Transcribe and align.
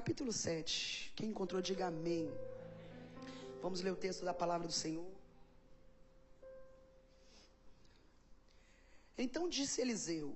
capítulo 0.00 0.32
7. 0.32 1.12
Quem 1.14 1.28
encontrou, 1.28 1.60
diga 1.60 1.88
amém. 1.88 2.32
Vamos 3.60 3.82
ler 3.82 3.92
o 3.92 3.96
texto 4.04 4.24
da 4.24 4.32
palavra 4.32 4.66
do 4.66 4.72
Senhor. 4.72 5.10
Então 9.18 9.46
disse 9.46 9.82
Eliseu: 9.82 10.28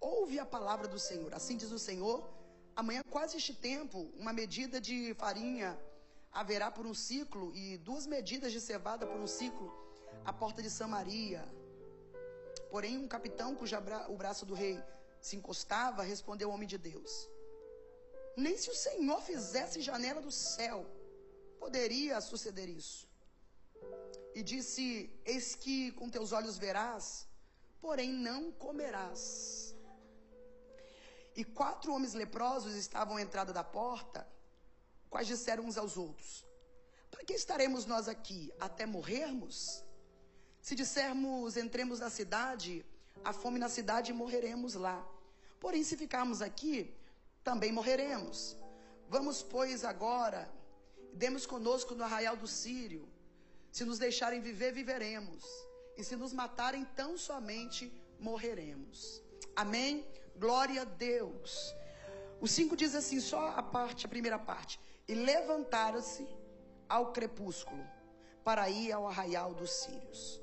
Ouve 0.00 0.38
a 0.38 0.46
palavra 0.46 0.86
do 0.86 1.00
Senhor. 1.00 1.34
Assim 1.34 1.56
diz 1.56 1.72
o 1.72 1.80
Senhor: 1.80 2.16
Amanhã, 2.76 3.02
quase 3.10 3.36
este 3.36 3.52
tempo, 3.52 4.08
uma 4.16 4.32
medida 4.32 4.80
de 4.80 5.12
farinha 5.14 5.76
haverá 6.32 6.70
por 6.70 6.86
um 6.86 6.94
ciclo, 6.94 7.52
e 7.56 7.76
duas 7.78 8.06
medidas 8.06 8.52
de 8.52 8.60
cevada 8.60 9.04
por 9.04 9.20
um 9.20 9.26
ciclo, 9.26 9.68
à 10.24 10.32
porta 10.32 10.62
de 10.62 10.70
Samaria. 10.70 11.42
Porém, 12.70 12.96
um 12.96 13.08
capitão 13.08 13.56
cujo 13.56 13.74
o 14.10 14.16
braço 14.16 14.46
do 14.46 14.54
rei 14.54 14.78
se 15.20 15.34
encostava, 15.34 16.04
respondeu 16.04 16.50
ao 16.50 16.54
homem 16.54 16.68
de 16.68 16.78
Deus: 16.78 17.28
Nem 18.46 18.56
se 18.56 18.70
o 18.70 18.74
Senhor 18.74 19.20
fizesse 19.20 19.80
janela 19.80 20.20
do 20.20 20.30
céu, 20.30 20.86
poderia 21.58 22.20
suceder 22.20 22.68
isso. 22.68 23.08
E 24.32 24.44
disse: 24.44 25.10
Eis 25.24 25.56
que 25.56 25.90
com 25.98 26.08
teus 26.08 26.30
olhos 26.30 26.56
verás, 26.56 27.26
porém 27.80 28.12
não 28.12 28.52
comerás. 28.52 29.74
E 31.34 31.42
quatro 31.42 31.92
homens 31.92 32.14
leprosos 32.14 32.76
estavam 32.76 33.16
à 33.16 33.22
entrada 33.22 33.52
da 33.52 33.64
porta, 33.64 34.24
quais 35.10 35.26
disseram 35.26 35.64
uns 35.64 35.76
aos 35.76 35.96
outros: 35.96 36.46
Para 37.10 37.24
que 37.24 37.32
estaremos 37.32 37.86
nós 37.86 38.06
aqui 38.06 38.52
até 38.60 38.86
morrermos? 38.86 39.82
Se 40.62 40.76
dissermos 40.76 41.56
entremos 41.56 41.98
na 41.98 42.08
cidade, 42.08 42.86
a 43.24 43.32
fome 43.32 43.58
na 43.58 43.68
cidade 43.68 44.12
e 44.12 44.14
morreremos 44.14 44.74
lá. 44.74 45.04
Porém, 45.58 45.82
se 45.82 45.96
ficarmos 45.96 46.40
aqui, 46.40 46.96
também 47.48 47.72
morreremos. 47.72 48.56
Vamos, 49.08 49.42
pois, 49.42 49.82
agora, 49.82 50.52
demos 51.14 51.46
conosco 51.46 51.94
no 51.94 52.04
arraial 52.04 52.36
do 52.36 52.46
Sírio. 52.46 53.08
Se 53.72 53.86
nos 53.86 53.98
deixarem 53.98 54.42
viver, 54.42 54.70
viveremos. 54.70 55.46
E 55.96 56.04
se 56.04 56.14
nos 56.14 56.34
matarem, 56.34 56.84
tão 56.94 57.16
somente 57.16 57.90
morreremos. 58.20 59.22
Amém? 59.56 60.06
Glória 60.36 60.82
a 60.82 60.84
Deus. 60.84 61.74
O 62.38 62.46
5 62.46 62.76
diz 62.76 62.94
assim, 62.94 63.18
só 63.18 63.54
a 63.56 63.62
parte, 63.62 64.04
a 64.04 64.10
primeira 64.10 64.38
parte. 64.38 64.78
E 65.08 65.14
levantaram-se 65.14 66.28
ao 66.86 67.14
crepúsculo 67.14 67.82
para 68.44 68.68
ir 68.68 68.92
ao 68.92 69.08
arraial 69.08 69.54
dos 69.54 69.70
sírios. 69.70 70.38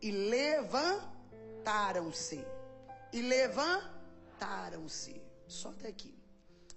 E 0.00 0.12
levantaram-se. 0.12 2.46
E 3.12 3.22
levantaram-se. 3.22 5.20
Só 5.48 5.70
até 5.70 5.88
aqui. 5.88 6.13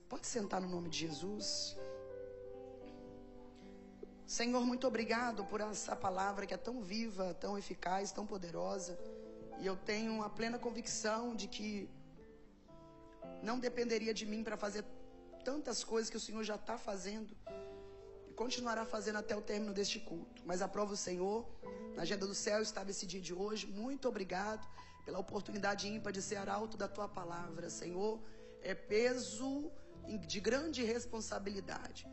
Pode 0.10 0.26
sentar 0.26 0.62
no 0.62 0.70
nome 0.70 0.90
de 0.90 1.00
Jesus. 1.00 1.76
Senhor, 4.26 4.66
muito 4.66 4.88
obrigado 4.88 5.44
por 5.46 5.60
essa 5.62 5.96
palavra 5.96 6.46
que 6.46 6.54
é 6.54 6.58
tão 6.58 6.82
viva, 6.82 7.34
tão 7.34 7.58
eficaz, 7.58 8.12
tão 8.12 8.26
poderosa. 8.26 8.98
E 9.60 9.66
eu 9.66 9.76
tenho 9.76 10.22
a 10.22 10.30
plena 10.30 10.58
convicção 10.58 11.36
de 11.36 11.48
que 11.48 11.90
não 13.42 13.60
dependeria 13.60 14.14
de 14.14 14.26
mim 14.26 14.44
para 14.44 14.58
fazer 14.58 14.86
tantas 15.44 15.84
coisas 15.84 16.10
que 16.10 16.18
o 16.18 16.20
Senhor 16.20 16.44
já 16.44 16.56
está 16.56 16.78
fazendo 16.78 17.36
e 18.30 18.34
continuará 18.34 18.86
fazendo 18.86 19.18
até 19.18 19.36
o 19.36 19.42
término 19.42 19.74
deste 19.74 20.00
culto. 20.00 20.42
Mas 20.46 20.62
aprova 20.62 20.94
o 20.94 20.98
Senhor, 20.98 21.46
na 21.96 22.04
agenda 22.04 22.26
do 22.28 22.36
céu 22.36 22.62
estava 22.62 22.92
esse 22.92 23.06
dia 23.06 23.22
de 23.22 23.34
hoje. 23.34 23.66
Muito 23.68 24.08
obrigado 24.08 24.68
pela 25.06 25.20
oportunidade 25.20 25.88
ímpar 25.88 26.12
de 26.12 26.22
ser 26.22 26.36
arauto 26.36 26.76
da 26.78 26.88
tua 26.88 27.08
palavra, 27.08 27.70
Senhor. 27.70 28.20
É 28.62 28.76
peso 28.76 29.72
de 30.34 30.40
grande 30.40 30.84
responsabilidade. 30.84 32.08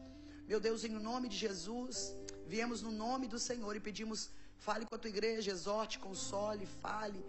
Meu 0.47 0.61
Deus, 0.61 0.85
em 0.85 0.91
nome 1.11 1.29
de 1.29 1.37
Jesus, 1.37 2.15
viemos 2.47 2.83
no 2.83 2.91
nome 2.91 3.27
do 3.27 3.39
Senhor 3.39 3.75
e 3.77 3.81
pedimos 3.81 4.31
Fale 4.67 4.87
com 4.87 4.95
a 4.95 4.99
tua 4.99 5.11
igreja, 5.11 5.51
exorte, 5.51 5.99
console, 5.99 6.67
fale. 6.83 7.23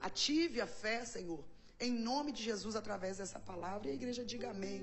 Ative 0.00 0.60
a 0.62 0.66
fé, 0.66 1.04
Senhor. 1.04 1.42
Em 1.78 1.92
nome 1.92 2.32
de 2.32 2.42
Jesus, 2.42 2.74
através 2.74 3.18
dessa 3.18 3.38
palavra. 3.38 3.88
E 3.88 3.90
a 3.90 3.94
igreja 3.94 4.24
diga 4.24 4.50
amém. 4.50 4.82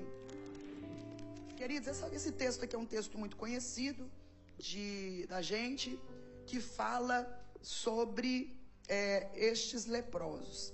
Queridos, 1.56 2.00
esse 2.12 2.30
texto 2.30 2.64
aqui 2.64 2.76
é 2.76 2.78
um 2.78 2.86
texto 2.86 3.18
muito 3.18 3.36
conhecido 3.36 4.08
de, 4.56 5.26
da 5.28 5.42
gente, 5.42 5.98
que 6.46 6.60
fala 6.60 7.18
sobre 7.60 8.56
é, 8.86 9.28
estes 9.34 9.86
leprosos. 9.86 10.72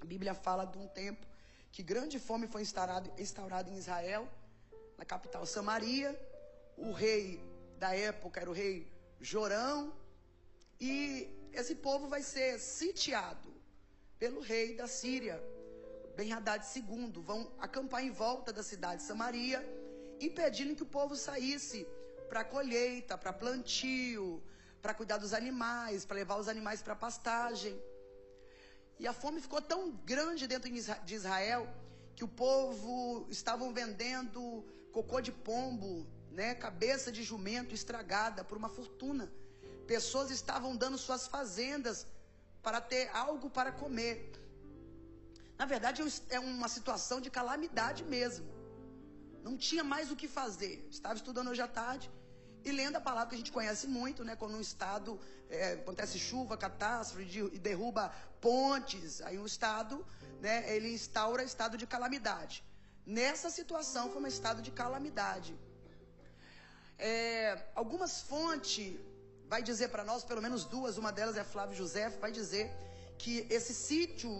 A 0.00 0.06
Bíblia 0.06 0.32
fala 0.32 0.64
de 0.64 0.78
um 0.78 0.88
tempo 0.88 1.26
que 1.70 1.82
grande 1.82 2.18
fome 2.18 2.46
foi 2.46 2.62
instaurada 2.62 3.10
instaurado 3.18 3.70
em 3.70 3.76
Israel, 3.76 4.28
na 4.96 5.04
capital 5.04 5.44
Samaria. 5.46 6.10
O 6.76 6.92
rei 6.92 7.42
da 7.78 7.94
época 7.94 8.40
era 8.40 8.50
o 8.50 8.52
rei 8.52 8.92
Jorão, 9.20 9.92
e 10.80 11.28
esse 11.52 11.74
povo 11.74 12.08
vai 12.08 12.22
ser 12.22 12.58
sitiado 12.58 13.52
pelo 14.18 14.40
rei 14.40 14.76
da 14.76 14.86
Síria, 14.86 15.42
Ben-Hadad 16.16 16.64
II. 16.74 17.12
Vão 17.22 17.52
acampar 17.58 18.04
em 18.04 18.10
volta 18.10 18.52
da 18.52 18.62
cidade 18.62 19.02
de 19.02 19.06
Samaria, 19.06 19.60
impedindo 20.20 20.74
que 20.76 20.82
o 20.82 20.86
povo 20.86 21.16
saísse 21.16 21.86
para 22.28 22.44
colheita, 22.44 23.16
para 23.16 23.32
plantio, 23.32 24.42
para 24.82 24.94
cuidar 24.94 25.18
dos 25.18 25.32
animais, 25.32 26.04
para 26.04 26.16
levar 26.16 26.36
os 26.36 26.48
animais 26.48 26.82
para 26.82 26.94
pastagem. 26.94 27.80
E 28.98 29.06
a 29.06 29.12
fome 29.12 29.40
ficou 29.40 29.62
tão 29.62 29.92
grande 30.12 30.46
dentro 30.46 30.68
de 30.70 31.14
Israel 31.14 31.68
que 32.16 32.24
o 32.24 32.28
povo 32.28 33.26
estavam 33.30 33.72
vendendo 33.72 34.64
cocô 34.92 35.20
de 35.20 35.30
pombo, 35.30 36.06
né, 36.32 36.54
cabeça 36.54 37.12
de 37.12 37.22
jumento 37.22 37.74
estragada 37.74 38.42
por 38.42 38.58
uma 38.58 38.68
fortuna. 38.68 39.30
Pessoas 39.86 40.30
estavam 40.30 40.76
dando 40.76 40.98
suas 40.98 41.26
fazendas 41.28 42.06
para 42.62 42.80
ter 42.80 43.08
algo 43.14 43.48
para 43.48 43.70
comer. 43.70 44.32
Na 45.56 45.64
verdade, 45.64 46.02
é 46.28 46.40
uma 46.40 46.68
situação 46.68 47.20
de 47.20 47.30
calamidade 47.30 48.02
mesmo. 48.04 48.46
Não 49.42 49.56
tinha 49.56 49.84
mais 49.84 50.10
o 50.10 50.16
que 50.16 50.28
fazer. 50.28 50.86
Estava 50.90 51.14
estudando 51.14 51.50
hoje 51.50 51.62
à 51.62 51.68
tarde 51.68 52.10
e 52.68 52.72
lendo 52.72 52.96
a 52.96 53.00
palavra 53.00 53.30
que 53.30 53.34
a 53.34 53.38
gente 53.38 53.52
conhece 53.58 53.86
muito, 53.86 54.24
né? 54.24 54.36
Quando 54.36 54.56
um 54.56 54.60
estado 54.60 55.18
é, 55.48 55.72
acontece 55.72 56.18
chuva, 56.18 56.56
catástrofe 56.56 57.24
e 57.56 57.58
derruba 57.58 58.12
pontes, 58.40 59.20
aí 59.22 59.38
um 59.38 59.46
estado, 59.46 60.04
né? 60.40 60.54
Ele 60.74 60.92
instaura 60.92 61.42
estado 61.42 61.76
de 61.76 61.86
calamidade. 61.86 62.56
Nessa 63.06 63.48
situação 63.58 64.10
foi 64.12 64.22
um 64.22 64.26
estado 64.26 64.60
de 64.60 64.70
calamidade. 64.70 65.52
É, 66.98 67.70
algumas 67.74 68.20
fontes 68.20 68.98
vai 69.52 69.62
dizer 69.62 69.88
para 69.88 70.04
nós, 70.04 70.24
pelo 70.24 70.42
menos 70.42 70.64
duas, 70.64 70.98
uma 70.98 71.10
delas 71.10 71.36
é 71.36 71.44
Flávio 71.44 71.76
José, 71.76 72.10
vai 72.24 72.30
dizer 72.30 72.70
que 73.16 73.46
esse 73.48 73.72
sítio 73.72 74.30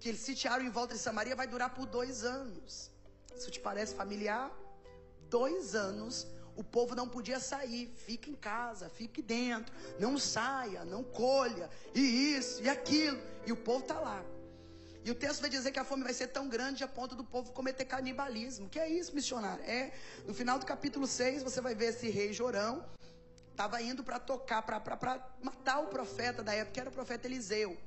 que 0.00 0.08
eles 0.08 0.20
sitiaram 0.20 0.64
em 0.64 0.70
volta 0.70 0.94
de 0.94 1.00
Samaria 1.00 1.36
vai 1.36 1.46
durar 1.46 1.70
por 1.74 1.86
dois 1.86 2.24
anos. 2.24 2.90
Isso 3.36 3.50
te 3.50 3.60
parece 3.60 3.94
familiar? 3.94 4.50
Dois 5.28 5.74
anos 5.74 6.26
o 6.58 6.64
povo 6.64 6.92
não 6.92 7.08
podia 7.08 7.38
sair, 7.38 7.88
fica 8.04 8.28
em 8.28 8.34
casa, 8.34 8.88
fique 8.88 9.22
dentro, 9.22 9.72
não 9.96 10.18
saia, 10.18 10.84
não 10.84 11.04
colha, 11.04 11.70
e 11.94 12.00
isso, 12.36 12.60
e 12.60 12.68
aquilo, 12.68 13.16
e 13.46 13.52
o 13.52 13.56
povo 13.56 13.84
está 13.84 14.00
lá. 14.00 14.24
E 15.04 15.10
o 15.12 15.14
texto 15.14 15.40
vai 15.40 15.48
dizer 15.48 15.70
que 15.70 15.78
a 15.78 15.84
fome 15.84 16.02
vai 16.02 16.12
ser 16.12 16.26
tão 16.26 16.48
grande 16.48 16.82
a 16.82 16.88
ponto 16.88 17.14
do 17.14 17.22
povo 17.22 17.52
cometer 17.52 17.84
canibalismo. 17.84 18.68
Que 18.68 18.80
é 18.80 18.88
isso, 18.88 19.14
missionário? 19.14 19.64
É, 19.64 19.92
no 20.26 20.34
final 20.34 20.58
do 20.58 20.66
capítulo 20.66 21.06
6, 21.06 21.44
você 21.44 21.60
vai 21.60 21.76
ver 21.76 21.90
esse 21.90 22.10
rei 22.10 22.32
Jorão, 22.32 22.84
estava 23.52 23.80
indo 23.80 24.02
para 24.02 24.18
tocar, 24.18 24.60
para 24.62 24.80
matar 25.40 25.78
o 25.78 25.86
profeta 25.86 26.42
da 26.42 26.52
época, 26.52 26.72
que 26.72 26.80
era 26.80 26.90
o 26.90 26.92
profeta 26.92 27.28
Eliseu. 27.28 27.78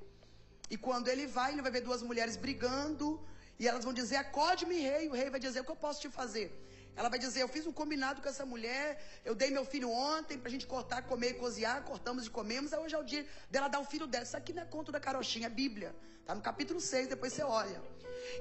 E 0.70 0.78
quando 0.78 1.10
ele 1.10 1.28
vai, 1.28 1.52
ele 1.52 1.62
vai 1.62 1.72
ver 1.72 1.82
duas 1.82 2.02
mulheres 2.02 2.38
brigando, 2.38 3.22
e 3.60 3.68
elas 3.68 3.84
vão 3.84 3.94
dizer: 3.94 4.16
Acorde-me, 4.16 4.80
rei. 4.80 5.10
O 5.10 5.12
rei 5.12 5.30
vai 5.30 5.42
dizer: 5.42 5.60
O 5.60 5.66
que 5.66 5.72
eu 5.72 5.76
posso 5.76 6.00
te 6.00 6.10
fazer? 6.10 6.50
Ela 6.96 7.10
vai 7.10 7.20
dizer: 7.20 7.42
Eu 7.42 7.48
fiz 7.48 7.66
um 7.66 7.72
combinado 7.72 8.22
com 8.22 8.30
essa 8.30 8.46
mulher, 8.46 9.02
eu 9.24 9.34
dei 9.34 9.50
meu 9.50 9.66
filho 9.66 9.90
ontem 9.90 10.38
para 10.38 10.50
a 10.50 10.52
gente 10.52 10.68
cortar, 10.68 11.04
comer 11.04 11.32
e 11.32 11.34
cozinhar, 11.36 11.84
cortamos 11.84 12.26
e 12.26 12.30
comemos, 12.30 12.74
aí 12.74 12.80
hoje 12.80 12.96
é 12.96 12.98
o 12.98 13.04
dia 13.04 13.26
dela 13.50 13.68
dar 13.68 13.80
o 13.80 13.86
filho 13.86 14.08
dela. 14.08 14.24
Isso 14.24 14.38
aqui 14.38 14.54
não 14.54 14.64
é 14.64 14.66
conto 14.66 14.92
da 14.92 15.00
carochinha, 15.00 15.48
é 15.48 15.50
Bíblia. 15.50 15.96
Está 16.20 16.36
no 16.36 16.42
capítulo 16.42 16.80
6, 16.80 17.08
depois 17.08 17.34
você 17.34 17.44
olha. 17.44 17.82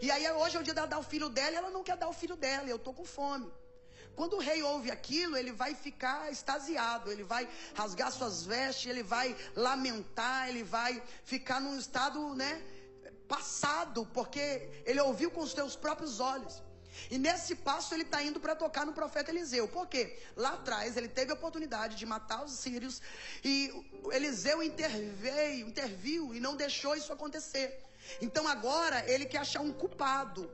E 0.02 0.10
aí 0.10 0.30
hoje 0.32 0.56
é 0.56 0.60
o 0.60 0.62
dia 0.62 0.74
dela 0.74 0.86
dar 0.86 0.98
o 0.98 1.02
filho 1.02 1.28
dela 1.28 1.52
e 1.52 1.56
ela 1.56 1.70
não 1.70 1.82
quer 1.82 1.96
dar 1.96 2.08
o 2.08 2.12
filho 2.12 2.36
dela, 2.36 2.66
e 2.66 2.70
eu 2.70 2.76
estou 2.76 2.92
com 2.92 3.04
fome. 3.04 3.50
Quando 4.14 4.34
o 4.34 4.38
rei 4.38 4.62
ouve 4.62 4.90
aquilo, 4.90 5.36
ele 5.36 5.52
vai 5.52 5.74
ficar 5.74 6.30
extasiado, 6.30 7.10
ele 7.10 7.22
vai 7.22 7.48
rasgar 7.74 8.12
suas 8.12 8.44
vestes, 8.44 8.86
ele 8.86 9.02
vai 9.02 9.34
lamentar, 9.54 10.48
ele 10.48 10.62
vai 10.62 11.02
ficar 11.24 11.60
num 11.60 11.78
estado, 11.78 12.34
né, 12.34 12.62
passado, 13.26 14.04
porque 14.12 14.82
ele 14.84 15.00
ouviu 15.00 15.30
com 15.30 15.40
os 15.40 15.52
seus 15.52 15.76
próprios 15.76 16.20
olhos. 16.20 16.62
E 17.10 17.18
nesse 17.18 17.54
passo 17.54 17.94
ele 17.94 18.02
está 18.02 18.22
indo 18.22 18.40
para 18.40 18.56
tocar 18.56 18.84
no 18.84 18.92
profeta 18.92 19.30
Eliseu. 19.30 19.68
Por 19.68 19.86
quê? 19.86 20.18
Lá 20.36 20.54
atrás 20.54 20.96
ele 20.96 21.08
teve 21.08 21.30
a 21.30 21.34
oportunidade 21.34 21.96
de 21.96 22.04
matar 22.04 22.44
os 22.44 22.52
sírios 22.58 23.00
e 23.44 23.72
Eliseu 24.10 24.62
interveio, 24.62 25.68
interviu 25.68 26.34
e 26.34 26.40
não 26.40 26.56
deixou 26.56 26.96
isso 26.96 27.12
acontecer. 27.12 27.80
Então 28.20 28.48
agora 28.48 29.08
ele 29.10 29.26
quer 29.26 29.38
achar 29.38 29.60
um 29.60 29.72
culpado. 29.72 30.50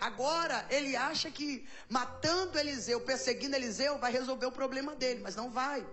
Agora 0.00 0.66
ele 0.70 0.96
acha 0.96 1.30
que 1.30 1.66
matando 1.88 2.58
Eliseu, 2.58 3.00
perseguindo 3.00 3.56
Eliseu, 3.56 3.98
vai 3.98 4.12
resolver 4.12 4.46
o 4.46 4.52
problema 4.52 4.94
dele, 4.94 5.20
mas 5.22 5.36
não 5.36 5.50
vai. 5.50 5.86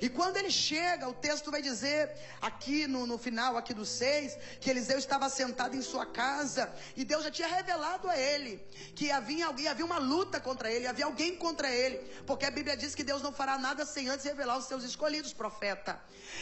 E 0.00 0.08
quando 0.08 0.36
ele 0.36 0.50
chega, 0.50 1.08
o 1.08 1.14
texto 1.14 1.50
vai 1.50 1.62
dizer, 1.62 2.10
aqui 2.40 2.86
no, 2.86 3.06
no 3.06 3.18
final, 3.18 3.56
aqui 3.56 3.74
do 3.74 3.84
6, 3.84 4.36
que 4.60 4.70
Eliseu 4.70 4.98
estava 4.98 5.28
sentado 5.28 5.76
em 5.76 5.82
sua 5.82 6.06
casa 6.06 6.72
e 6.96 7.04
Deus 7.04 7.24
já 7.24 7.30
tinha 7.30 7.48
revelado 7.48 8.08
a 8.08 8.16
ele 8.16 8.60
que 8.94 9.10
havia 9.10 9.46
alguém, 9.46 9.68
havia 9.68 9.84
uma 9.84 9.98
luta 9.98 10.40
contra 10.40 10.70
ele, 10.70 10.86
havia 10.86 11.04
alguém 11.04 11.36
contra 11.36 11.70
ele, 11.70 11.98
porque 12.26 12.46
a 12.46 12.50
Bíblia 12.50 12.76
diz 12.76 12.94
que 12.94 13.04
Deus 13.04 13.22
não 13.22 13.32
fará 13.32 13.58
nada 13.58 13.84
sem 13.84 14.08
antes 14.08 14.24
revelar 14.24 14.58
os 14.58 14.66
seus 14.66 14.84
escolhidos, 14.84 15.32
profeta. 15.32 16.00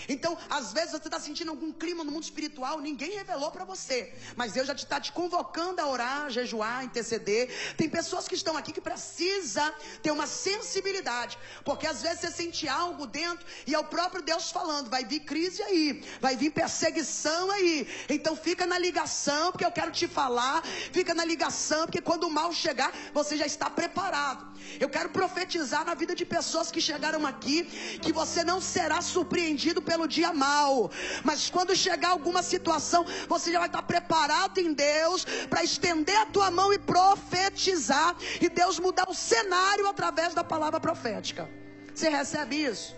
Então, 0.09 0.37
às 0.51 0.73
vezes 0.73 0.93
você 0.93 1.09
está 1.09 1.21
sentindo 1.21 1.51
algum 1.51 1.73
clima 1.73 2.05
no 2.05 2.13
mundo 2.13 2.25
espiritual, 2.25 2.81
ninguém 2.81 3.13
revelou 3.17 3.51
para 3.51 3.65
você, 3.65 4.15
mas 4.37 4.53
Deus 4.53 4.67
já 4.67 4.75
está 4.75 5.01
te 5.01 5.13
convocando 5.13 5.81
a 5.81 5.87
orar, 5.87 6.31
jejuar, 6.31 6.85
interceder. 6.99 7.49
Tem 7.77 7.89
pessoas 7.89 8.27
que 8.27 8.35
estão 8.35 8.57
aqui 8.57 8.73
que 8.73 8.81
precisa 8.81 9.73
ter 10.03 10.11
uma 10.11 10.27
sensibilidade, 10.27 11.39
porque 11.65 11.87
às 11.87 12.03
vezes 12.03 12.21
você 12.21 12.31
sente 12.31 12.69
algo 12.69 13.07
dentro 13.07 13.47
e 13.67 13.75
é 13.75 13.79
o 13.79 13.85
próprio 13.85 14.23
Deus 14.23 14.51
falando, 14.51 14.91
vai 14.91 15.05
vir 15.05 15.21
crise 15.21 15.63
aí, 15.63 16.03
vai 16.21 16.37
vir 16.37 16.51
perseguição 16.51 17.51
aí. 17.51 17.87
Então 18.09 18.37
fica 18.37 18.67
na 18.67 18.79
ligação, 18.79 19.53
porque 19.53 19.65
eu 19.65 19.73
quero 19.73 19.91
te 19.91 20.09
falar, 20.09 20.63
fica 20.93 21.15
na 21.15 21.25
ligação, 21.25 21.87
porque 21.87 22.01
quando 22.01 22.25
o 22.25 22.31
mal 22.31 22.53
chegar, 22.53 22.93
você 23.13 23.37
já 23.37 23.47
está 23.47 23.71
preparado. 23.71 24.49
Eu 24.81 24.89
quero 24.89 25.09
profetizar 25.11 25.85
na 25.85 25.95
vida 25.95 26.15
de 26.15 26.25
pessoas 26.25 26.71
que 26.71 26.81
chegaram 26.81 27.25
aqui 27.27 27.65
que 28.03 28.13
você 28.13 28.45
não 28.45 28.61
será 28.61 29.01
surpreendido 29.01 29.81
pelo 29.81 30.07
dia 30.07 30.33
mal, 30.33 30.91
mas 31.25 31.49
quando 31.49 31.75
chegar 31.75 32.11
alguma 32.11 32.43
situação, 32.43 33.05
você 33.29 33.53
já 33.53 33.59
vai 33.59 33.69
estar 33.69 33.83
preparado 33.83 34.59
em 34.59 34.73
Deus 34.73 35.25
para 35.49 35.63
estender 35.63 36.17
a 36.17 36.27
tua 36.27 36.51
mão 36.51 36.73
e 36.73 36.78
profetizar 36.79 38.17
e 38.41 38.49
Deus 38.49 38.79
mudar 38.79 39.09
o 39.09 39.15
cenário 39.15 39.87
através 39.89 40.35
da 40.35 40.45
palavra 40.45 40.81
profética. 40.81 41.49
Você 41.95 42.09
recebe 42.09 42.57
isso? 42.57 42.97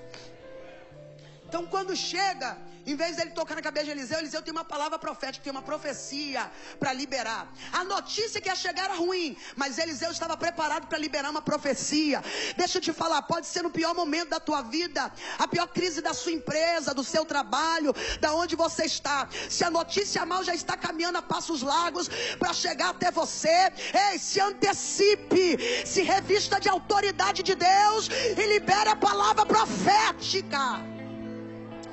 Então, 1.50 1.66
quando 1.66 1.96
chega 1.96 2.56
em 2.86 2.94
vez 2.94 3.16
dele 3.16 3.30
tocar 3.30 3.56
na 3.56 3.60
cabeça 3.60 3.86
de 3.86 3.90
Eliseu, 3.90 4.20
Eliseu 4.20 4.40
tem 4.40 4.52
uma 4.52 4.64
palavra 4.64 4.96
profética, 5.00 5.42
tem 5.42 5.50
uma 5.50 5.60
profecia 5.60 6.48
para 6.78 6.92
liberar. 6.92 7.52
A 7.72 7.82
notícia 7.82 8.40
que 8.40 8.48
ia 8.48 8.54
chegar 8.54 8.84
era 8.84 8.94
ruim, 8.94 9.36
mas 9.56 9.76
Eliseu 9.76 10.12
estava 10.12 10.36
preparado 10.36 10.86
para 10.86 10.96
liberar 10.96 11.28
uma 11.28 11.42
profecia. 11.42 12.22
Deixa 12.56 12.78
eu 12.78 12.82
te 12.82 12.92
falar, 12.92 13.22
pode 13.22 13.48
ser 13.48 13.62
no 13.62 13.70
pior 13.70 13.96
momento 13.96 14.28
da 14.28 14.38
tua 14.38 14.62
vida, 14.62 15.12
a 15.40 15.48
pior 15.48 15.66
crise 15.66 16.00
da 16.00 16.14
sua 16.14 16.30
empresa, 16.30 16.94
do 16.94 17.02
seu 17.02 17.24
trabalho, 17.24 17.92
da 18.20 18.32
onde 18.32 18.54
você 18.54 18.84
está. 18.84 19.28
Se 19.48 19.64
a 19.64 19.70
notícia 19.70 20.24
mal 20.24 20.44
já 20.44 20.54
está 20.54 20.76
caminhando 20.76 21.18
a 21.18 21.22
passos 21.22 21.62
largos 21.62 22.08
para 22.38 22.54
chegar 22.54 22.90
até 22.90 23.10
você, 23.10 23.72
ei, 24.12 24.20
se 24.20 24.40
antecipe, 24.40 25.58
se 25.84 26.02
revista 26.02 26.60
de 26.60 26.68
autoridade 26.68 27.42
de 27.42 27.56
Deus 27.56 28.08
e 28.08 28.46
libere 28.46 28.88
a 28.88 28.94
palavra 28.94 29.44
profética. 29.44 30.99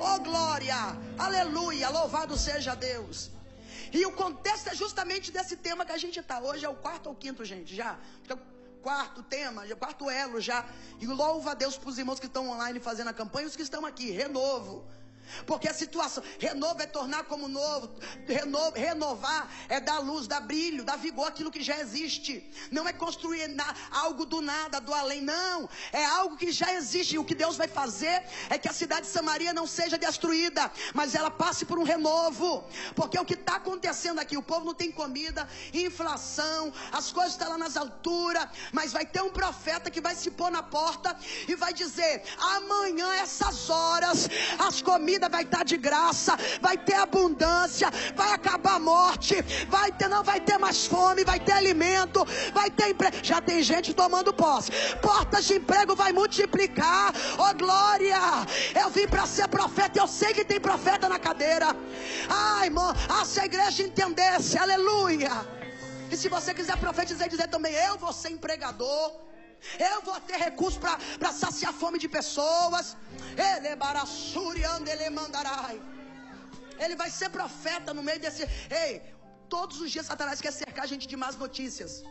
Oh 0.00 0.18
glória, 0.20 0.74
aleluia, 1.18 1.88
louvado 1.88 2.36
seja 2.36 2.74
Deus. 2.74 3.30
E 3.92 4.04
o 4.06 4.12
contexto 4.12 4.68
é 4.68 4.74
justamente 4.74 5.32
desse 5.32 5.56
tema 5.56 5.84
que 5.84 5.92
a 5.92 5.98
gente 5.98 6.20
está. 6.20 6.38
Hoje 6.40 6.64
é 6.64 6.68
o 6.68 6.74
quarto 6.74 7.08
ou 7.08 7.14
quinto, 7.14 7.44
gente, 7.44 7.74
já. 7.74 7.98
Então, 8.22 8.38
quarto 8.82 9.22
tema, 9.22 9.64
quarto 9.76 10.08
elo 10.08 10.40
já. 10.40 10.64
E 11.00 11.06
louva 11.06 11.50
a 11.50 11.54
Deus 11.54 11.76
para 11.76 11.88
os 11.88 11.98
irmãos 11.98 12.20
que 12.20 12.26
estão 12.26 12.48
online 12.48 12.78
fazendo 12.78 13.08
a 13.08 13.12
campanha 13.12 13.48
os 13.48 13.56
que 13.56 13.62
estão 13.62 13.84
aqui. 13.84 14.10
Renovo. 14.10 14.86
Porque 15.46 15.68
a 15.68 15.74
situação, 15.74 16.22
renovo 16.38 16.80
é 16.82 16.86
tornar 16.86 17.24
como 17.24 17.48
novo, 17.48 17.90
reno, 18.26 18.70
renovar 18.72 19.50
é 19.68 19.80
dar 19.80 19.98
luz, 19.98 20.26
dar 20.26 20.40
brilho, 20.40 20.84
dar 20.84 20.96
vigor 20.96 21.28
àquilo 21.28 21.50
que 21.50 21.62
já 21.62 21.78
existe. 21.78 22.48
Não 22.70 22.86
é 22.88 22.92
construir 22.92 23.48
na, 23.48 23.74
algo 23.90 24.24
do 24.24 24.40
nada, 24.40 24.80
do 24.80 24.92
além, 24.92 25.22
não. 25.22 25.68
É 25.92 26.04
algo 26.04 26.36
que 26.36 26.50
já 26.52 26.72
existe. 26.74 27.16
E 27.16 27.18
o 27.18 27.24
que 27.24 27.34
Deus 27.34 27.56
vai 27.56 27.68
fazer 27.68 28.22
é 28.50 28.58
que 28.58 28.68
a 28.68 28.72
cidade 28.72 29.02
de 29.02 29.12
Samaria 29.12 29.52
não 29.52 29.66
seja 29.66 29.98
destruída, 29.98 30.70
mas 30.94 31.14
ela 31.14 31.30
passe 31.30 31.64
por 31.64 31.78
um 31.78 31.82
renovo. 31.82 32.64
Porque 32.94 33.18
o 33.18 33.24
que 33.24 33.34
está 33.34 33.56
acontecendo 33.56 34.18
aqui, 34.18 34.36
o 34.36 34.42
povo 34.42 34.64
não 34.64 34.74
tem 34.74 34.90
comida, 34.90 35.48
inflação, 35.72 36.72
as 36.92 37.12
coisas 37.12 37.32
estão 37.32 37.50
lá 37.50 37.58
nas 37.58 37.76
alturas, 37.76 38.48
mas 38.72 38.92
vai 38.92 39.04
ter 39.04 39.22
um 39.22 39.30
profeta 39.30 39.90
que 39.90 40.00
vai 40.00 40.14
se 40.14 40.30
pôr 40.30 40.50
na 40.50 40.62
porta 40.62 41.16
e 41.46 41.54
vai 41.54 41.72
dizer: 41.72 42.22
amanhã, 42.38 43.12
essas 43.14 43.68
horas, 43.70 44.28
as 44.58 44.80
comidas 44.82 45.17
vida 45.18 45.28
vai 45.28 45.42
estar 45.42 45.64
de 45.64 45.76
graça, 45.76 46.36
vai 46.60 46.78
ter 46.78 46.94
abundância, 46.94 47.90
vai 48.14 48.32
acabar 48.32 48.76
a 48.76 48.78
morte, 48.78 49.42
vai 49.68 49.90
ter, 49.90 50.08
não 50.08 50.22
vai 50.22 50.40
ter 50.40 50.58
mais 50.58 50.86
fome, 50.86 51.24
vai 51.24 51.40
ter 51.40 51.52
alimento, 51.52 52.24
vai 52.54 52.70
ter 52.70 52.90
emprego. 52.90 53.16
Já 53.22 53.40
tem 53.40 53.60
gente 53.62 53.92
tomando 53.92 54.32
posse. 54.32 54.70
Portas 55.02 55.44
de 55.46 55.54
emprego 55.54 55.96
vai 55.96 56.12
multiplicar. 56.12 57.12
Oh 57.36 57.52
glória! 57.56 58.20
Eu 58.80 58.90
vim 58.90 59.08
para 59.08 59.26
ser 59.26 59.48
profeta, 59.48 59.98
eu 59.98 60.06
sei 60.06 60.32
que 60.32 60.44
tem 60.44 60.60
profeta 60.60 61.08
na 61.08 61.18
cadeira. 61.18 61.74
Ai, 62.28 62.66
irmão, 62.66 62.94
ah, 63.08 63.24
se 63.24 63.40
a 63.40 63.46
igreja 63.46 63.82
entendesse, 63.82 64.56
aleluia. 64.56 65.32
E 66.12 66.16
se 66.16 66.28
você 66.28 66.54
quiser 66.54 66.76
profetizar 66.78 67.26
e 67.26 67.30
dizer 67.30 67.48
também, 67.48 67.74
eu 67.74 67.98
vou 67.98 68.12
ser 68.12 68.30
empregador. 68.30 69.27
Eu 69.78 70.00
vou 70.02 70.18
ter 70.20 70.38
recursos 70.48 70.78
para 70.78 71.32
saciar 71.32 71.72
a 71.72 71.78
fome 71.82 71.98
de 71.98 72.08
pessoas. 72.08 72.96
Ele 73.36 73.68
ele 74.90 75.10
mandarai. 75.10 75.80
Ele 76.78 76.96
vai 77.02 77.10
ser 77.10 77.28
profeta 77.30 77.92
no 77.92 78.02
meio 78.02 78.20
desse. 78.20 78.42
Ei, 78.82 79.02
todos 79.48 79.80
os 79.80 79.90
dias 79.90 80.06
Satanás 80.06 80.40
quer 80.40 80.52
cercar 80.52 80.84
a 80.84 80.88
gente 80.92 81.06
de 81.12 81.16
más 81.16 81.36
notícias. 81.36 82.02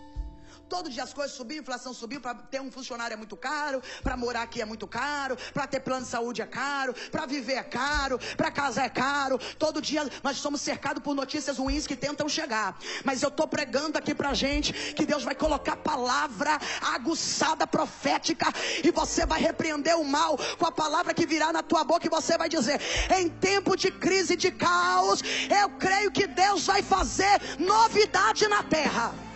Todo 0.69 0.89
dia 0.89 1.03
as 1.03 1.13
coisas 1.13 1.35
subiram, 1.35 1.61
inflação 1.61 1.93
subiu, 1.93 2.19
para 2.19 2.35
ter 2.35 2.61
um 2.61 2.71
funcionário 2.71 3.13
é 3.13 3.17
muito 3.17 3.37
caro, 3.37 3.81
para 4.03 4.17
morar 4.17 4.43
aqui 4.43 4.61
é 4.61 4.65
muito 4.65 4.87
caro, 4.87 5.37
para 5.53 5.65
ter 5.65 5.79
plano 5.79 6.03
de 6.03 6.09
saúde 6.09 6.41
é 6.41 6.45
caro, 6.45 6.93
para 7.11 7.25
viver 7.25 7.53
é 7.53 7.63
caro, 7.63 8.19
para 8.35 8.51
casar 8.51 8.85
é 8.85 8.89
caro. 8.89 9.39
Todo 9.57 9.81
dia 9.81 10.07
nós 10.23 10.37
somos 10.37 10.61
cercados 10.61 11.01
por 11.01 11.15
notícias 11.15 11.57
ruins 11.57 11.87
que 11.87 11.95
tentam 11.95 12.27
chegar. 12.27 12.77
Mas 13.03 13.23
eu 13.23 13.29
estou 13.29 13.47
pregando 13.47 13.97
aqui 13.97 14.13
para 14.13 14.33
gente 14.33 14.73
que 14.93 15.05
Deus 15.05 15.23
vai 15.23 15.35
colocar 15.35 15.77
palavra 15.77 16.59
aguçada 16.81 17.65
profética 17.65 18.47
e 18.83 18.91
você 18.91 19.25
vai 19.25 19.39
repreender 19.39 19.97
o 19.97 20.03
mal 20.03 20.37
com 20.57 20.65
a 20.65 20.71
palavra 20.71 21.13
que 21.13 21.25
virá 21.25 21.53
na 21.53 21.63
tua 21.63 21.83
boca 21.83 22.05
e 22.05 22.09
você 22.09 22.37
vai 22.37 22.49
dizer: 22.49 22.81
em 23.17 23.29
tempo 23.29 23.75
de 23.75 23.91
crise, 23.91 24.35
de 24.35 24.51
caos, 24.51 25.21
eu 25.49 25.69
creio 25.71 26.11
que 26.11 26.27
Deus 26.27 26.65
vai 26.65 26.83
fazer 26.83 27.39
novidade 27.59 28.47
na 28.47 28.63
terra. 28.63 29.26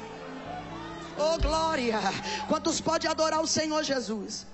Oh 1.17 1.37
glória! 1.37 1.99
Quantos 2.47 2.79
pode 2.79 3.07
adorar 3.07 3.41
o 3.41 3.47
Senhor 3.47 3.83
Jesus? 3.83 4.45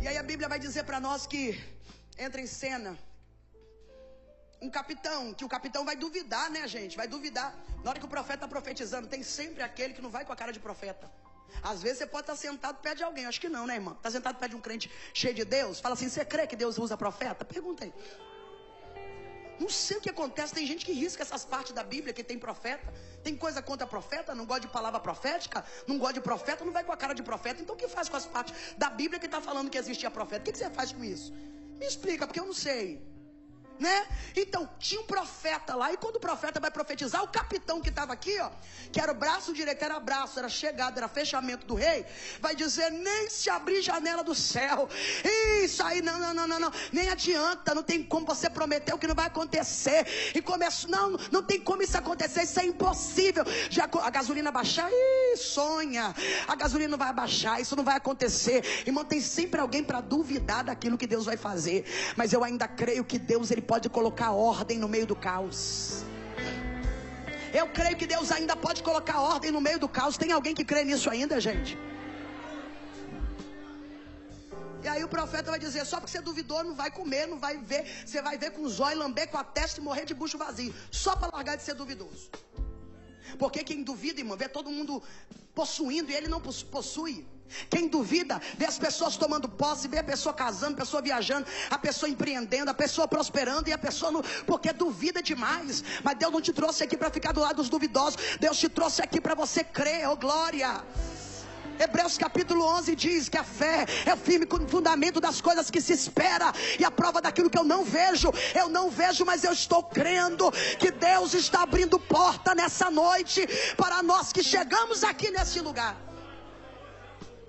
E 0.00 0.08
aí 0.08 0.18
a 0.18 0.22
Bíblia 0.22 0.48
vai 0.48 0.58
dizer 0.58 0.84
para 0.84 1.00
nós 1.00 1.26
que 1.26 1.58
entra 2.18 2.40
em 2.40 2.46
cena 2.46 2.98
um 4.60 4.70
capitão, 4.70 5.34
que 5.34 5.44
o 5.44 5.48
capitão 5.48 5.84
vai 5.84 5.96
duvidar, 5.96 6.50
né, 6.50 6.66
gente? 6.66 6.96
Vai 6.96 7.06
duvidar. 7.06 7.54
Na 7.82 7.90
hora 7.90 7.98
que 7.98 8.06
o 8.06 8.08
profeta 8.08 8.34
está 8.34 8.48
profetizando, 8.48 9.06
tem 9.08 9.22
sempre 9.22 9.62
aquele 9.62 9.94
que 9.94 10.02
não 10.02 10.10
vai 10.10 10.24
com 10.24 10.32
a 10.32 10.36
cara 10.36 10.52
de 10.52 10.60
profeta. 10.60 11.10
Às 11.62 11.82
vezes 11.82 11.98
você 11.98 12.06
pode 12.06 12.24
estar 12.24 12.36
sentado 12.36 12.78
perto 12.80 12.98
de 12.98 13.04
alguém, 13.04 13.26
acho 13.26 13.40
que 13.40 13.48
não, 13.48 13.66
né, 13.66 13.74
irmão? 13.74 13.94
Está 13.94 14.10
sentado 14.10 14.36
perto 14.36 14.50
de 14.50 14.56
um 14.56 14.60
crente 14.60 14.90
cheio 15.12 15.34
de 15.34 15.44
Deus, 15.44 15.80
fala 15.80 15.94
assim: 15.94 16.08
você 16.08 16.24
crê 16.24 16.46
que 16.46 16.56
Deus 16.56 16.78
usa 16.78 16.96
profeta? 16.96 17.44
Pergunta 17.44 17.84
aí. 17.84 17.92
Não 19.58 19.68
sei 19.68 19.96
o 19.96 20.00
que 20.00 20.10
acontece, 20.10 20.54
tem 20.54 20.66
gente 20.66 20.84
que 20.84 20.92
risca 20.92 21.22
essas 21.22 21.44
partes 21.44 21.72
da 21.72 21.82
Bíblia 21.82 22.12
que 22.12 22.24
tem 22.24 22.38
profeta. 22.38 22.92
Tem 23.22 23.36
coisa 23.36 23.62
contra 23.62 23.86
profeta, 23.86 24.34
não 24.34 24.44
gosta 24.44 24.62
de 24.62 24.68
palavra 24.68 25.00
profética, 25.00 25.64
não 25.86 25.98
gosta 25.98 26.14
de 26.14 26.20
profeta, 26.20 26.64
não 26.64 26.72
vai 26.72 26.84
com 26.84 26.92
a 26.92 26.96
cara 26.96 27.14
de 27.14 27.22
profeta. 27.22 27.62
Então 27.62 27.74
o 27.74 27.78
que 27.78 27.88
faz 27.88 28.08
com 28.08 28.16
as 28.16 28.26
partes 28.26 28.54
da 28.76 28.90
Bíblia 28.90 29.18
que 29.18 29.26
está 29.26 29.40
falando 29.40 29.70
que 29.70 29.78
existia 29.78 30.10
profeta? 30.10 30.42
O 30.42 30.44
que, 30.44 30.52
que 30.52 30.58
você 30.58 30.70
faz 30.70 30.92
com 30.92 31.02
isso? 31.02 31.32
Me 31.78 31.86
explica, 31.86 32.26
porque 32.26 32.40
eu 32.40 32.46
não 32.46 32.52
sei 32.52 33.13
né? 33.78 34.06
Então, 34.36 34.68
tinha 34.78 35.00
um 35.00 35.04
profeta 35.04 35.74
lá, 35.74 35.92
e 35.92 35.96
quando 35.96 36.16
o 36.16 36.20
profeta 36.20 36.60
vai 36.60 36.70
profetizar, 36.70 37.22
o 37.22 37.28
capitão 37.28 37.80
que 37.80 37.88
estava 37.88 38.12
aqui, 38.12 38.38
ó, 38.40 38.50
que 38.92 39.00
era 39.00 39.12
o 39.12 39.14
braço 39.14 39.52
direito, 39.52 39.82
era 39.82 39.98
braço, 40.00 40.38
era 40.38 40.48
chegada, 40.48 40.98
era 40.98 41.08
fechamento 41.08 41.66
do 41.66 41.74
rei, 41.74 42.04
vai 42.40 42.54
dizer: 42.54 42.90
nem 42.90 43.28
se 43.30 43.50
abrir 43.50 43.82
janela 43.82 44.22
do 44.22 44.34
céu. 44.34 44.88
Isso 45.62 45.82
aí, 45.82 46.02
não, 46.02 46.18
não, 46.18 46.34
não, 46.34 46.46
não, 46.46 46.60
não, 46.60 46.72
nem 46.92 47.08
adianta, 47.08 47.74
não 47.74 47.82
tem 47.82 48.02
como 48.02 48.26
você 48.26 48.48
prometer 48.48 48.94
o 48.94 48.98
que 48.98 49.06
não 49.06 49.14
vai 49.14 49.26
acontecer. 49.26 50.06
E 50.34 50.40
começa, 50.40 50.86
não, 50.88 51.16
não 51.30 51.42
tem 51.42 51.60
como 51.60 51.82
isso 51.82 51.96
acontecer, 51.96 52.42
isso 52.42 52.60
é 52.60 52.66
impossível. 52.66 53.44
Já 53.70 53.84
a 53.84 54.10
gasolina 54.10 54.50
baixar, 54.50 54.90
ih, 54.90 55.36
sonha. 55.36 56.14
A 56.46 56.54
gasolina 56.54 56.90
não 56.90 56.98
vai 56.98 57.12
baixar, 57.12 57.60
isso 57.60 57.74
não 57.76 57.84
vai 57.84 57.96
acontecer. 57.96 58.64
Irmão, 58.86 59.04
tem 59.04 59.20
sempre 59.20 59.60
alguém 59.60 59.82
para 59.82 60.00
duvidar 60.00 60.64
daquilo 60.64 60.98
que 60.98 61.06
Deus 61.06 61.24
vai 61.24 61.36
fazer. 61.36 61.84
Mas 62.16 62.32
eu 62.32 62.44
ainda 62.44 62.68
creio 62.68 63.04
que 63.04 63.18
Deus 63.18 63.50
ele 63.50 63.62
pode 63.72 63.88
colocar 63.88 64.30
ordem 64.32 64.78
no 64.84 64.88
meio 64.94 65.06
do 65.06 65.16
caos. 65.16 66.04
Eu 67.60 67.66
creio 67.78 67.96
que 67.96 68.06
Deus 68.14 68.30
ainda 68.36 68.54
pode 68.66 68.82
colocar 68.88 69.20
ordem 69.20 69.50
no 69.56 69.60
meio 69.66 69.78
do 69.84 69.88
caos. 69.88 70.16
Tem 70.22 70.32
alguém 70.32 70.54
que 70.58 70.64
crê 70.70 70.84
nisso 70.84 71.08
ainda, 71.14 71.40
gente? 71.40 71.78
E 74.84 74.88
aí 74.92 75.02
o 75.02 75.10
profeta 75.16 75.50
vai 75.50 75.60
dizer: 75.66 75.84
só 75.90 75.98
porque 75.98 76.12
você 76.12 76.20
duvidou, 76.20 76.62
não 76.62 76.74
vai 76.74 76.90
comer, 76.90 77.26
não 77.26 77.38
vai 77.38 77.56
ver. 77.58 77.82
Você 78.04 78.20
vai 78.20 78.36
ver 78.36 78.50
com 78.56 78.62
os 78.62 78.80
olhos, 78.80 78.98
lamber 78.98 79.28
com 79.28 79.38
a 79.38 79.44
testa 79.44 79.80
e 79.80 79.84
morrer 79.88 80.04
de 80.04 80.14
bucho 80.14 80.36
vazio. 80.36 80.74
Só 80.90 81.16
para 81.16 81.34
largar 81.36 81.56
de 81.56 81.62
ser 81.62 81.74
duvidoso. 81.74 82.30
Porque 83.38 83.64
quem 83.64 83.82
duvida, 83.82 84.20
irmão, 84.20 84.36
vê 84.36 84.48
todo 84.48 84.70
mundo 84.70 85.02
possuindo 85.54 86.10
e 86.10 86.14
ele 86.14 86.28
não 86.28 86.40
possui. 86.40 87.26
Quem 87.70 87.88
duvida, 87.88 88.40
vê 88.58 88.66
as 88.66 88.78
pessoas 88.78 89.16
tomando 89.16 89.48
posse, 89.48 89.88
vê 89.88 89.98
a 89.98 90.04
pessoa 90.04 90.34
casando, 90.34 90.74
a 90.74 90.78
pessoa 90.78 91.02
viajando, 91.02 91.46
a 91.70 91.78
pessoa 91.78 92.08
empreendendo, 92.10 92.70
a 92.70 92.74
pessoa 92.74 93.06
prosperando 93.06 93.68
e 93.68 93.72
a 93.72 93.78
pessoa 93.78 94.10
não, 94.10 94.22
porque 94.46 94.72
duvida 94.72 95.22
demais. 95.22 95.84
Mas 96.02 96.16
Deus 96.16 96.32
não 96.32 96.40
te 96.40 96.52
trouxe 96.52 96.82
aqui 96.82 96.96
para 96.96 97.10
ficar 97.10 97.32
do 97.32 97.40
lado 97.40 97.56
dos 97.56 97.68
duvidosos. 97.68 98.18
Deus 98.40 98.58
te 98.58 98.68
trouxe 98.68 99.02
aqui 99.02 99.20
para 99.20 99.34
você 99.34 99.62
crer, 99.62 100.08
oh 100.08 100.16
glória. 100.16 100.82
Hebreus 101.78 102.16
capítulo 102.16 102.64
11 102.64 102.94
diz 102.94 103.28
que 103.28 103.36
a 103.36 103.42
fé 103.42 103.84
é 104.06 104.14
o 104.14 104.16
firme 104.16 104.46
fundamento 104.68 105.20
das 105.20 105.40
coisas 105.40 105.70
que 105.70 105.80
se 105.80 105.92
espera 105.92 106.52
e 106.78 106.84
a 106.84 106.90
prova 106.90 107.20
daquilo 107.20 107.50
que 107.50 107.58
eu 107.58 107.64
não 107.64 107.84
vejo. 107.84 108.32
Eu 108.54 108.68
não 108.68 108.90
vejo, 108.90 109.24
mas 109.24 109.42
eu 109.42 109.52
estou 109.52 109.82
crendo 109.82 110.52
que 110.78 110.90
Deus 110.90 111.34
está 111.34 111.62
abrindo 111.62 111.98
porta 111.98 112.54
nessa 112.54 112.90
noite 112.90 113.46
para 113.76 114.02
nós 114.02 114.32
que 114.32 114.42
chegamos 114.42 115.02
aqui 115.02 115.30
nesse 115.30 115.60
lugar. 115.60 116.13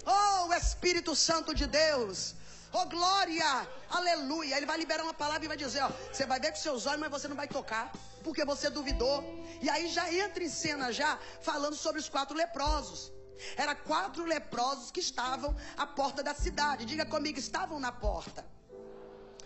Oh, 0.06 0.54
Espírito 0.54 1.16
Santo 1.16 1.54
de 1.54 1.66
Deus. 1.66 2.36
Oh, 2.72 2.86
glória, 2.86 3.68
aleluia. 3.90 4.58
Ele 4.58 4.66
vai 4.66 4.78
liberar 4.78 5.04
uma 5.04 5.14
palavra 5.14 5.46
e 5.46 5.48
vai 5.48 5.58
dizer: 5.58 5.82
Ó, 5.82 5.90
você 6.12 6.26
vai 6.26 6.40
ver 6.40 6.52
com 6.52 6.58
seus 6.58 6.86
olhos, 6.86 7.00
mas 7.00 7.10
você 7.10 7.28
não 7.28 7.36
vai 7.36 7.48
tocar, 7.48 7.92
porque 8.24 8.44
você 8.46 8.70
duvidou. 8.70 9.24
E 9.62 9.70
aí 9.70 9.88
já 9.88 10.12
entra 10.14 10.44
em 10.44 10.50
cena, 10.50 10.92
já 10.92 11.18
falando 11.42 11.76
sobre 11.76 12.00
os 12.00 12.10
quatro 12.10 12.36
leprosos. 12.36 13.12
Era 13.58 13.76
quatro 13.76 14.26
leprosos 14.26 14.92
que 14.92 15.00
estavam 15.00 15.56
à 15.78 15.86
porta 15.88 16.22
da 16.22 16.34
cidade. 16.34 16.86
Diga 16.86 17.06
comigo, 17.06 17.40
estavam 17.40 17.80
na 17.80 17.92
porta. 17.92 18.46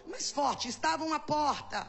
Mais 0.05 0.31
forte, 0.31 0.67
estavam 0.67 1.13
à 1.13 1.19
porta. 1.19 1.87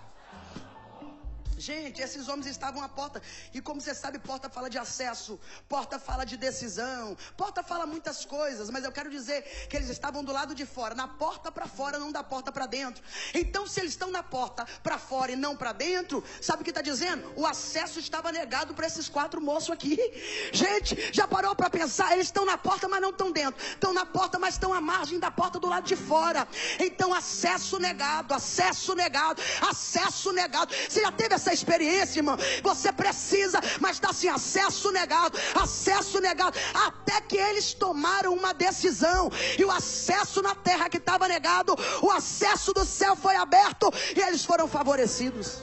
Gente, 1.60 2.00
esses 2.00 2.26
homens 2.26 2.46
estavam 2.46 2.82
à 2.82 2.88
porta. 2.88 3.20
E 3.52 3.60
como 3.60 3.82
você 3.82 3.94
sabe, 3.94 4.18
porta 4.18 4.48
fala 4.48 4.70
de 4.70 4.78
acesso, 4.78 5.38
porta 5.68 5.98
fala 5.98 6.24
de 6.24 6.36
decisão, 6.38 7.14
porta 7.36 7.62
fala 7.62 7.84
muitas 7.84 8.24
coisas, 8.24 8.70
mas 8.70 8.82
eu 8.82 8.90
quero 8.90 9.10
dizer 9.10 9.42
que 9.68 9.76
eles 9.76 9.90
estavam 9.90 10.24
do 10.24 10.32
lado 10.32 10.54
de 10.54 10.64
fora, 10.64 10.94
na 10.94 11.06
porta 11.06 11.52
para 11.52 11.66
fora, 11.66 11.98
não 11.98 12.10
da 12.10 12.24
porta 12.24 12.50
para 12.50 12.64
dentro. 12.64 13.04
Então, 13.34 13.66
se 13.66 13.78
eles 13.78 13.92
estão 13.92 14.10
na 14.10 14.22
porta 14.22 14.64
para 14.82 14.96
fora 14.98 15.32
e 15.32 15.36
não 15.36 15.54
para 15.54 15.72
dentro, 15.72 16.24
sabe 16.40 16.62
o 16.62 16.64
que 16.64 16.70
está 16.70 16.80
dizendo? 16.80 17.30
O 17.36 17.46
acesso 17.46 17.98
estava 18.00 18.32
negado 18.32 18.72
para 18.72 18.86
esses 18.86 19.06
quatro 19.10 19.38
moços 19.38 19.70
aqui. 19.70 19.98
Gente, 20.54 21.12
já 21.12 21.28
parou 21.28 21.54
para 21.54 21.68
pensar? 21.68 22.12
Eles 22.14 22.28
estão 22.28 22.46
na 22.46 22.56
porta, 22.56 22.88
mas 22.88 23.02
não 23.02 23.10
estão 23.10 23.30
dentro. 23.30 23.62
Estão 23.62 23.92
na 23.92 24.06
porta, 24.06 24.38
mas 24.38 24.54
estão 24.54 24.72
à 24.72 24.80
margem 24.80 25.18
da 25.18 25.30
porta 25.30 25.58
do 25.58 25.68
lado 25.68 25.86
de 25.86 25.96
fora. 25.96 26.48
Então, 26.78 27.12
acesso 27.12 27.78
negado, 27.78 28.32
acesso 28.32 28.94
negado, 28.94 29.42
acesso 29.60 30.32
negado. 30.32 30.74
Você 30.88 31.02
já 31.02 31.12
teve 31.12 31.34
essa 31.34 31.49
essa 31.50 31.54
experiência, 31.54 32.20
irmão. 32.20 32.36
Você 32.62 32.92
precisa, 32.92 33.60
mas 33.80 33.96
está 33.96 34.10
assim: 34.10 34.28
acesso 34.28 34.90
negado, 34.92 35.38
acesso 35.54 36.20
negado. 36.20 36.56
Até 36.72 37.20
que 37.20 37.36
eles 37.36 37.74
tomaram 37.74 38.32
uma 38.32 38.54
decisão. 38.54 39.30
E 39.58 39.64
o 39.64 39.70
acesso 39.70 40.40
na 40.40 40.54
terra 40.54 40.88
que 40.88 40.98
estava 40.98 41.28
negado, 41.28 41.76
o 42.02 42.10
acesso 42.10 42.72
do 42.72 42.84
céu 42.84 43.16
foi 43.16 43.36
aberto 43.36 43.92
e 44.16 44.20
eles 44.20 44.44
foram 44.44 44.68
favorecidos. 44.68 45.58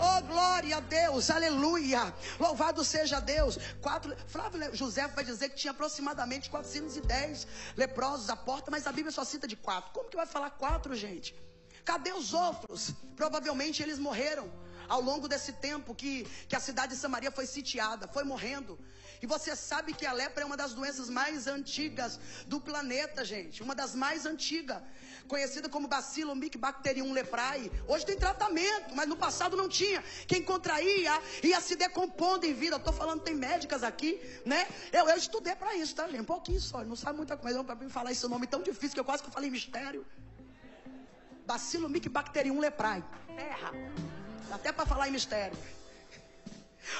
Oh, 0.00 0.22
glória 0.22 0.76
a 0.76 0.80
Deus, 0.80 1.28
aleluia. 1.28 2.14
Louvado 2.38 2.84
seja 2.84 3.18
Deus. 3.18 3.58
Quatro, 3.80 4.16
Flávio 4.28 4.72
José 4.72 5.08
vai 5.08 5.24
dizer 5.24 5.48
que 5.48 5.56
tinha 5.56 5.72
aproximadamente 5.72 6.48
410 6.48 7.48
leprosos 7.76 8.30
à 8.30 8.36
porta, 8.36 8.70
mas 8.70 8.86
a 8.86 8.92
Bíblia 8.92 9.10
só 9.10 9.24
cita 9.24 9.48
de 9.48 9.56
quatro. 9.56 9.90
Como 9.92 10.08
que 10.08 10.16
vai 10.16 10.26
falar 10.26 10.50
quatro, 10.50 10.94
gente? 10.94 11.34
Cadê 11.84 12.12
os 12.12 12.32
outros? 12.32 12.92
Provavelmente 13.16 13.82
eles 13.82 13.98
morreram 13.98 14.48
ao 14.88 15.00
longo 15.00 15.28
desse 15.28 15.52
tempo 15.52 15.94
que, 15.94 16.24
que 16.48 16.56
a 16.56 16.60
cidade 16.60 16.94
de 16.94 17.00
Samaria 17.00 17.30
foi 17.30 17.46
sitiada, 17.46 18.08
foi 18.08 18.24
morrendo. 18.24 18.78
E 19.20 19.26
você 19.26 19.54
sabe 19.56 19.92
que 19.92 20.06
a 20.06 20.12
lepra 20.12 20.42
é 20.42 20.46
uma 20.46 20.56
das 20.56 20.72
doenças 20.72 21.08
mais 21.10 21.46
antigas 21.46 22.18
do 22.46 22.60
planeta, 22.60 23.24
gente. 23.24 23.62
Uma 23.62 23.74
das 23.74 23.94
mais 23.94 24.24
antigas. 24.24 24.80
Conhecida 25.26 25.68
como 25.68 25.88
bacilo 25.88 26.34
micbacterium 26.34 27.12
leprae. 27.12 27.70
Hoje 27.86 28.06
tem 28.06 28.16
tratamento, 28.16 28.94
mas 28.94 29.08
no 29.08 29.16
passado 29.16 29.56
não 29.56 29.68
tinha. 29.68 30.02
Quem 30.26 30.42
contraía 30.42 31.20
ia 31.42 31.60
se 31.60 31.74
decompondo 31.76 32.46
em 32.46 32.54
vida. 32.54 32.80
Eu 32.84 32.92
falando, 32.92 33.20
tem 33.20 33.34
médicas 33.34 33.82
aqui, 33.82 34.20
né? 34.46 34.66
Eu, 34.92 35.08
eu 35.08 35.16
estudei 35.16 35.54
para 35.54 35.74
isso, 35.74 35.94
tá, 35.94 36.06
gente? 36.06 36.20
Um 36.20 36.24
pouquinho 36.24 36.60
só. 36.60 36.84
Não 36.84 36.96
sabe 36.96 37.16
muita 37.16 37.36
coisa. 37.36 37.62
Para 37.62 37.74
mim 37.74 37.88
falar 37.88 38.12
esse 38.12 38.26
nome 38.28 38.46
tão 38.46 38.62
difícil 38.62 38.94
que 38.94 39.00
eu 39.00 39.04
quase 39.04 39.22
que 39.22 39.30
falei 39.30 39.50
mistério. 39.50 40.06
Bacilo 41.44 41.88
micbacterium 41.88 42.58
leprae. 42.60 43.02
Terra. 43.36 43.72
Até 44.50 44.72
para 44.72 44.86
falar 44.86 45.08
em 45.08 45.12
mistério. 45.12 45.56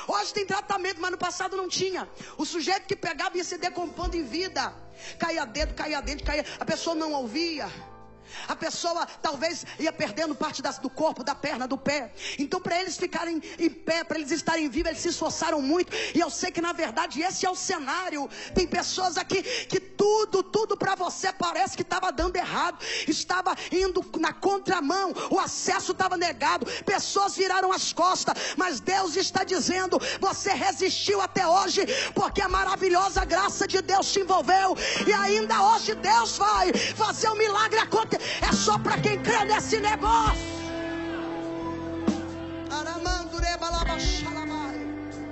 Hoje 0.07 0.35
tem 0.35 0.47
tratamento, 0.47 1.01
mas 1.01 1.11
no 1.11 1.19
passado 1.19 1.57
não 1.57 1.69
tinha. 1.69 2.09
O 2.37 2.45
sujeito 2.45 2.87
que 2.87 2.97
pegava 2.97 3.37
ia 3.37 3.45
se 3.45 3.57
decompondo 3.59 4.17
em 4.17 4.25
vida. 4.25 4.75
Caía 5.19 5.45
dedo, 5.45 5.75
caía 5.75 6.01
dente, 6.01 6.23
caía. 6.25 6.45
A 6.61 6.65
pessoa 6.65 6.95
não 6.95 7.13
ouvia. 7.13 7.69
A 8.47 8.57
pessoa 8.57 9.07
talvez 9.21 9.65
ia 9.79 9.93
perdendo 9.93 10.35
parte 10.35 10.63
das, 10.63 10.79
do 10.79 10.91
corpo, 10.91 11.23
da 11.25 11.35
perna, 11.35 11.67
do 11.67 11.77
pé. 11.77 12.13
Então, 12.39 12.61
para 12.61 12.81
eles 12.81 12.97
ficarem 12.97 13.43
em 13.59 13.71
pé, 13.71 14.05
para 14.05 14.19
eles 14.19 14.31
estarem 14.31 14.69
vivos, 14.69 14.91
eles 14.91 15.03
se 15.03 15.09
esforçaram 15.09 15.61
muito. 15.61 15.95
E 16.15 16.21
eu 16.21 16.31
sei 16.31 16.51
que 16.51 16.61
na 16.61 16.73
verdade 16.73 17.21
esse 17.23 17.47
é 17.47 17.51
o 17.51 17.55
cenário. 17.55 18.29
Tem 18.55 18.67
pessoas 18.67 19.17
aqui 19.17 19.43
que 19.43 19.81
tudo, 19.81 20.43
tudo 20.43 20.77
para 20.77 20.95
você 20.95 21.33
parece 21.33 21.77
que 21.77 21.83
estava 21.83 22.11
dando 22.13 22.37
errado, 22.37 22.79
estava 23.07 23.55
indo 23.73 24.05
na 24.19 24.33
contramão, 24.33 25.13
o 25.31 25.39
acesso 25.39 25.93
estava 25.93 26.17
negado, 26.17 26.67
pessoas 26.85 27.37
viraram 27.37 27.73
as 27.73 27.93
costas, 27.93 28.35
mas 28.57 28.81
Deus 28.81 29.17
está 29.17 29.45
dizendo: 29.45 29.99
você 30.21 30.53
resistiu 30.53 31.21
até 31.21 31.47
hoje, 31.47 31.87
porque 32.15 32.41
a 32.41 32.49
maravilhosa 32.49 33.25
graça 33.25 33.67
de 33.67 33.81
Deus 33.81 34.13
te 34.13 34.21
envolveu, 34.21 34.77
e 35.07 35.13
ainda 35.13 35.63
hoje 35.71 35.95
Deus 35.95 36.37
vai 36.37 36.73
fazer 36.73 37.29
um 37.31 37.37
milagre 37.37 37.79
acontecer 37.79 38.18
é 38.41 38.53
só 38.53 38.79
para 38.79 39.01
quem 39.01 39.23
crê 39.23 39.45
nesse 39.45 39.79
negócio. 39.81 40.59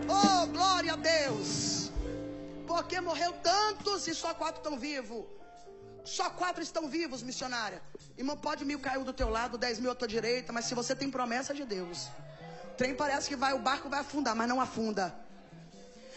Oh, 0.09 0.47
glória 0.47 0.93
a 0.95 0.97
Deus. 0.97 1.91
Porque 2.67 3.01
morreu 3.01 3.33
tantos 3.43 4.07
e 4.07 4.15
só 4.15 4.35
quatro 4.35 4.61
estão 4.61 4.79
vivos. 4.79 5.25
Só 6.05 6.31
quatro 6.31 6.63
estão 6.63 6.89
vivos, 6.89 7.23
missionária. 7.23 7.83
Irmão, 8.17 8.37
pode 8.37 8.65
mil 8.65 8.79
caiu 8.79 9.05
do 9.05 9.13
teu 9.13 9.29
lado, 9.29 9.59
dez 9.59 9.79
mil 9.81 9.91
à 9.91 9.95
tua 9.95 10.07
direita, 10.07 10.53
mas 10.53 10.67
se 10.67 10.75
você 10.75 10.95
tem 10.95 11.11
promessa 11.11 11.53
de 11.53 11.65
Deus, 11.65 12.09
o 12.73 12.75
trem 12.77 12.95
parece 12.95 13.29
que 13.29 13.37
vai, 13.37 13.53
o 13.55 13.59
barco 13.59 13.89
vai 13.89 14.01
afundar, 14.01 14.35
mas 14.37 14.49
não 14.49 14.61
afunda. 14.61 15.26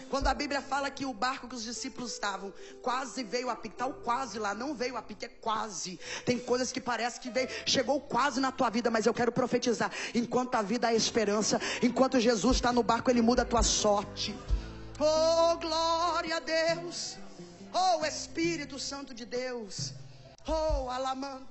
Quando 0.09 0.27
a 0.27 0.33
Bíblia 0.33 0.61
fala 0.61 0.89
que 0.89 1.05
o 1.05 1.13
barco 1.13 1.47
que 1.47 1.55
os 1.55 1.63
discípulos 1.63 2.13
estavam 2.13 2.53
quase 2.81 3.23
veio 3.23 3.49
a 3.49 3.55
pique, 3.55 3.81
o 3.83 3.93
quase 3.93 4.39
lá, 4.39 4.53
não 4.53 4.73
veio 4.73 4.97
a 4.97 5.01
pique, 5.01 5.25
é 5.25 5.29
quase. 5.29 5.99
Tem 6.25 6.39
coisas 6.39 6.71
que 6.71 6.81
parece 6.81 7.19
que 7.19 7.29
veio, 7.29 7.47
chegou 7.65 8.01
quase 8.01 8.39
na 8.39 8.51
tua 8.51 8.69
vida, 8.69 8.89
mas 8.89 9.05
eu 9.05 9.13
quero 9.13 9.31
profetizar. 9.31 9.91
Enquanto 10.13 10.55
a 10.55 10.61
vida 10.61 10.87
há 10.87 10.93
esperança, 10.93 11.59
enquanto 11.81 12.19
Jesus 12.19 12.57
está 12.57 12.73
no 12.73 12.83
barco, 12.83 13.09
ele 13.09 13.21
muda 13.21 13.43
a 13.43 13.45
tua 13.45 13.63
sorte. 13.63 14.35
Oh, 14.99 15.55
glória 15.57 16.37
a 16.37 16.39
Deus. 16.39 17.17
Oh, 17.73 18.03
Espírito 18.05 18.79
Santo 18.79 19.13
de 19.13 19.25
Deus. 19.25 19.93
Oh, 20.47 20.89
alamando. 20.89 21.47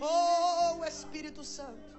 Oh, 0.00 0.84
Espírito 0.84 1.42
Santo. 1.42 1.97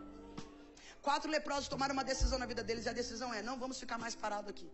Quatro 1.02 1.30
leprosos 1.30 1.68
tomaram 1.68 1.94
uma 1.94 2.04
decisão 2.04 2.38
na 2.38 2.46
vida 2.46 2.64
deles 2.64 2.86
e 2.86 2.90
a 2.90 2.94
decisão 2.94 3.34
é: 3.34 3.42
não 3.42 3.58
vamos 3.58 3.80
ficar 3.80 3.98
mais 3.98 4.16
parados 4.16 4.50
aqui. 4.50 4.70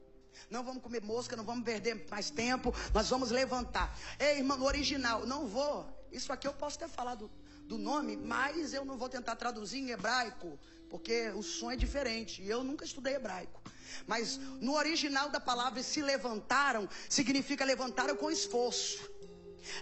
Não 0.50 0.64
vamos 0.64 0.84
comer 0.84 1.02
mosca, 1.02 1.36
não 1.36 1.46
vamos 1.46 1.64
perder 1.64 2.08
mais 2.10 2.30
tempo, 2.30 2.74
nós 2.94 3.10
vamos 3.10 3.32
levantar. 3.32 3.98
Ei, 4.20 4.40
irmão, 4.40 4.62
original, 4.64 5.26
não 5.26 5.48
vou. 5.48 5.88
Isso 6.12 6.32
aqui 6.32 6.48
eu 6.48 6.54
posso 6.54 6.78
ter 6.78 6.90
falado 6.90 7.32
do 7.64 7.78
nome, 7.78 8.16
mas 8.16 8.74
eu 8.74 8.86
não 8.86 8.98
vou 8.98 9.10
tentar 9.10 9.36
traduzir 9.36 9.80
em 9.80 9.90
hebraico, 9.92 10.60
porque 10.90 11.30
o 11.30 11.42
som 11.42 11.72
é 11.72 11.76
diferente. 11.76 12.42
E 12.42 12.50
eu 12.50 12.64
nunca 12.64 12.86
estudei 12.86 13.16
hebraico. 13.16 13.62
Mas 14.06 14.38
no 14.38 14.74
original 14.76 15.30
da 15.30 15.40
palavra 15.40 15.82
se 15.82 16.02
levantaram, 16.02 16.88
significa 17.10 17.64
levantaram 17.64 18.16
com 18.16 18.30
esforço. 18.30 19.15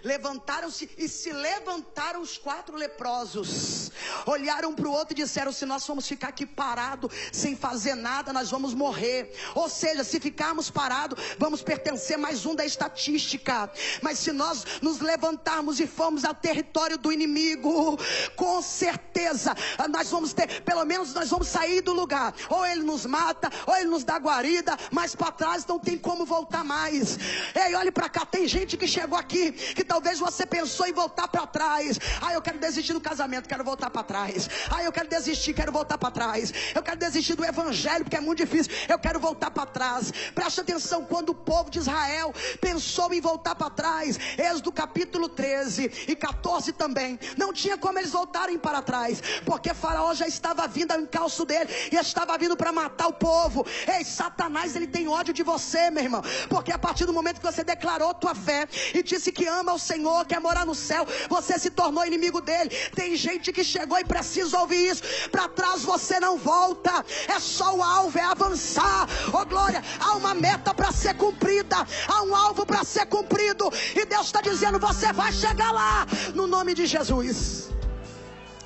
Levantaram-se 0.03 0.89
e 0.97 1.07
se 1.07 1.31
levantaram 1.31 2.21
os 2.21 2.37
quatro 2.37 2.75
leprosos. 2.75 3.91
olharam 4.25 4.73
para 4.73 4.87
o 4.87 4.91
outro 4.91 5.13
e 5.13 5.23
disseram: 5.23 5.51
se 5.51 5.65
nós 5.65 5.85
vamos 5.85 6.07
ficar 6.07 6.29
aqui 6.29 6.45
parado 6.45 7.09
sem 7.31 7.55
fazer 7.55 7.95
nada, 7.95 8.33
nós 8.33 8.49
vamos 8.49 8.73
morrer. 8.73 9.33
Ou 9.55 9.69
seja, 9.69 10.03
se 10.03 10.19
ficarmos 10.19 10.69
parados, 10.69 11.17
vamos 11.37 11.61
pertencer 11.61 12.17
mais 12.17 12.45
um 12.45 12.55
da 12.55 12.65
estatística. 12.65 13.71
Mas 14.01 14.19
se 14.19 14.31
nós 14.31 14.65
nos 14.81 14.99
levantarmos 14.99 15.79
e 15.79 15.87
formos 15.87 16.25
ao 16.25 16.33
território 16.33 16.97
do 16.97 17.11
inimigo, 17.11 17.97
com 18.35 18.61
certeza 18.61 19.55
nós 19.89 20.09
vamos 20.09 20.33
ter, 20.33 20.61
pelo 20.61 20.83
menos 20.85 21.13
nós 21.13 21.29
vamos 21.29 21.47
sair 21.47 21.81
do 21.81 21.93
lugar. 21.93 22.33
Ou 22.49 22.65
ele 22.65 22.83
nos 22.83 23.05
mata, 23.05 23.49
ou 23.65 23.75
ele 23.75 23.87
nos 23.87 24.03
dá 24.03 24.17
guarida, 24.17 24.77
mas 24.91 25.15
para 25.15 25.31
trás 25.31 25.65
não 25.65 25.79
tem 25.79 25.97
como 25.97 26.25
voltar 26.25 26.63
mais. 26.63 27.17
Ei, 27.55 27.75
olhe 27.75 27.91
para 27.91 28.09
cá, 28.09 28.25
tem 28.25 28.47
gente 28.47 28.77
que 28.77 28.87
chegou 28.87 29.17
aqui 29.17 29.53
que 29.73 29.83
talvez 29.83 30.19
você 30.19 30.45
pensou 30.45 30.85
em 30.87 30.93
voltar 30.93 31.27
para 31.27 31.45
trás. 31.47 31.99
Ah, 32.21 32.33
eu 32.33 32.41
quero 32.41 32.59
desistir 32.59 32.93
do 32.93 33.01
casamento, 33.01 33.47
quero 33.47 33.63
voltar 33.63 33.89
para 33.89 34.03
trás. 34.03 34.49
Ah, 34.69 34.83
eu 34.83 34.91
quero 34.91 35.07
desistir, 35.07 35.53
quero 35.53 35.71
voltar 35.71 35.97
para 35.97 36.11
trás. 36.11 36.53
Eu 36.73 36.81
quero 36.81 36.97
desistir 36.97 37.35
do 37.35 37.45
evangelho 37.45 38.03
porque 38.03 38.17
é 38.17 38.21
muito 38.21 38.39
difícil. 38.39 38.71
Eu 38.87 38.99
quero 38.99 39.19
voltar 39.19 39.51
para 39.51 39.65
trás. 39.65 40.11
Preste 40.33 40.61
atenção 40.61 41.05
quando 41.05 41.29
o 41.29 41.35
povo 41.35 41.69
de 41.69 41.79
Israel 41.79 42.33
pensou 42.59 43.13
em 43.13 43.21
voltar 43.21 43.55
para 43.55 43.69
trás. 43.69 44.19
Êxodo 44.37 44.71
capítulo 44.71 45.29
13 45.29 46.05
e 46.07 46.15
14 46.15 46.71
também. 46.73 47.19
Não 47.37 47.53
tinha 47.53 47.77
como 47.77 47.97
eles 47.99 48.11
voltarem 48.11 48.57
para 48.57 48.81
trás, 48.81 49.21
porque 49.45 49.73
Faraó 49.73 50.13
já 50.13 50.27
estava 50.27 50.67
vindo 50.67 50.91
ao 50.91 50.99
encalço 50.99 51.45
dele 51.45 51.69
e 51.91 51.95
estava 51.95 52.37
vindo 52.37 52.55
para 52.57 52.71
matar 52.71 53.07
o 53.07 53.13
povo. 53.13 53.65
Ei, 53.87 54.03
Satanás, 54.03 54.75
ele 54.75 54.87
tem 54.87 55.07
ódio 55.07 55.33
de 55.33 55.43
você, 55.43 55.89
meu 55.89 56.03
irmão, 56.03 56.21
porque 56.49 56.71
a 56.71 56.77
partir 56.77 57.05
do 57.05 57.13
momento 57.13 57.39
que 57.39 57.45
você 57.45 57.63
declarou 57.63 58.13
tua 58.13 58.35
fé 58.35 58.67
e 58.93 59.01
disse 59.01 59.31
que 59.31 59.45
ama 59.45 59.62
o 59.71 59.79
Senhor, 59.79 60.25
quer 60.25 60.39
morar 60.39 60.65
no 60.65 60.75
céu, 60.75 61.07
você 61.29 61.57
se 61.57 61.69
tornou 61.69 62.05
inimigo 62.05 62.41
dele. 62.41 62.69
Tem 62.93 63.15
gente 63.15 63.53
que 63.53 63.63
chegou 63.63 63.97
e 63.97 64.03
precisa 64.03 64.59
ouvir 64.59 64.89
isso. 64.89 65.03
Para 65.29 65.47
trás 65.47 65.83
você 65.83 66.19
não 66.19 66.37
volta, 66.37 67.05
é 67.27 67.39
só 67.39 67.75
o 67.75 67.83
alvo, 67.83 68.17
é 68.17 68.23
avançar. 68.23 69.07
Oh 69.33 69.45
glória, 69.45 69.83
há 69.99 70.13
uma 70.15 70.33
meta 70.33 70.73
para 70.73 70.91
ser 70.91 71.15
cumprida, 71.15 71.77
há 72.07 72.21
um 72.23 72.35
alvo 72.35 72.65
para 72.65 72.83
ser 72.83 73.05
cumprido, 73.05 73.71
e 73.95 74.05
Deus 74.05 74.25
está 74.25 74.41
dizendo: 74.41 74.79
você 74.79 75.13
vai 75.13 75.31
chegar 75.31 75.71
lá, 75.71 76.05
no 76.33 76.47
nome 76.47 76.73
de 76.73 76.85
Jesus. 76.85 77.69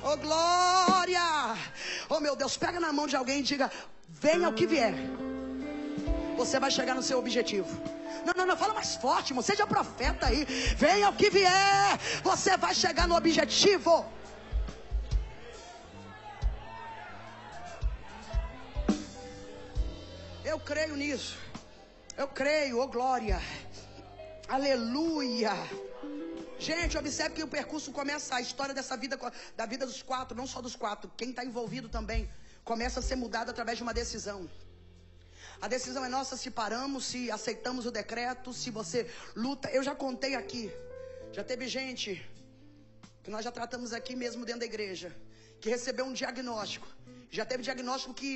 Oh 0.02 0.16
glória! 0.16 1.56
Oh 2.08 2.20
meu 2.20 2.34
Deus, 2.34 2.56
pega 2.56 2.80
na 2.80 2.92
mão 2.92 3.06
de 3.06 3.16
alguém 3.16 3.40
e 3.40 3.42
diga: 3.42 3.70
venha 4.08 4.48
o 4.48 4.52
que 4.52 4.66
vier. 4.66 4.94
Você 6.36 6.58
vai 6.60 6.70
chegar 6.70 6.94
no 6.94 7.02
seu 7.02 7.18
objetivo. 7.18 7.97
Não, 8.24 8.34
não, 8.36 8.46
não, 8.46 8.56
fala 8.56 8.74
mais 8.74 8.94
forte, 8.96 9.30
irmão. 9.30 9.42
Seja 9.42 9.66
profeta 9.66 10.26
aí. 10.26 10.44
Venha 10.76 11.08
o 11.08 11.16
que 11.16 11.30
vier. 11.30 11.98
Você 12.22 12.56
vai 12.56 12.74
chegar 12.74 13.06
no 13.08 13.16
objetivo. 13.16 14.04
Eu 20.44 20.58
creio 20.58 20.96
nisso. 20.96 21.36
Eu 22.16 22.26
creio, 22.26 22.80
oh 22.80 22.88
glória. 22.88 23.40
Aleluia. 24.48 25.52
Gente, 26.58 26.98
observe 26.98 27.36
que 27.36 27.42
o 27.42 27.48
percurso 27.48 27.92
começa, 27.92 28.34
a 28.34 28.40
história 28.40 28.74
dessa 28.74 28.96
vida, 28.96 29.16
da 29.56 29.66
vida 29.66 29.86
dos 29.86 30.02
quatro, 30.02 30.36
não 30.36 30.46
só 30.46 30.60
dos 30.60 30.74
quatro, 30.74 31.10
quem 31.16 31.30
está 31.30 31.44
envolvido 31.44 31.88
também, 31.88 32.28
começa 32.64 32.98
a 32.98 33.02
ser 33.02 33.14
mudado 33.14 33.50
através 33.50 33.76
de 33.78 33.84
uma 33.84 33.94
decisão. 33.94 34.48
A 35.60 35.66
decisão 35.66 36.04
é 36.04 36.08
nossa 36.08 36.36
se 36.36 36.50
paramos, 36.50 37.04
se 37.04 37.30
aceitamos 37.30 37.84
o 37.84 37.90
decreto, 37.90 38.52
se 38.52 38.70
você 38.70 39.10
luta. 39.34 39.68
Eu 39.70 39.82
já 39.82 39.94
contei 39.94 40.34
aqui, 40.36 40.70
já 41.32 41.42
teve 41.42 41.66
gente, 41.66 42.24
que 43.24 43.30
nós 43.30 43.44
já 43.44 43.50
tratamos 43.50 43.92
aqui 43.92 44.14
mesmo 44.14 44.44
dentro 44.44 44.60
da 44.60 44.66
igreja, 44.66 45.14
que 45.60 45.68
recebeu 45.68 46.04
um 46.04 46.12
diagnóstico. 46.12 46.86
Já 47.30 47.44
teve 47.44 47.62
diagnóstico 47.64 48.14
que 48.14 48.32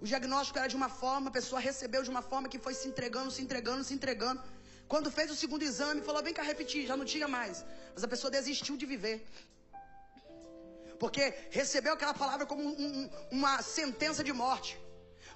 o 0.00 0.04
diagnóstico 0.04 0.58
era 0.58 0.68
de 0.68 0.74
uma 0.74 0.88
forma, 0.88 1.28
a 1.28 1.32
pessoa 1.32 1.60
recebeu 1.60 2.02
de 2.02 2.10
uma 2.10 2.22
forma 2.22 2.48
que 2.48 2.58
foi 2.58 2.74
se 2.74 2.88
entregando, 2.88 3.30
se 3.30 3.40
entregando, 3.40 3.84
se 3.84 3.94
entregando. 3.94 4.42
Quando 4.88 5.10
fez 5.10 5.30
o 5.30 5.36
segundo 5.36 5.62
exame, 5.62 6.02
falou: 6.02 6.22
vem 6.22 6.34
cá 6.34 6.42
repetir, 6.42 6.86
já 6.86 6.96
não 6.96 7.04
tinha 7.04 7.28
mais. 7.28 7.64
Mas 7.94 8.02
a 8.02 8.08
pessoa 8.08 8.30
desistiu 8.30 8.76
de 8.76 8.84
viver. 8.84 9.24
Porque 10.98 11.32
recebeu 11.50 11.92
aquela 11.94 12.14
palavra 12.14 12.44
como 12.46 12.62
um, 12.62 12.74
um, 12.86 13.10
uma 13.30 13.62
sentença 13.62 14.24
de 14.24 14.32
morte. 14.32 14.78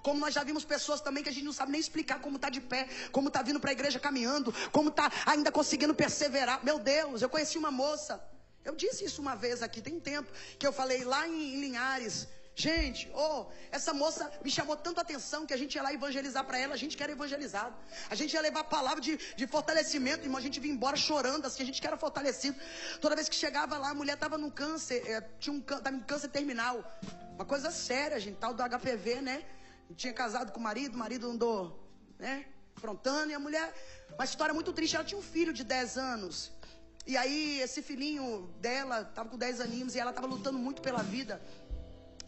Como 0.02 0.20
nós 0.20 0.34
já 0.34 0.44
vimos 0.44 0.64
pessoas 0.64 1.00
também 1.00 1.22
que 1.22 1.28
a 1.28 1.32
gente 1.32 1.44
não 1.44 1.52
sabe 1.52 1.72
nem 1.72 1.80
explicar 1.80 2.20
como 2.20 2.36
está 2.36 2.48
de 2.48 2.60
pé, 2.60 2.88
como 3.12 3.28
está 3.28 3.42
vindo 3.42 3.60
para 3.60 3.70
a 3.70 3.72
igreja 3.72 3.98
caminhando, 3.98 4.54
como 4.72 4.88
está 4.88 5.10
ainda 5.26 5.50
conseguindo 5.50 5.94
perseverar. 5.94 6.64
Meu 6.64 6.78
Deus, 6.78 7.22
eu 7.22 7.28
conheci 7.28 7.58
uma 7.58 7.70
moça. 7.70 8.22
Eu 8.64 8.74
disse 8.74 9.04
isso 9.04 9.20
uma 9.22 9.34
vez 9.34 9.62
aqui, 9.62 9.80
tem 9.80 9.98
tempo, 9.98 10.30
que 10.58 10.66
eu 10.66 10.72
falei 10.72 11.04
lá 11.04 11.26
em 11.26 11.60
Linhares. 11.60 12.28
Gente, 12.54 13.08
oh, 13.14 13.46
essa 13.70 13.94
moça 13.94 14.28
me 14.44 14.50
chamou 14.50 14.76
tanto 14.76 14.98
a 14.98 15.02
atenção 15.02 15.46
que 15.46 15.54
a 15.54 15.56
gente 15.56 15.76
ia 15.76 15.82
lá 15.82 15.94
evangelizar 15.94 16.44
para 16.44 16.58
ela, 16.58 16.74
a 16.74 16.76
gente 16.76 16.96
quer 16.96 17.08
evangelizado. 17.08 17.72
A 18.10 18.16
gente 18.16 18.34
ia 18.34 18.40
levar 18.40 18.60
a 18.60 18.64
palavra 18.64 19.00
de, 19.00 19.16
de 19.16 19.46
fortalecimento, 19.46 20.24
irmão, 20.24 20.38
a 20.38 20.42
gente 20.42 20.58
vinha 20.58 20.74
embora 20.74 20.96
chorando, 20.96 21.46
assim, 21.46 21.62
a 21.62 21.66
gente 21.66 21.80
quer 21.80 21.96
fortalecido. 21.96 22.58
Toda 23.00 23.14
vez 23.14 23.28
que 23.28 23.36
chegava 23.36 23.78
lá, 23.78 23.90
a 23.90 23.94
mulher 23.94 24.14
estava 24.14 24.36
no 24.36 24.50
câncer, 24.50 25.00
é, 25.06 25.20
tinha 25.38 25.54
um, 25.54 25.60
tava 25.60 25.94
em 25.94 26.00
câncer 26.00 26.30
terminal. 26.30 26.82
Uma 27.36 27.44
coisa 27.44 27.70
séria, 27.70 28.18
gente, 28.18 28.38
tal 28.38 28.52
do 28.52 28.60
HPV, 28.60 29.20
né? 29.22 29.44
Tinha 29.96 30.12
casado 30.12 30.52
com 30.52 30.60
o 30.60 30.62
marido, 30.62 30.94
o 30.94 30.98
marido 30.98 31.30
andou, 31.30 31.78
né? 32.18 32.46
Frontando, 32.76 33.30
e 33.30 33.34
a 33.34 33.38
mulher, 33.38 33.74
uma 34.14 34.24
história 34.24 34.54
muito 34.54 34.72
triste, 34.72 34.94
ela 34.94 35.04
tinha 35.04 35.18
um 35.18 35.22
filho 35.22 35.52
de 35.52 35.64
10 35.64 35.98
anos. 35.98 36.52
E 37.06 37.16
aí, 37.16 37.60
esse 37.60 37.82
filhinho 37.82 38.48
dela, 38.60 39.00
estava 39.00 39.28
com 39.28 39.38
10 39.38 39.60
aninhos, 39.60 39.94
e 39.94 39.98
ela 39.98 40.10
estava 40.10 40.26
lutando 40.26 40.58
muito 40.58 40.82
pela 40.82 41.02
vida. 41.02 41.40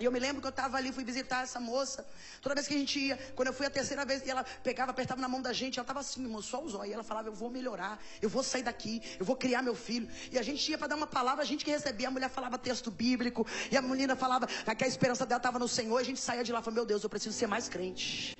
E 0.01 0.05
eu 0.07 0.11
me 0.11 0.19
lembro 0.19 0.41
que 0.41 0.47
eu 0.47 0.51
estava 0.51 0.79
ali, 0.79 0.91
fui 0.91 1.05
visitar 1.05 1.43
essa 1.43 1.61
moça. 1.61 2.07
Toda 2.41 2.55
vez 2.55 2.67
que 2.67 2.75
a 2.75 2.79
gente 2.79 2.99
ia, 2.99 3.19
quando 3.37 3.49
eu 3.49 3.55
fui 3.55 3.67
a 3.67 3.71
terceira 3.71 4.03
vez, 4.05 4.27
ela 4.27 4.43
pegava, 4.65 4.91
apertava 4.93 5.21
na 5.21 5.29
mão 5.29 5.43
da 5.43 5.53
gente, 5.53 5.79
ela 5.79 5.85
estava 5.85 6.01
assim, 6.01 6.23
irmão, 6.23 6.41
só 6.41 6.63
os 6.63 6.75
olhos. 6.75 6.91
E 6.91 6.95
ela 6.95 7.05
falava, 7.05 7.29
eu 7.29 7.35
vou 7.35 7.51
melhorar, 7.51 8.03
eu 8.23 8.29
vou 8.31 8.43
sair 8.43 8.63
daqui, 8.63 9.03
eu 9.19 9.27
vou 9.27 9.37
criar 9.37 9.61
meu 9.61 9.75
filho. 9.75 10.09
E 10.33 10.39
a 10.39 10.43
gente 10.43 10.71
ia 10.71 10.79
para 10.79 10.89
dar 10.89 10.97
uma 10.97 11.07
palavra, 11.07 11.43
a 11.43 11.47
gente 11.47 11.65
que 11.65 11.71
recebia, 11.71 12.09
a 12.09 12.11
mulher 12.11 12.31
falava 12.31 12.57
texto 12.57 12.91
bíblico, 12.91 13.47
e 13.71 13.77
a 13.77 13.83
menina 13.83 14.17
falava 14.17 14.47
que 14.47 14.85
a 14.85 14.89
esperança 14.89 15.27
dela 15.27 15.39
estava 15.39 15.59
no 15.59 15.69
Senhor, 15.69 15.99
e 15.99 16.03
a 16.03 16.07
gente 16.07 16.21
saía 16.21 16.43
de 16.43 16.51
lá 16.51 16.61
e 16.61 16.63
falava, 16.63 16.77
meu 16.81 16.87
Deus, 16.87 17.05
eu 17.05 17.11
preciso 17.11 17.37
ser 17.37 17.47
mais 17.47 17.69
crente. 17.69 18.35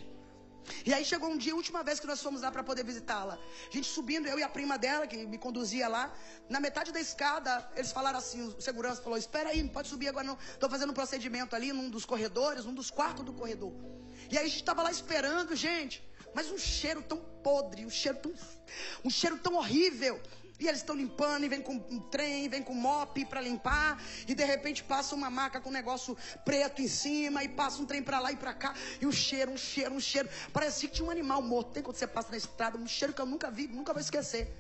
E 0.85 0.93
aí 0.93 1.05
chegou 1.05 1.29
um 1.31 1.37
dia, 1.37 1.53
a 1.53 1.57
última 1.57 1.83
vez 1.83 2.01
que 2.01 2.07
nós 2.07 2.23
fomos 2.23 2.43
lá 2.43 2.51
para 2.51 2.63
poder 2.63 2.85
visitá-la. 2.85 3.39
A 3.69 3.75
gente 3.75 3.89
subindo, 3.89 4.27
eu 4.27 4.39
e 4.39 4.43
a 4.43 4.49
prima 4.49 4.79
dela, 4.79 5.07
que 5.07 5.17
me 5.27 5.39
conduzia 5.39 5.89
lá. 5.89 6.13
Na 6.49 6.61
metade 6.61 6.93
da 6.93 7.01
escada, 7.01 7.69
eles 7.77 7.93
falaram 7.93 8.19
assim: 8.19 8.43
o 8.43 8.61
segurança 8.61 9.03
falou: 9.03 9.19
Espera 9.19 9.51
aí, 9.51 9.63
não 9.63 9.71
pode 9.71 9.89
subir 9.89 10.09
agora 10.09 10.27
não. 10.27 10.39
Estou 10.53 10.69
fazendo 10.69 10.91
um 10.91 10.95
procedimento 10.95 11.55
ali 11.55 11.73
num 11.73 11.91
dos 11.91 12.05
corredores, 12.05 12.65
num 12.65 12.75
dos 12.75 12.91
quartos 12.91 13.25
do 13.25 13.33
corredor. 13.33 13.73
E 14.31 14.39
aí 14.39 14.45
a 14.45 14.49
gente 14.49 14.61
estava 14.61 14.83
lá 14.83 14.91
esperando, 14.91 15.55
gente. 15.57 16.03
Mas 16.35 16.51
um 16.51 16.59
cheiro 16.59 17.03
tão 17.03 17.19
podre, 17.43 17.85
um 17.85 17.91
cheiro 17.91 18.19
tão, 18.19 18.33
um 19.05 19.11
cheiro 19.11 19.39
tão 19.39 19.55
horrível. 19.55 20.21
E 20.61 20.69
eles 20.69 20.81
estão 20.81 20.95
limpando, 20.95 21.43
e 21.45 21.49
vem 21.49 21.63
com 21.63 21.73
um 21.73 21.99
trem, 21.99 22.47
vem 22.47 22.63
com 22.63 22.75
mop 22.75 23.25
para 23.25 23.41
limpar, 23.41 23.99
e 24.29 24.35
de 24.35 24.45
repente 24.45 24.85
passa 24.85 25.15
uma 25.15 25.31
maca 25.31 25.59
com 25.59 25.71
um 25.71 25.73
negócio 25.73 26.15
preto 26.45 26.83
em 26.83 26.87
cima, 26.87 27.43
e 27.43 27.49
passa 27.49 27.81
um 27.81 27.87
trem 27.87 28.03
para 28.03 28.21
lá 28.21 28.31
e 28.31 28.37
para 28.37 28.53
cá, 28.53 28.75
e 29.01 29.07
um 29.07 29.11
cheiro, 29.11 29.51
um 29.53 29.57
cheiro, 29.57 29.95
um 29.95 30.01
cheiro. 30.01 30.29
Parecia 30.53 30.87
que 30.87 30.97
tinha 30.97 31.09
um 31.09 31.11
animal 31.11 31.41
morto. 31.41 31.73
Tem 31.73 31.83
quando 31.83 31.97
você 31.97 32.07
passa 32.07 32.31
na 32.31 32.37
estrada, 32.37 32.77
um 32.77 32.87
cheiro 32.87 33.15
que 33.15 33.21
eu 33.23 33.27
nunca 33.27 33.51
vi, 33.51 33.69
nunca 33.69 33.95
vou 33.95 34.03
esquecer. 34.03 34.53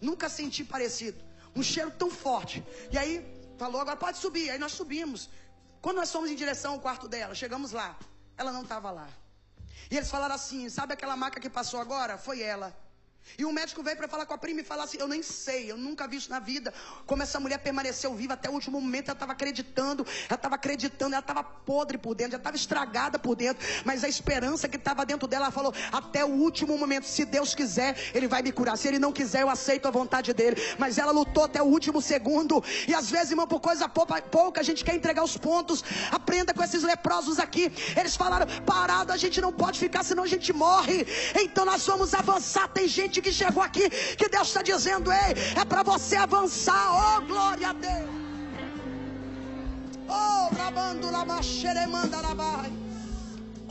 Nunca 0.00 0.28
senti 0.28 0.64
parecido. 0.64 1.22
Um 1.54 1.62
cheiro 1.62 1.92
tão 1.92 2.10
forte. 2.10 2.64
E 2.90 2.98
aí 2.98 3.24
falou, 3.56 3.80
agora 3.80 3.96
pode 3.96 4.18
subir. 4.18 4.50
Aí 4.50 4.58
nós 4.58 4.72
subimos. 4.72 5.30
Quando 5.80 5.98
nós 5.98 6.10
fomos 6.10 6.30
em 6.30 6.34
direção 6.34 6.72
ao 6.72 6.80
quarto 6.80 7.06
dela, 7.06 7.32
chegamos 7.32 7.70
lá. 7.70 7.96
Ela 8.36 8.50
não 8.50 8.62
estava 8.62 8.90
lá. 8.90 9.08
E 9.88 9.96
eles 9.96 10.10
falaram 10.10 10.34
assim: 10.34 10.68
sabe 10.68 10.94
aquela 10.94 11.16
maca 11.16 11.38
que 11.38 11.48
passou 11.48 11.78
agora? 11.78 12.18
Foi 12.18 12.42
ela. 12.42 12.74
E 13.36 13.44
o 13.44 13.52
médico 13.52 13.82
veio 13.82 13.96
para 13.96 14.06
falar 14.06 14.26
com 14.26 14.34
a 14.34 14.38
prima 14.38 14.60
e 14.60 14.64
falar 14.64 14.84
assim: 14.84 14.98
Eu 14.98 15.08
nem 15.08 15.22
sei, 15.22 15.70
eu 15.70 15.76
nunca 15.76 16.06
vi 16.06 16.16
isso 16.16 16.30
na 16.30 16.38
vida. 16.38 16.72
Como 17.04 17.22
essa 17.22 17.40
mulher 17.40 17.58
permaneceu 17.58 18.14
viva 18.14 18.34
até 18.34 18.48
o 18.48 18.52
último 18.52 18.80
momento, 18.80 19.08
ela 19.08 19.16
estava 19.16 19.32
acreditando, 19.32 20.06
ela 20.28 20.36
estava 20.36 20.54
acreditando, 20.54 21.14
ela 21.14 21.20
estava 21.20 21.42
podre 21.42 21.98
por 21.98 22.14
dentro, 22.14 22.34
ela 22.34 22.40
estava 22.40 22.56
estragada 22.56 23.18
por 23.18 23.34
dentro. 23.34 23.66
Mas 23.84 24.04
a 24.04 24.08
esperança 24.08 24.68
que 24.68 24.76
estava 24.76 25.04
dentro 25.04 25.26
dela, 25.26 25.46
ela 25.46 25.52
falou: 25.52 25.74
Até 25.90 26.24
o 26.24 26.28
último 26.28 26.78
momento, 26.78 27.06
se 27.06 27.24
Deus 27.24 27.54
quiser, 27.54 27.96
Ele 28.14 28.28
vai 28.28 28.40
me 28.40 28.52
curar. 28.52 28.76
Se 28.78 28.86
Ele 28.86 29.00
não 29.00 29.12
quiser, 29.12 29.42
eu 29.42 29.50
aceito 29.50 29.88
a 29.88 29.90
vontade 29.90 30.32
dele. 30.32 30.56
Mas 30.78 30.96
ela 30.98 31.10
lutou 31.10 31.44
até 31.44 31.60
o 31.60 31.66
último 31.66 32.00
segundo. 32.00 32.62
E 32.86 32.94
às 32.94 33.10
vezes, 33.10 33.30
irmão, 33.30 33.48
por 33.48 33.60
coisa 33.60 33.88
pouca, 33.88 34.60
a 34.60 34.64
gente 34.64 34.84
quer 34.84 34.94
entregar 34.94 35.24
os 35.24 35.36
pontos. 35.36 35.82
Aprenda 36.12 36.54
com 36.54 36.62
esses 36.62 36.84
leprosos 36.84 37.40
aqui. 37.40 37.72
Eles 37.96 38.14
falaram: 38.14 38.46
Parado, 38.64 39.12
a 39.12 39.16
gente 39.16 39.40
não 39.40 39.52
pode 39.52 39.80
ficar, 39.80 40.04
senão 40.04 40.22
a 40.22 40.28
gente 40.28 40.52
morre. 40.52 41.04
Então 41.42 41.64
nós 41.64 41.84
vamos 41.84 42.14
avançar. 42.14 42.68
Tem 42.68 42.86
gente 42.86 43.13
que 43.20 43.32
chegou 43.32 43.62
aqui, 43.62 43.88
que 43.90 44.28
Deus 44.28 44.48
está 44.48 44.62
dizendo, 44.62 45.10
ei, 45.12 45.34
é 45.60 45.64
para 45.64 45.82
você 45.82 46.16
avançar, 46.16 47.18
oh 47.18 47.20
glória 47.22 47.70
a 47.70 47.72
Deus. 47.72 48.24
Oh, 50.08 50.54
rabando. 50.54 51.04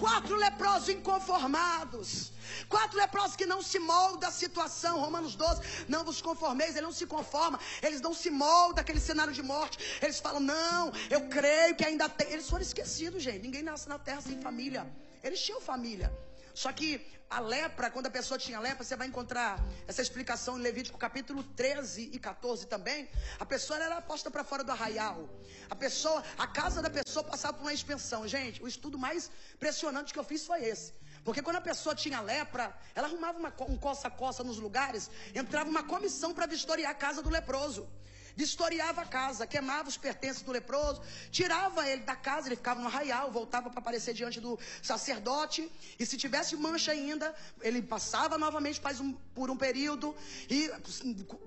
Quatro 0.03 0.35
leprosos 0.35 0.89
inconformados. 0.89 2.33
Quatro 2.67 2.97
leprosos 2.97 3.37
que 3.37 3.45
não 3.45 3.61
se 3.61 3.79
moldam 3.79 4.27
à 4.27 4.31
situação. 4.33 4.99
Romanos 4.99 5.33
12. 5.35 5.61
Não 5.87 6.03
vos 6.03 6.21
conformeis. 6.21 6.71
Ele 6.71 6.81
não 6.81 6.91
se 6.91 7.05
conforma. 7.05 7.57
Eles 7.81 8.01
não 8.01 8.13
se 8.13 8.29
moldam 8.29 8.81
àquele 8.81 8.99
cenário 8.99 9.31
de 9.31 9.41
morte. 9.41 9.77
Eles 10.01 10.19
falam: 10.19 10.41
Não, 10.41 10.91
eu 11.09 11.21
creio 11.29 11.73
que 11.75 11.85
ainda 11.85 12.09
tem. 12.09 12.31
Eles 12.33 12.49
foram 12.49 12.63
esquecidos, 12.63 13.23
gente. 13.23 13.43
Ninguém 13.43 13.63
nasce 13.63 13.87
na 13.87 13.97
terra 13.97 14.19
sem 14.19 14.41
família. 14.41 14.85
Eles 15.23 15.39
tinham 15.41 15.61
família. 15.61 16.11
Só 16.53 16.71
que 16.71 17.05
a 17.29 17.39
lepra, 17.39 17.89
quando 17.89 18.05
a 18.05 18.11
pessoa 18.11 18.37
tinha 18.37 18.59
lepra, 18.59 18.83
você 18.83 18.95
vai 18.95 19.07
encontrar 19.07 19.59
essa 19.87 20.01
explicação 20.01 20.59
em 20.59 20.61
Levítico 20.61 20.97
capítulo 20.99 21.43
13 21.43 22.11
e 22.13 22.19
14 22.19 22.67
também. 22.67 23.09
A 23.39 23.45
pessoa 23.45 23.79
era 23.79 23.99
posta 24.01 24.29
para 24.29 24.43
fora 24.43 24.63
do 24.63 24.71
arraial. 24.71 25.27
A 25.67 25.75
pessoa, 25.75 26.23
a 26.37 26.45
casa 26.45 26.81
da 26.81 26.91
pessoa 26.91 27.23
passava 27.23 27.53
por 27.57 27.63
uma 27.63 27.73
expensão. 27.73 28.27
Gente, 28.27 28.61
o 28.61 28.67
estudo 28.67 28.99
mais 28.99 29.31
impressionante 29.55 30.13
que 30.13 30.19
eu 30.19 30.23
fiz 30.23 30.45
foi 30.45 30.63
esse. 30.63 30.93
Porque 31.23 31.41
quando 31.41 31.55
a 31.55 31.61
pessoa 31.61 31.95
tinha 31.95 32.21
lepra, 32.21 32.75
ela 32.93 33.07
arrumava 33.07 33.39
uma, 33.39 33.53
um 33.67 33.77
coça-coça 33.77 34.43
nos 34.43 34.59
lugares, 34.59 35.09
entrava 35.33 35.69
uma 35.69 35.83
comissão 35.83 36.33
para 36.33 36.45
vistoriar 36.45 36.91
a 36.91 36.95
casa 36.95 37.23
do 37.23 37.29
leproso 37.29 37.89
vistoriava 38.35 39.01
a 39.01 39.05
casa, 39.05 39.45
queimava 39.45 39.89
os 39.89 39.97
pertences 39.97 40.41
do 40.41 40.51
leproso, 40.51 41.01
tirava 41.31 41.87
ele 41.87 42.01
da 42.01 42.15
casa, 42.15 42.47
ele 42.47 42.55
ficava 42.55 42.79
no 42.79 42.87
arraial, 42.87 43.31
voltava 43.31 43.69
para 43.69 43.79
aparecer 43.79 44.13
diante 44.13 44.39
do 44.39 44.59
sacerdote, 44.81 45.71
e 45.99 46.05
se 46.05 46.17
tivesse 46.17 46.55
mancha 46.55 46.91
ainda, 46.91 47.33
ele 47.61 47.81
passava 47.81 48.37
novamente 48.37 48.81
um, 49.01 49.13
por 49.35 49.49
um 49.49 49.57
período, 49.57 50.15
e 50.49 50.69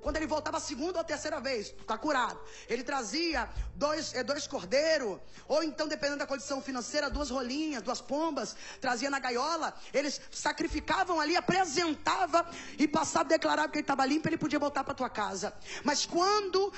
quando 0.02 0.16
ele 0.16 0.26
voltava 0.26 0.58
a 0.58 0.60
segunda 0.60 0.98
ou 0.98 1.00
a 1.00 1.04
terceira 1.04 1.40
vez, 1.40 1.68
está 1.68 1.98
curado. 1.98 2.40
Ele 2.68 2.82
trazia 2.82 3.48
dois, 3.74 4.14
eh, 4.14 4.22
dois 4.22 4.46
cordeiros, 4.46 5.18
ou 5.48 5.62
então, 5.62 5.88
dependendo 5.88 6.18
da 6.18 6.26
condição 6.26 6.60
financeira, 6.62 7.10
duas 7.10 7.30
rolinhas, 7.30 7.82
duas 7.82 8.00
pombas, 8.00 8.56
trazia 8.80 9.10
na 9.10 9.18
gaiola, 9.18 9.74
eles 9.92 10.20
sacrificavam 10.30 11.20
ali, 11.20 11.36
apresentava 11.36 12.48
e 12.78 12.86
passava, 12.86 13.28
declarava 13.28 13.68
que 13.68 13.78
ele 13.78 13.82
estava 13.82 14.04
limpo, 14.06 14.28
ele 14.28 14.38
podia 14.38 14.58
voltar 14.58 14.84
para 14.84 14.94
tua 14.94 15.10
casa. 15.10 15.52
Mas 15.84 16.06
quando 16.06 16.72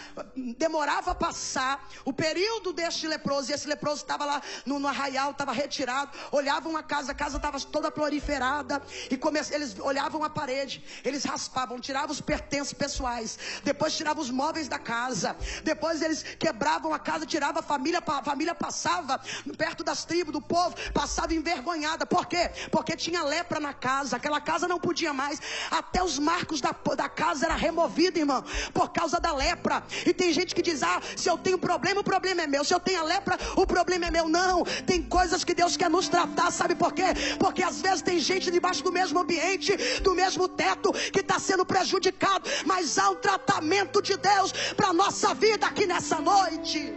demorava 0.56 1.12
a 1.12 1.14
passar 1.14 1.88
o 2.04 2.12
período 2.12 2.72
deste 2.72 3.06
leproso, 3.06 3.50
e 3.50 3.54
esse 3.54 3.68
leproso 3.68 4.02
estava 4.02 4.24
lá 4.24 4.42
no, 4.64 4.78
no 4.78 4.88
arraial, 4.88 5.30
estava 5.30 5.52
retirado, 5.52 6.10
olhavam 6.30 6.76
a 6.76 6.82
casa, 6.82 7.12
a 7.12 7.14
casa 7.14 7.36
estava 7.36 7.60
toda 7.60 7.90
proliferada, 7.90 8.82
e 9.10 9.16
come, 9.16 9.40
eles 9.50 9.78
olhavam 9.78 10.24
a 10.24 10.30
parede, 10.30 10.84
eles 11.04 11.24
raspavam, 11.24 11.80
tiravam 11.80 12.10
os 12.10 12.20
pertences 12.20 12.72
pessoais, 12.72 13.38
depois 13.64 13.96
tiravam 13.96 14.22
os 14.22 14.30
móveis 14.30 14.68
da 14.68 14.78
casa, 14.78 15.36
depois 15.62 16.02
eles 16.02 16.22
quebravam 16.22 16.92
a 16.92 16.98
casa, 16.98 17.26
tiravam 17.26 17.60
a 17.60 17.62
família, 17.62 18.02
a 18.04 18.22
família 18.22 18.54
passava 18.54 19.20
perto 19.56 19.84
das 19.84 20.04
tribos, 20.04 20.32
do 20.32 20.40
povo, 20.40 20.74
passava 20.92 21.34
envergonhada, 21.34 22.06
por 22.06 22.26
quê? 22.26 22.50
Porque 22.70 22.96
tinha 22.96 23.22
lepra 23.22 23.60
na 23.60 23.72
casa, 23.72 24.16
aquela 24.16 24.40
casa 24.40 24.68
não 24.68 24.78
podia 24.78 25.12
mais, 25.12 25.40
até 25.70 26.02
os 26.02 26.18
marcos 26.18 26.60
da, 26.60 26.74
da 26.96 27.08
casa 27.08 27.46
era 27.46 27.54
removido, 27.54 28.18
irmão, 28.18 28.44
por 28.72 28.90
causa 28.90 29.20
da 29.20 29.32
lepra. 29.32 29.82
E 30.06 30.12
tem 30.12 30.32
gente 30.32 30.54
que 30.54 30.62
diz: 30.62 30.82
ah, 30.82 31.00
se 31.16 31.28
eu 31.28 31.36
tenho 31.38 31.58
problema, 31.58 32.00
o 32.00 32.04
problema 32.04 32.42
é 32.42 32.46
meu. 32.46 32.64
Se 32.64 32.74
eu 32.74 32.80
tenho 32.80 33.00
a 33.00 33.04
lepra, 33.04 33.38
o 33.56 33.66
problema 33.66 34.06
é 34.06 34.10
meu. 34.10 34.28
Não, 34.28 34.64
tem 34.86 35.02
coisas 35.02 35.44
que 35.44 35.54
Deus 35.54 35.76
quer 35.76 35.90
nos 35.90 36.08
tratar, 36.08 36.50
sabe 36.50 36.74
por 36.74 36.92
quê? 36.92 37.08
Porque 37.38 37.62
às 37.62 37.80
vezes 37.80 38.02
tem 38.02 38.18
gente 38.18 38.50
debaixo 38.50 38.82
do 38.82 38.92
mesmo 38.92 39.18
ambiente, 39.18 39.76
do 40.00 40.14
mesmo 40.14 40.48
teto, 40.48 40.92
que 41.12 41.20
está 41.20 41.38
sendo 41.38 41.64
prejudicado. 41.64 42.48
Mas 42.64 42.98
há 42.98 43.10
um 43.10 43.16
tratamento 43.16 44.02
de 44.02 44.16
Deus 44.16 44.52
para 44.76 44.92
nossa 44.92 45.34
vida 45.34 45.66
aqui 45.66 45.86
nessa 45.86 46.20
noite. 46.20 46.92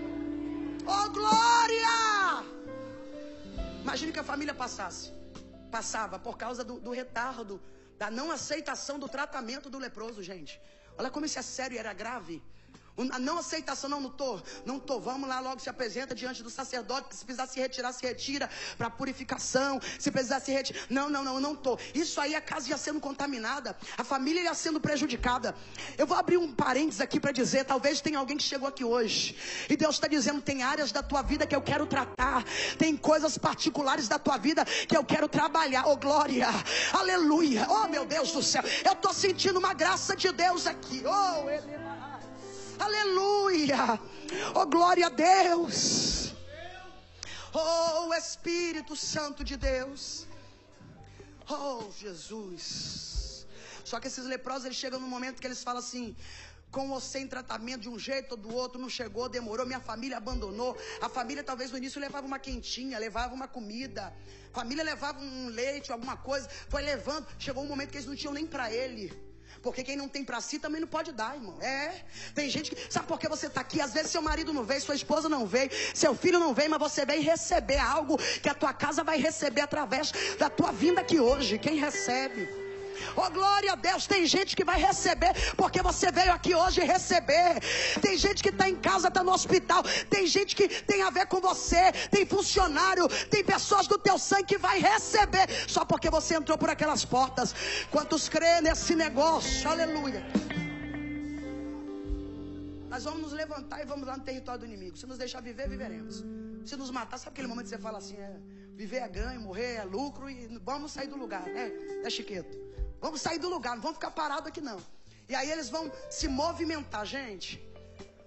Oh, 0.86 1.10
glória! 1.10 2.46
Imagine 3.82 4.12
que 4.12 4.20
a 4.20 4.24
família 4.24 4.54
passasse. 4.54 5.12
Passava 5.72 6.20
por 6.20 6.38
causa 6.38 6.64
do, 6.64 6.80
do 6.80 6.92
retardo, 6.92 7.62
da 7.98 8.10
não 8.12 8.32
aceitação 8.32 9.00
do 9.00 9.08
tratamento 9.08 9.70
do 9.70 9.78
leproso, 9.78 10.22
gente. 10.22 10.60
Olha 10.98 11.10
como 11.10 11.26
isso 11.26 11.40
é 11.40 11.42
sério 11.42 11.76
e 11.76 11.78
era 11.78 11.94
grave. 11.94 12.44
A 12.98 13.18
não 13.18 13.40
aceitação, 13.40 13.90
não, 13.90 14.02
não 14.02 14.10
tô, 14.10 14.40
não 14.66 14.80
tô. 14.80 15.00
Vamos 15.00 15.28
lá 15.28 15.40
logo, 15.40 15.60
se 15.60 15.70
apresenta 15.70 16.14
diante 16.14 16.44
do 16.44 16.50
sacerdote. 16.50 17.16
Se 17.16 17.26
precisar 17.26 17.48
se 17.48 17.60
retirar, 17.60 17.94
se 17.94 18.06
retira 18.06 18.50
para 18.78 18.90
purificação. 18.90 19.80
Se 20.00 20.12
precisar 20.12 20.40
se 20.40 20.52
retirar. 20.52 20.80
Não, 20.90 21.10
não, 21.10 21.24
não, 21.24 21.40
não 21.40 21.56
tô. 21.56 21.80
Isso 21.94 22.20
aí 22.20 22.36
a 22.36 22.42
casa 22.42 22.70
ia 22.70 22.78
sendo 22.78 23.00
contaminada, 23.00 23.76
a 23.98 24.04
família 24.04 24.42
ia 24.42 24.54
sendo 24.54 24.80
prejudicada. 24.80 25.56
Eu 25.98 26.06
vou 26.06 26.18
abrir 26.18 26.38
um 26.38 26.54
parênteses 26.54 27.02
aqui 27.02 27.20
para 27.20 27.32
dizer: 27.32 27.66
talvez 27.66 28.02
tenha 28.02 28.20
alguém 28.20 28.38
que 28.38 28.44
chegou 28.44 28.68
aqui 28.68 28.84
hoje 28.84 29.36
e 29.70 29.76
Deus 29.78 29.96
está 29.96 30.08
dizendo: 30.08 30.42
tem 30.42 30.62
áreas 30.64 30.92
da 30.92 31.02
tua 31.02 31.22
vida 31.22 31.48
que 31.48 31.56
eu 31.56 31.62
quero 31.62 31.86
tratar, 31.86 32.44
tem 32.78 32.96
coisas 32.96 33.38
particulares 33.38 34.08
da 34.08 34.20
tua 34.20 34.38
vida 34.38 34.66
que 34.66 34.96
eu 34.96 35.04
quero 35.04 35.28
trabalhar. 35.28 35.88
Oh, 35.88 35.96
glória, 35.96 36.48
aleluia, 36.94 37.66
oh, 37.70 37.88
meu 37.88 38.06
Deus 38.06 38.32
do 38.32 38.44
céu, 38.44 38.64
eu 38.86 38.94
estou 38.94 39.14
sentindo 39.14 39.58
uma 39.60 39.74
graça 39.74 40.16
de 40.16 40.32
Deus 40.32 40.68
aqui. 40.68 41.04
Oh, 41.06 41.50
ele. 41.50 41.81
Aleluia. 42.86 44.00
Oh, 44.56 44.66
glória 44.66 45.06
a 45.08 45.10
Deus. 45.10 46.34
Oh, 47.54 48.14
Espírito 48.14 48.96
Santo 48.96 49.44
de 49.44 49.56
Deus. 49.56 50.26
Oh, 51.50 51.92
Jesus. 52.04 53.46
Só 53.84 54.00
que 54.00 54.08
esses 54.08 54.26
leprosos, 54.26 54.66
eles 54.66 54.78
chegam 54.78 55.00
no 55.00 55.08
momento 55.08 55.40
que 55.42 55.48
eles 55.48 55.64
falam 55.64 55.80
assim: 55.80 56.16
com 56.72 56.90
ou 56.90 57.00
sem 57.00 57.28
tratamento 57.28 57.82
de 57.82 57.90
um 57.90 58.00
jeito 58.00 58.32
ou 58.32 58.38
do 58.38 58.52
outro, 58.56 58.82
não 58.82 58.90
chegou, 58.90 59.28
demorou, 59.30 59.66
minha 59.66 59.80
família 59.80 60.18
abandonou. 60.18 60.76
A 61.02 61.10
família 61.10 61.44
talvez 61.44 61.72
no 61.72 61.78
início 61.78 62.02
levava 62.02 62.26
uma 62.26 62.40
quentinha, 62.40 62.98
levava 62.98 63.34
uma 63.34 63.48
comida. 63.48 64.14
A 64.52 64.60
família 64.60 64.84
levava 64.84 65.20
um 65.20 65.50
leite, 65.50 65.92
alguma 65.92 66.18
coisa, 66.18 66.50
foi 66.70 66.82
levando. 66.82 67.28
Chegou 67.38 67.64
um 67.64 67.68
momento 67.68 67.92
que 67.92 67.98
eles 67.98 68.08
não 68.08 68.16
tinham 68.16 68.34
nem 68.34 68.48
para 68.48 68.72
ele. 68.72 69.31
Porque 69.62 69.84
quem 69.84 69.96
não 69.96 70.08
tem 70.08 70.24
para 70.24 70.42
si 70.42 70.60
também 70.60 70.82
não 70.82 70.88
pode 70.88 71.12
dar, 71.12 71.36
irmão. 71.36 71.56
É. 71.62 72.02
Tem 72.34 72.50
gente 72.50 72.74
que. 72.74 72.92
Sabe 72.92 73.08
por 73.08 73.20
que 73.20 73.28
você 73.28 73.48
está 73.48 73.62
aqui? 73.62 73.80
Às 73.80 73.94
vezes 73.94 74.12
seu 74.12 74.22
marido 74.22 74.52
não 74.52 74.64
veio, 74.64 74.82
sua 74.82 74.96
esposa 74.96 75.30
não 75.30 75.46
veio, 75.46 75.70
seu 75.94 76.16
filho 76.16 76.40
não 76.40 76.54
veio, 76.54 76.70
mas 76.70 76.80
você 76.80 77.06
vem 77.06 77.22
receber 77.22 77.78
algo 77.78 78.18
que 78.18 78.50
a 78.50 78.54
tua 78.54 78.74
casa 78.74 79.04
vai 79.04 79.20
receber 79.20 79.62
através 79.62 80.12
da 80.38 80.50
tua 80.50 80.72
vinda 80.72 81.02
aqui 81.02 81.20
hoje. 81.20 81.58
Quem 81.58 81.76
recebe? 81.76 82.61
Oh, 83.16 83.30
glória 83.30 83.74
a 83.74 83.76
Deus. 83.76 84.08
Tem 84.08 84.26
gente 84.26 84.56
que 84.56 84.64
vai 84.64 84.80
receber, 84.80 85.34
porque 85.56 85.82
você 85.82 86.12
veio 86.12 86.32
aqui 86.34 86.54
hoje 86.54 86.82
receber. 86.82 87.60
Tem 88.02 88.18
gente 88.18 88.42
que 88.42 88.50
está 88.50 88.70
em 88.70 88.76
casa, 88.76 89.08
está 89.08 89.24
no 89.24 89.32
hospital. 89.32 89.84
Tem 90.10 90.26
gente 90.28 90.56
que 90.56 90.68
tem 90.68 91.02
a 91.02 91.10
ver 91.10 91.28
com 91.28 91.40
você. 91.40 91.92
Tem 92.10 92.26
funcionário, 92.26 93.08
tem 93.30 93.44
pessoas 93.44 93.88
do 93.88 93.98
teu 93.98 94.18
sangue 94.18 94.46
que 94.46 94.58
vai 94.58 94.80
receber, 94.80 95.48
só 95.68 95.86
porque 95.86 96.10
você 96.10 96.36
entrou 96.36 96.58
por 96.58 96.70
aquelas 96.70 97.06
portas. 97.06 97.56
Quantos 97.90 98.28
crê 98.28 98.62
nesse 98.62 98.96
negócio? 98.96 99.70
Aleluia. 99.70 100.24
Nós 102.90 103.06
vamos 103.06 103.22
nos 103.22 103.32
levantar 103.32 103.82
e 103.82 103.86
vamos 103.86 104.06
lá 104.06 104.18
no 104.18 104.24
território 104.24 104.60
do 104.60 104.66
inimigo. 104.66 104.98
Se 104.98 105.08
nos 105.08 105.18
deixar 105.18 105.42
viver, 105.42 105.70
viveremos. 105.70 106.24
Se 106.66 106.76
nos 106.76 106.92
matar, 106.92 107.18
sabe 107.18 107.32
aquele 107.32 107.48
momento 107.48 107.66
que 107.66 107.70
você 107.70 107.78
fala 107.78 108.00
assim: 108.00 108.18
é, 108.18 108.38
viver 108.76 108.98
é 108.98 109.08
ganho, 109.08 109.40
morrer 109.40 109.76
é 109.76 109.84
lucro 109.86 110.30
e 110.30 110.36
vamos 110.62 110.92
sair 110.92 111.08
do 111.08 111.16
lugar, 111.16 111.46
né? 111.46 111.72
É 112.04 112.10
chiqueto. 112.10 112.58
Vamos 113.02 113.20
sair 113.20 113.40
do 113.40 113.50
lugar, 113.50 113.76
não 113.76 113.82
vamos 113.82 113.98
ficar 113.98 114.12
parados 114.12 114.48
aqui 114.48 114.62
não. 114.62 114.80
E 115.28 115.36
aí 115.36 115.50
eles 115.50 115.70
vão 115.70 115.92
se 116.10 116.28
movimentar, 116.28 117.06
gente. 117.06 117.60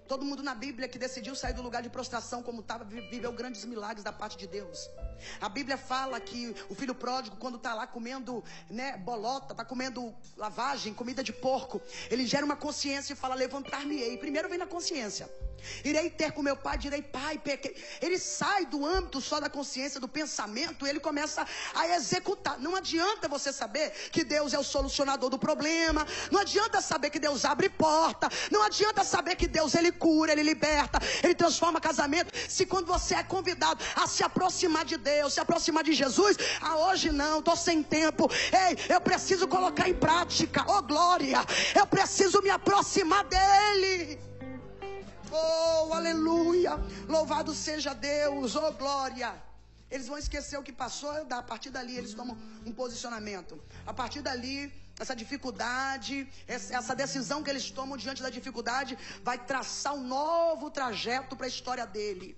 Todo 0.09 0.25
mundo 0.25 0.43
na 0.43 0.55
Bíblia 0.55 0.87
que 0.87 0.99
decidiu 0.99 1.35
sair 1.35 1.55
do 1.55 1.63
lugar 1.63 1.83
de 1.83 1.89
prostração 1.89 2.43
como 2.43 2.61
estava, 2.61 2.85
viveu 2.85 3.33
grandes 3.33 3.65
milagres 3.65 4.05
da 4.05 4.13
parte 4.13 4.37
de 4.37 4.47
Deus. 4.47 4.91
A 5.41 5.49
Bíblia 5.49 5.79
fala 5.79 6.21
que 6.21 6.55
o 6.69 6.75
filho 6.75 6.95
pródigo, 6.95 7.37
quando 7.37 7.57
está 7.57 7.73
lá 7.73 7.87
comendo 7.87 8.45
né, 8.69 8.97
bolota, 8.99 9.53
está 9.55 9.65
comendo 9.65 10.15
lavagem, 10.37 10.93
comida 10.93 11.23
de 11.23 11.33
porco, 11.33 11.81
ele 12.11 12.27
gera 12.27 12.45
uma 12.45 12.57
consciência 12.57 13.15
e 13.15 13.17
fala: 13.17 13.35
Levantar-me-ei. 13.35 14.19
Primeiro 14.19 14.49
vem 14.49 14.59
na 14.59 14.67
consciência. 14.67 15.31
Irei 15.85 16.11
ter 16.11 16.33
com 16.33 16.43
meu 16.43 16.57
pai, 16.57 16.79
direi, 16.79 17.03
pai, 17.03 17.39
pequei. 17.39 17.77
Ele 18.01 18.19
sai 18.19 18.67
do 18.67 18.85
âmbito 18.85 19.21
só 19.21 19.41
da 19.41 19.49
consciência, 19.49 20.01
do 20.01 20.09
pensamento, 20.09 20.87
e 20.87 20.91
ele 20.91 21.01
começa 21.01 21.47
a 21.75 21.89
executar. 21.89 22.59
Não 22.59 22.77
adianta 22.77 23.29
você 23.29 23.53
saber 23.53 23.91
que 24.11 24.25
Deus 24.25 24.53
é 24.53 24.59
o 24.59 24.65
solucionador 24.65 25.31
do 25.31 25.39
problema. 25.39 26.07
Não 26.31 26.41
adianta 26.41 26.81
saber 26.81 27.11
que 27.11 27.19
Deus 27.19 27.45
abre 27.45 27.69
porta. 27.69 28.29
Não 28.51 28.63
adianta 28.63 29.05
saber 29.05 29.37
que 29.37 29.47
Deus 29.47 29.75
ele 29.75 29.93
cura, 29.93 30.33
ele 30.33 30.43
liberta, 30.43 30.99
ele 31.23 31.35
transforma 31.35 31.81
casamento. 31.81 32.33
Se 32.49 32.67
quando 32.67 32.87
você 32.87 33.15
é 33.15 33.23
convidado 33.23 33.83
a 33.97 34.07
se 34.07 34.23
aproximar 34.23 34.85
de 34.85 34.97
Deus, 34.97 35.35
se 35.35 35.41
aproximar 35.41 35.85
de 35.85 35.93
Jesus, 35.93 36.37
ah, 36.61 36.77
hoje 36.77 37.11
não, 37.11 37.39
estou 37.39 37.57
sem 37.57 37.83
tempo. 37.83 38.31
Ei, 38.53 38.95
eu 38.95 39.01
preciso 39.01 39.47
colocar 39.47 39.89
em 39.89 39.95
prática. 39.95 40.65
Oh, 40.69 40.83
glória! 40.83 41.45
Eu 41.75 41.87
preciso 41.87 42.41
me 42.43 42.51
aproximar 42.51 43.25
dele. 43.25 44.34
Oh, 45.37 45.93
aleluia! 45.93 46.73
Louvado 47.09 47.53
seja 47.53 47.93
Deus, 47.93 48.55
oh 48.55 48.71
glória! 48.73 49.35
Eles 49.91 50.07
vão 50.07 50.17
esquecer 50.17 50.57
o 50.57 50.63
que 50.63 50.73
passou, 50.73 51.11
a 51.11 51.43
partir 51.43 51.71
dali 51.71 51.97
eles 51.97 52.15
tomam 52.15 52.37
um 52.65 52.73
posicionamento. 52.73 53.61
A 53.85 53.93
partir 53.93 54.23
dali, 54.23 54.73
essa 54.99 55.15
dificuldade, 55.15 56.29
essa 56.47 56.95
decisão 56.95 57.43
que 57.43 57.51
eles 57.51 57.69
tomam 57.71 57.97
diante 57.97 58.23
da 58.23 58.31
dificuldade, 58.31 58.97
vai 59.25 59.39
traçar 59.39 59.95
um 59.95 60.07
novo 60.07 60.71
trajeto 60.71 61.35
para 61.37 61.47
a 61.47 61.49
história 61.49 61.87
dele. 61.87 62.37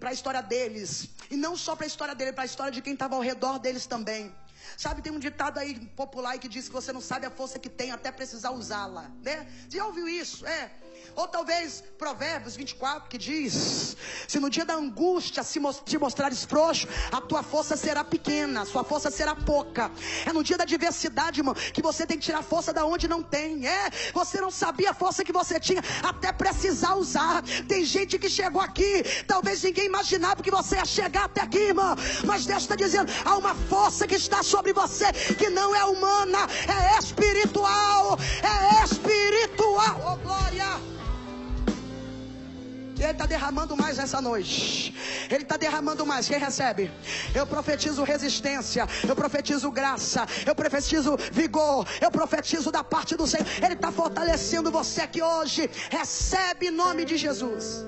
para 0.00 0.10
a 0.10 0.12
história 0.12 0.42
deles. 0.42 1.08
E 1.30 1.36
não 1.36 1.56
só 1.56 1.74
para 1.76 1.86
a 1.86 1.92
história 1.92 2.14
dele, 2.14 2.32
para 2.32 2.42
a 2.42 2.46
história 2.52 2.72
de 2.72 2.82
quem 2.82 2.92
estava 2.92 3.14
ao 3.14 3.22
redor 3.22 3.58
deles 3.58 3.86
também. 3.86 4.34
Sabe, 4.76 5.00
tem 5.00 5.12
um 5.12 5.18
ditado 5.18 5.58
aí 5.58 5.78
popular 6.02 6.38
que 6.38 6.48
diz 6.48 6.66
que 6.68 6.74
você 6.74 6.92
não 6.92 7.00
sabe 7.00 7.24
a 7.24 7.30
força 7.30 7.58
que 7.58 7.70
tem 7.70 7.90
até 7.92 8.10
precisar 8.10 8.50
usá-la, 8.50 9.10
né? 9.22 9.46
Você 9.68 9.78
já 9.78 9.86
ouviu 9.86 10.08
isso? 10.08 10.44
É. 10.46 10.70
Ou 11.14 11.28
talvez 11.28 11.82
Provérbios 11.98 12.56
24 12.56 13.08
que 13.08 13.18
diz: 13.18 13.96
Se 14.28 14.38
no 14.38 14.50
dia 14.50 14.64
da 14.64 14.74
angústia 14.74 15.42
se 15.42 15.60
te 15.84 15.98
mostrares 15.98 16.44
frouxo, 16.44 16.86
a 17.10 17.20
tua 17.20 17.42
força 17.42 17.76
será 17.76 18.04
pequena, 18.04 18.62
a 18.62 18.66
sua 18.66 18.84
força 18.84 19.10
será 19.10 19.34
pouca. 19.34 19.90
É 20.24 20.32
no 20.32 20.42
dia 20.42 20.56
da 20.56 20.64
adversidade, 20.64 21.40
irmão, 21.40 21.54
que 21.54 21.82
você 21.82 22.06
tem 22.06 22.18
que 22.18 22.24
tirar 22.24 22.42
força 22.42 22.72
da 22.72 22.84
onde 22.84 23.08
não 23.08 23.22
tem. 23.22 23.66
É, 23.66 23.90
você 24.12 24.40
não 24.40 24.50
sabia 24.50 24.90
a 24.90 24.94
força 24.94 25.24
que 25.24 25.32
você 25.32 25.58
tinha 25.58 25.82
até 26.02 26.32
precisar 26.32 26.94
usar. 26.94 27.42
Tem 27.66 27.84
gente 27.84 28.18
que 28.18 28.28
chegou 28.28 28.60
aqui, 28.60 29.02
talvez 29.26 29.62
ninguém 29.62 29.86
imaginava 29.86 30.42
que 30.42 30.50
você 30.50 30.76
ia 30.76 30.84
chegar 30.84 31.24
até 31.24 31.42
aqui, 31.42 31.58
irmão. 31.58 31.96
Mas 32.24 32.46
Deus 32.46 32.62
está 32.62 32.76
dizendo: 32.76 33.10
há 33.24 33.36
uma 33.36 33.54
força 33.54 34.06
que 34.06 34.14
está 34.14 34.42
sobre 34.42 34.72
você 34.72 35.12
que 35.38 35.48
não 35.48 35.74
é 35.74 35.84
humana, 35.84 36.46
é 36.68 36.98
espiritual. 36.98 38.18
É 38.42 38.84
espiritual. 38.84 40.00
Oh, 40.12 40.16
glória! 40.16 40.95
Ele 42.98 43.12
está 43.12 43.26
derramando 43.26 43.76
mais 43.76 43.98
essa 43.98 44.20
noite. 44.20 44.94
Ele 45.30 45.42
está 45.42 45.56
derramando 45.56 46.04
mais. 46.06 46.26
Quem 46.28 46.38
recebe? 46.38 46.90
Eu 47.34 47.46
profetizo 47.46 48.02
resistência. 48.02 48.86
Eu 49.06 49.14
profetizo 49.14 49.70
graça. 49.70 50.26
Eu 50.46 50.54
profetizo 50.54 51.16
vigor. 51.32 51.86
Eu 52.00 52.10
profetizo 52.10 52.72
da 52.72 52.82
parte 52.82 53.14
do 53.14 53.26
Senhor. 53.26 53.46
Ele 53.62 53.74
está 53.74 53.92
fortalecendo 53.92 54.70
você 54.70 55.02
aqui 55.02 55.22
hoje. 55.22 55.68
Recebe 55.90 56.68
em 56.68 56.70
nome 56.70 57.04
de 57.04 57.16
Jesus. 57.16 57.84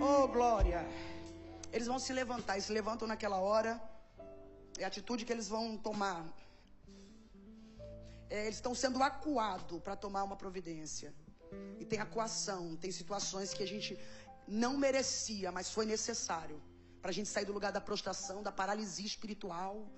Oh, 0.00 0.28
glória. 0.28 0.86
Eles 1.72 1.86
vão 1.86 1.98
se 1.98 2.12
levantar. 2.12 2.54
Eles 2.54 2.66
se 2.66 2.72
levantam 2.72 3.08
naquela 3.08 3.38
hora. 3.38 3.80
É 4.78 4.84
a 4.84 4.88
atitude 4.88 5.24
que 5.24 5.32
eles 5.32 5.48
vão 5.48 5.76
tomar. 5.78 6.22
É, 8.28 8.42
eles 8.42 8.56
estão 8.56 8.74
sendo 8.74 9.02
acuados 9.02 9.80
para 9.80 9.96
tomar 9.96 10.22
uma 10.22 10.36
providência. 10.36 11.14
E 11.80 11.84
tem 11.84 12.00
acuação, 12.00 12.76
tem 12.76 12.90
situações 12.90 13.52
que 13.52 13.62
a 13.62 13.66
gente 13.66 13.98
não 14.46 14.76
merecia, 14.76 15.50
mas 15.50 15.70
foi 15.70 15.84
necessário. 15.86 16.60
Para 17.02 17.10
a 17.10 17.14
gente 17.14 17.28
sair 17.28 17.44
do 17.44 17.52
lugar 17.52 17.72
da 17.72 17.80
prostração, 17.80 18.42
da 18.42 18.52
paralisia 18.52 19.06
espiritual. 19.06 19.90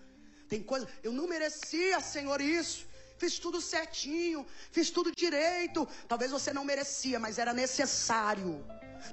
Tem 0.48 0.62
coisa, 0.62 0.88
eu 1.02 1.12
não 1.12 1.28
merecia, 1.28 2.00
Senhor, 2.00 2.40
isso. 2.40 2.87
Fiz 3.18 3.38
tudo 3.38 3.60
certinho, 3.60 4.46
fiz 4.70 4.90
tudo 4.90 5.14
direito. 5.14 5.86
Talvez 6.06 6.30
você 6.30 6.52
não 6.52 6.64
merecia, 6.64 7.18
mas 7.18 7.38
era 7.38 7.52
necessário. 7.52 8.64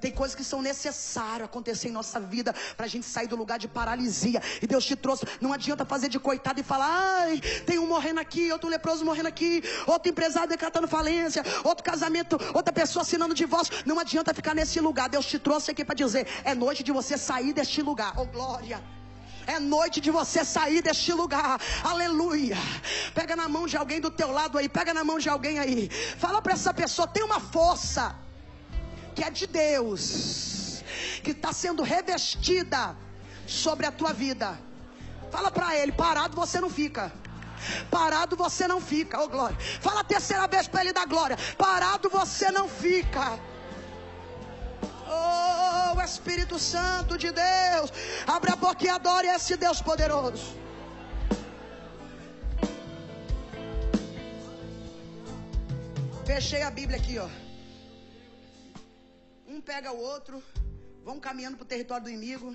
Tem 0.01 0.11
coisas 0.11 0.35
que 0.35 0.43
são 0.43 0.61
necessárias 0.61 1.45
acontecer 1.45 1.89
em 1.89 1.91
nossa 1.91 2.19
vida 2.19 2.53
para 2.75 2.85
a 2.85 2.89
gente 2.89 3.05
sair 3.05 3.27
do 3.27 3.35
lugar 3.35 3.57
de 3.59 3.67
paralisia. 3.67 4.41
E 4.61 4.67
Deus 4.67 4.85
te 4.85 4.95
trouxe. 4.95 5.25
Não 5.39 5.53
adianta 5.53 5.85
fazer 5.85 6.09
de 6.09 6.19
coitado 6.19 6.59
e 6.59 6.63
falar: 6.63 6.89
ai, 6.89 7.39
tem 7.65 7.79
um 7.79 7.87
morrendo 7.87 8.19
aqui, 8.19 8.51
outro 8.51 8.69
leproso 8.69 9.05
morrendo 9.05 9.27
aqui, 9.27 9.63
outro 9.87 10.09
empresário 10.09 10.49
decretando 10.49 10.87
falência, 10.87 11.43
outro 11.63 11.83
casamento, 11.83 12.37
outra 12.53 12.73
pessoa 12.73 13.03
assinando 13.03 13.33
divórcio. 13.33 13.73
Não 13.85 13.99
adianta 13.99 14.33
ficar 14.33 14.53
nesse 14.53 14.79
lugar. 14.79 15.09
Deus 15.09 15.25
te 15.25 15.39
trouxe 15.39 15.71
aqui 15.71 15.83
para 15.85 15.95
dizer: 15.95 16.27
é 16.43 16.53
noite 16.53 16.83
de 16.83 16.91
você 16.91 17.17
sair 17.17 17.53
deste 17.53 17.81
lugar. 17.81 18.13
Oh, 18.17 18.25
glória. 18.25 18.83
É 19.47 19.59
noite 19.59 20.01
de 20.01 20.11
você 20.11 20.43
sair 20.43 20.81
deste 20.81 21.11
lugar. 21.13 21.59
Aleluia. 21.83 22.57
Pega 23.13 23.35
na 23.35 23.47
mão 23.47 23.67
de 23.67 23.77
alguém 23.77 23.99
do 23.99 24.11
teu 24.11 24.31
lado 24.31 24.57
aí. 24.57 24.67
Pega 24.67 24.93
na 24.93 25.03
mão 25.03 25.19
de 25.19 25.29
alguém 25.29 25.59
aí. 25.59 25.89
Fala 26.17 26.41
para 26.41 26.53
essa 26.53 26.73
pessoa: 26.73 27.07
tem 27.07 27.23
uma 27.23 27.39
força 27.39 28.15
que 29.13 29.23
é 29.23 29.29
de 29.29 29.47
Deus, 29.47 30.83
que 31.23 31.31
está 31.31 31.53
sendo 31.53 31.83
revestida 31.83 32.95
sobre 33.47 33.85
a 33.85 33.91
tua 33.91 34.13
vida. 34.13 34.59
Fala 35.31 35.51
para 35.51 35.75
ele: 35.75 35.91
parado 35.91 36.35
você 36.35 36.59
não 36.59 36.69
fica. 36.69 37.11
Parado 37.89 38.35
você 38.35 38.67
não 38.67 38.79
fica, 38.79 39.19
oh 39.21 39.27
glória. 39.27 39.57
Fala 39.81 40.01
a 40.01 40.03
terceira 40.03 40.47
vez 40.47 40.67
para 40.67 40.81
ele 40.81 40.93
dar 40.93 41.07
glória. 41.07 41.37
Parado 41.57 42.09
você 42.09 42.51
não 42.51 42.67
fica. 42.67 43.39
Oh, 45.07 45.54
Espírito 46.01 46.57
Santo 46.59 47.17
de 47.17 47.31
Deus, 47.31 47.91
abre 48.25 48.51
a 48.51 48.55
boca 48.55 48.83
e 48.85 48.89
adore 48.89 49.27
esse 49.27 49.55
Deus 49.55 49.81
poderoso. 49.81 50.43
Fechei 56.25 56.63
a 56.63 56.71
Bíblia 56.71 56.97
aqui, 56.97 57.17
ó 57.19 57.29
um 59.55 59.61
pega 59.61 59.91
o 59.91 59.99
outro, 59.99 60.43
vão 61.03 61.19
caminhando 61.19 61.55
para 61.57 61.63
o 61.63 61.67
território 61.67 62.03
do 62.03 62.09
inimigo. 62.09 62.49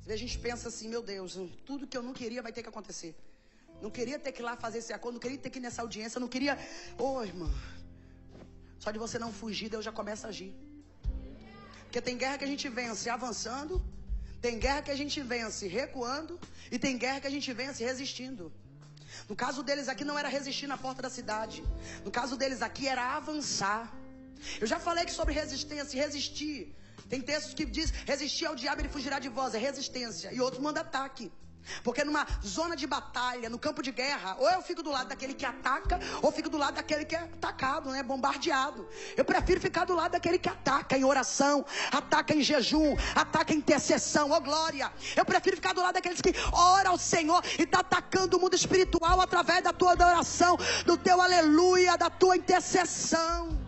Às 0.00 0.06
vezes 0.06 0.20
a 0.20 0.26
gente 0.26 0.38
pensa 0.38 0.68
assim, 0.68 0.88
meu 0.88 1.02
Deus, 1.02 1.38
tudo 1.64 1.86
que 1.86 1.96
eu 1.96 2.02
não 2.02 2.12
queria 2.12 2.42
vai 2.42 2.52
ter 2.52 2.62
que 2.62 2.68
acontecer. 2.68 3.14
Não 3.80 3.90
queria 3.90 4.18
ter 4.18 4.32
que 4.32 4.42
ir 4.42 4.46
lá 4.50 4.56
fazer 4.56 4.78
esse 4.78 4.92
acordo, 4.92 5.14
não 5.14 5.20
queria 5.20 5.38
ter 5.38 5.50
que 5.50 5.58
ir 5.58 5.62
nessa 5.62 5.82
audiência, 5.82 6.18
não 6.18 6.28
queria. 6.28 6.58
Ô 6.98 7.20
oh, 7.20 7.50
só 8.78 8.90
de 8.90 8.98
você 8.98 9.18
não 9.18 9.32
fugir, 9.32 9.68
Deus 9.68 9.84
já 9.84 9.92
começa 9.92 10.26
a 10.26 10.30
agir. 10.30 10.52
Porque 11.90 12.00
tem 12.08 12.16
guerra 12.16 12.38
que 12.38 12.44
a 12.44 12.52
gente 12.52 12.68
vence 12.68 13.10
avançando, 13.10 13.84
tem 14.40 14.60
guerra 14.64 14.82
que 14.86 14.92
a 14.92 14.98
gente 15.00 15.20
vence 15.30 15.66
recuando, 15.66 16.38
e 16.70 16.78
tem 16.78 16.96
guerra 16.96 17.18
que 17.22 17.26
a 17.26 17.34
gente 17.36 17.52
vence 17.60 17.82
resistindo. 17.82 18.44
No 19.28 19.34
caso 19.34 19.60
deles 19.68 19.88
aqui 19.92 20.04
não 20.10 20.16
era 20.16 20.28
resistir 20.28 20.68
na 20.68 20.78
porta 20.84 21.02
da 21.02 21.10
cidade. 21.10 21.64
No 22.04 22.10
caso 22.18 22.36
deles 22.36 22.62
aqui 22.62 22.86
era 22.86 23.16
avançar. 23.16 23.92
Eu 24.60 24.68
já 24.72 24.78
falei 24.78 25.04
que 25.04 25.10
sobre 25.10 25.34
resistência, 25.34 26.00
resistir. 26.00 26.60
Tem 27.08 27.20
textos 27.20 27.54
que 27.54 27.64
diz 27.64 27.90
resistir 28.12 28.46
ao 28.46 28.54
diabo 28.54 28.82
ele 28.82 28.88
fugirá 28.96 29.18
de 29.18 29.28
vós, 29.28 29.52
é 29.56 29.58
resistência. 29.58 30.32
E 30.32 30.40
outro 30.40 30.62
manda 30.62 30.82
ataque. 30.82 31.26
Porque 31.82 32.04
numa 32.04 32.26
zona 32.44 32.74
de 32.74 32.86
batalha, 32.86 33.48
no 33.48 33.58
campo 33.58 33.82
de 33.82 33.92
guerra, 33.92 34.36
ou 34.38 34.48
eu 34.48 34.62
fico 34.62 34.82
do 34.82 34.90
lado 34.90 35.08
daquele 35.08 35.34
que 35.34 35.44
ataca, 35.44 35.98
ou 36.22 36.32
fico 36.32 36.48
do 36.48 36.58
lado 36.58 36.74
daquele 36.74 37.04
que 37.04 37.14
é 37.14 37.20
atacado, 37.20 37.90
né? 37.90 38.02
Bombardeado. 38.02 38.88
Eu 39.16 39.24
prefiro 39.24 39.60
ficar 39.60 39.84
do 39.84 39.94
lado 39.94 40.12
daquele 40.12 40.38
que 40.38 40.48
ataca 40.48 40.96
em 40.96 41.04
oração, 41.04 41.64
ataca 41.92 42.34
em 42.34 42.42
jejum, 42.42 42.96
ataca 43.14 43.52
em 43.52 43.58
intercessão, 43.58 44.30
oh 44.30 44.40
glória. 44.40 44.90
Eu 45.16 45.24
prefiro 45.24 45.56
ficar 45.56 45.72
do 45.72 45.80
lado 45.80 45.94
daqueles 45.94 46.20
que 46.20 46.34
ora 46.52 46.88
ao 46.88 46.98
Senhor 46.98 47.42
e 47.58 47.62
está 47.62 47.80
atacando 47.80 48.36
o 48.36 48.40
mundo 48.40 48.54
espiritual 48.54 49.20
através 49.20 49.62
da 49.62 49.72
tua 49.72 49.92
adoração, 49.92 50.56
do 50.84 50.96
teu 50.96 51.20
aleluia, 51.20 51.96
da 51.96 52.10
tua 52.10 52.36
intercessão. 52.36 53.58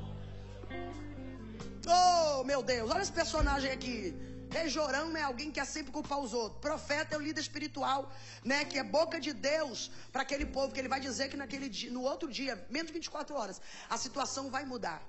Oh, 1.86 2.44
meu 2.44 2.62
Deus, 2.62 2.90
olha 2.90 3.02
esse 3.02 3.12
personagem 3.12 3.70
aqui. 3.70 4.31
Rei 4.52 4.68
Jorão 4.68 5.16
é 5.16 5.22
alguém 5.22 5.50
que 5.50 5.58
é 5.58 5.64
sempre 5.64 5.90
culpar 5.90 6.18
os 6.18 6.34
outros. 6.34 6.60
Profeta 6.60 7.14
é 7.14 7.18
o 7.18 7.22
líder 7.22 7.40
espiritual, 7.40 8.12
né? 8.44 8.66
Que 8.66 8.78
é 8.78 8.84
boca 8.84 9.18
de 9.18 9.32
Deus 9.32 9.90
para 10.12 10.22
aquele 10.22 10.44
povo 10.44 10.74
que 10.74 10.78
ele 10.78 10.88
vai 10.88 11.00
dizer 11.00 11.30
que 11.30 11.38
naquele 11.38 11.70
dia, 11.70 11.90
no 11.90 12.02
outro 12.02 12.28
dia, 12.30 12.54
menos 12.68 12.88
de 12.88 12.92
24 12.92 13.34
horas, 13.34 13.62
a 13.88 13.96
situação 13.96 14.50
vai 14.50 14.66
mudar. 14.66 15.02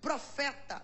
Profeta. 0.00 0.82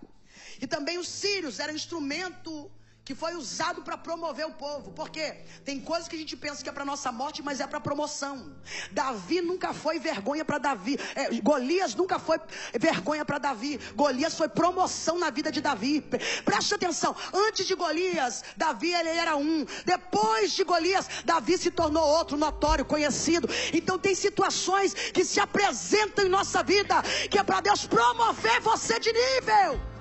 E 0.60 0.66
também 0.66 0.98
os 0.98 1.08
sírios 1.08 1.58
eram 1.58 1.74
instrumento 1.74 2.70
que 3.06 3.14
foi 3.14 3.36
usado 3.36 3.82
para 3.82 3.96
promover 3.96 4.44
o 4.46 4.50
povo. 4.50 4.90
Porque 4.90 5.24
tem 5.64 5.80
coisas 5.80 6.08
que 6.08 6.16
a 6.16 6.18
gente 6.18 6.36
pensa 6.36 6.60
que 6.60 6.68
é 6.68 6.72
para 6.72 6.84
nossa 6.84 7.12
morte, 7.12 7.40
mas 7.40 7.60
é 7.60 7.66
para 7.66 7.80
promoção. 7.80 8.52
Davi 8.90 9.40
nunca 9.40 9.72
foi 9.72 10.00
vergonha 10.00 10.44
para 10.44 10.58
Davi. 10.58 10.98
É, 11.14 11.40
Golias 11.40 11.94
nunca 11.94 12.18
foi 12.18 12.40
vergonha 12.74 13.24
para 13.24 13.38
Davi. 13.38 13.78
Golias 13.94 14.34
foi 14.34 14.48
promoção 14.48 15.20
na 15.20 15.30
vida 15.30 15.52
de 15.52 15.60
Davi. 15.60 16.00
Preste 16.44 16.74
atenção. 16.74 17.14
Antes 17.32 17.64
de 17.64 17.76
Golias, 17.76 18.42
Davi 18.56 18.92
ele 18.92 19.10
era 19.10 19.36
um. 19.36 19.64
Depois 19.84 20.50
de 20.50 20.64
Golias, 20.64 21.08
Davi 21.24 21.56
se 21.56 21.70
tornou 21.70 22.04
outro, 22.04 22.36
notório, 22.36 22.84
conhecido. 22.84 23.48
Então 23.72 24.00
tem 24.00 24.16
situações 24.16 24.92
que 24.94 25.24
se 25.24 25.38
apresentam 25.38 26.26
em 26.26 26.28
nossa 26.28 26.60
vida 26.60 27.00
que 27.30 27.38
é 27.38 27.44
para 27.44 27.60
Deus 27.60 27.86
promover 27.86 28.60
você 28.62 28.98
de 28.98 29.12
nível. 29.12 29.95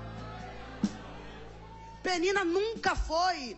Penina 2.06 2.44
nunca 2.44 2.94
foi 2.94 3.56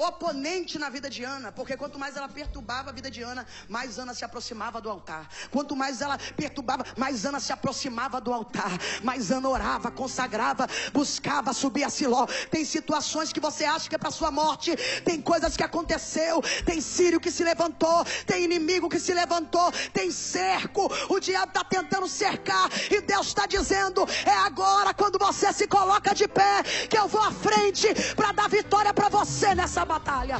oponente 0.00 0.78
na 0.78 0.88
vida 0.88 1.10
de 1.10 1.22
Ana, 1.22 1.52
porque 1.52 1.76
quanto 1.76 1.98
mais 1.98 2.16
ela 2.16 2.28
perturbava 2.28 2.90
a 2.90 2.92
vida 2.92 3.10
de 3.10 3.22
Ana, 3.22 3.46
mais 3.68 3.98
Ana 3.98 4.14
se 4.14 4.24
aproximava 4.24 4.80
do 4.80 4.88
altar. 4.88 5.28
Quanto 5.50 5.76
mais 5.76 6.00
ela 6.00 6.18
perturbava, 6.36 6.84
mais 6.96 7.26
Ana 7.26 7.38
se 7.38 7.52
aproximava 7.52 8.20
do 8.20 8.32
altar. 8.32 8.70
Mais 9.02 9.30
Ana 9.30 9.48
orava, 9.48 9.90
consagrava, 9.90 10.66
buscava 10.92 11.52
subir 11.52 11.84
a 11.84 11.90
Siló. 11.90 12.26
Tem 12.50 12.64
situações 12.64 13.32
que 13.32 13.40
você 13.40 13.64
acha 13.64 13.88
que 13.88 13.94
é 13.94 13.98
para 13.98 14.10
sua 14.10 14.30
morte, 14.30 14.74
tem 15.04 15.20
coisas 15.20 15.56
que 15.56 15.62
aconteceu, 15.62 16.42
tem 16.64 16.80
sírio 16.80 17.20
que 17.20 17.30
se 17.30 17.44
levantou, 17.44 18.04
tem 18.26 18.44
inimigo 18.44 18.88
que 18.88 18.98
se 18.98 19.12
levantou, 19.12 19.70
tem 19.92 20.10
cerco. 20.10 20.90
O 21.08 21.20
diabo 21.20 21.48
está 21.48 21.62
tentando 21.64 22.08
cercar 22.08 22.70
e 22.90 23.02
Deus 23.02 23.26
está 23.28 23.46
dizendo: 23.46 24.06
é 24.24 24.36
agora 24.46 24.94
quando 24.94 25.18
você 25.18 25.52
se 25.52 25.66
coloca 25.66 26.14
de 26.14 26.26
pé 26.26 26.62
que 26.88 26.96
eu 26.96 27.06
vou 27.06 27.20
à 27.20 27.32
frente 27.32 27.88
para 28.16 28.32
dar 28.32 28.48
vitória 28.48 28.94
para 28.94 29.08
você 29.08 29.54
nessa 29.54 29.84
batalha. 29.94 30.36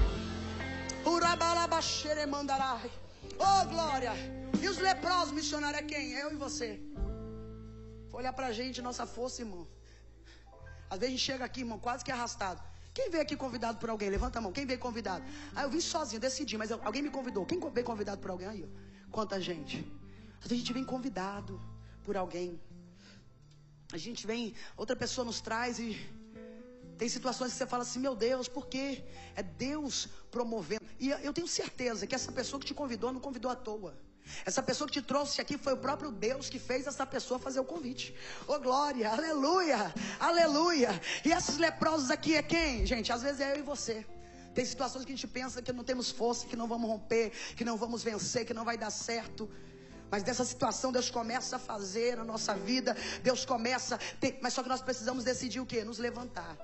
Oh, 3.49 3.63
glória. 3.75 4.13
E 4.63 4.69
os 4.73 4.79
leprosos 4.89 5.33
missionários 5.39 5.83
é 5.83 5.87
quem? 5.93 6.05
Eu 6.23 6.29
e 6.35 6.37
você. 6.45 6.69
Olhar 8.19 8.33
pra 8.39 8.49
gente, 8.59 8.81
nossa 8.89 9.05
força, 9.17 9.43
irmão. 9.45 9.63
Às 10.93 10.99
vezes 11.01 11.15
a 11.15 11.17
gente 11.17 11.27
chega 11.31 11.45
aqui, 11.49 11.61
irmão, 11.65 11.79
quase 11.87 12.05
que 12.05 12.13
arrastado. 12.17 12.61
Quem 12.97 13.09
veio 13.11 13.23
aqui 13.27 13.37
convidado 13.45 13.79
por 13.83 13.89
alguém? 13.95 14.09
Levanta 14.17 14.39
a 14.39 14.43
mão. 14.45 14.53
Quem 14.59 14.67
veio 14.71 14.79
convidado? 14.89 15.25
Ah, 15.57 15.63
eu 15.65 15.71
vim 15.75 15.81
sozinho, 15.81 16.21
decidi, 16.21 16.57
mas 16.63 16.71
eu- 16.71 16.81
alguém 16.89 17.03
me 17.03 17.11
convidou. 17.19 17.45
Quem 17.51 17.59
veio 17.77 17.87
convidado 17.93 18.21
por 18.21 18.31
alguém? 18.31 18.49
Aí, 18.53 18.63
ó. 18.69 18.71
Quanta 19.19 19.41
gente. 19.41 19.77
Às 20.43 20.49
vezes 20.49 20.53
a 20.53 20.61
gente 20.63 20.73
vem 20.79 20.85
convidado 20.95 21.61
por 22.05 22.17
alguém. 22.17 22.61
A 23.93 23.99
gente 24.07 24.27
vem, 24.31 24.55
outra 24.77 24.97
pessoa 25.05 25.25
nos 25.25 25.41
traz 25.41 25.79
e 25.87 25.89
tem 27.01 27.09
situações 27.09 27.53
que 27.53 27.57
você 27.57 27.67
fala 27.67 27.83
assim, 27.83 27.99
meu 27.99 28.15
Deus, 28.15 28.47
por 28.47 28.67
quê? 28.67 29.03
É 29.35 29.43
Deus 29.43 30.07
promovendo. 30.31 30.85
E 30.99 31.09
eu 31.09 31.33
tenho 31.33 31.49
certeza 31.49 32.07
que 32.07 32.15
essa 32.15 32.31
pessoa 32.31 32.61
que 32.61 32.67
te 32.67 32.75
convidou 32.75 33.11
não 33.11 33.19
convidou 33.19 33.51
à 33.51 33.57
toa. 33.57 33.97
Essa 34.45 34.63
pessoa 34.63 34.87
que 34.87 34.93
te 35.01 35.03
trouxe 35.13 35.41
aqui 35.41 35.57
foi 35.57 35.73
o 35.73 35.79
próprio 35.79 36.11
Deus 36.13 36.51
que 36.51 36.59
fez 36.59 36.87
essa 36.87 37.07
pessoa 37.07 37.41
fazer 37.41 37.59
o 37.59 37.65
convite. 37.65 38.15
Ô 38.47 38.59
glória, 38.59 39.09
aleluia, 39.11 39.95
aleluia. 40.21 40.91
E 41.25 41.33
esses 41.33 41.57
leprosos 41.57 42.11
aqui 42.11 42.37
é 42.37 42.43
quem? 42.43 42.85
Gente, 42.85 43.11
às 43.11 43.23
vezes 43.23 43.41
é 43.41 43.55
eu 43.55 43.61
e 43.61 43.63
você. 43.63 44.05
Tem 44.55 44.63
situações 44.63 45.07
que 45.07 45.11
a 45.13 45.17
gente 45.17 45.27
pensa 45.27 45.63
que 45.63 45.73
não 45.73 45.83
temos 45.83 46.11
força, 46.11 46.47
que 46.47 46.55
não 46.55 46.69
vamos 46.69 46.87
romper, 46.87 47.31
que 47.57 47.65
não 47.65 47.79
vamos 47.79 48.03
vencer, 48.03 48.45
que 48.45 48.53
não 48.53 48.67
vai 48.71 48.77
dar 48.77 48.91
certo. 48.91 49.51
Mas 50.11 50.23
dessa 50.23 50.45
situação 50.45 50.93
Deus 50.93 51.09
começa 51.09 51.57
a 51.57 51.59
fazer 51.59 52.19
na 52.19 52.25
nossa 52.25 52.53
vida, 52.55 52.95
Deus 53.23 53.47
começa, 53.47 53.97
tem- 54.21 54.39
mas 54.43 54.53
só 54.53 54.63
que 54.63 54.69
nós 54.69 54.83
precisamos 54.83 55.25
decidir 55.25 55.61
o 55.61 55.67
quê? 55.67 55.83
Nos 55.83 55.97
levantar. 55.97 56.59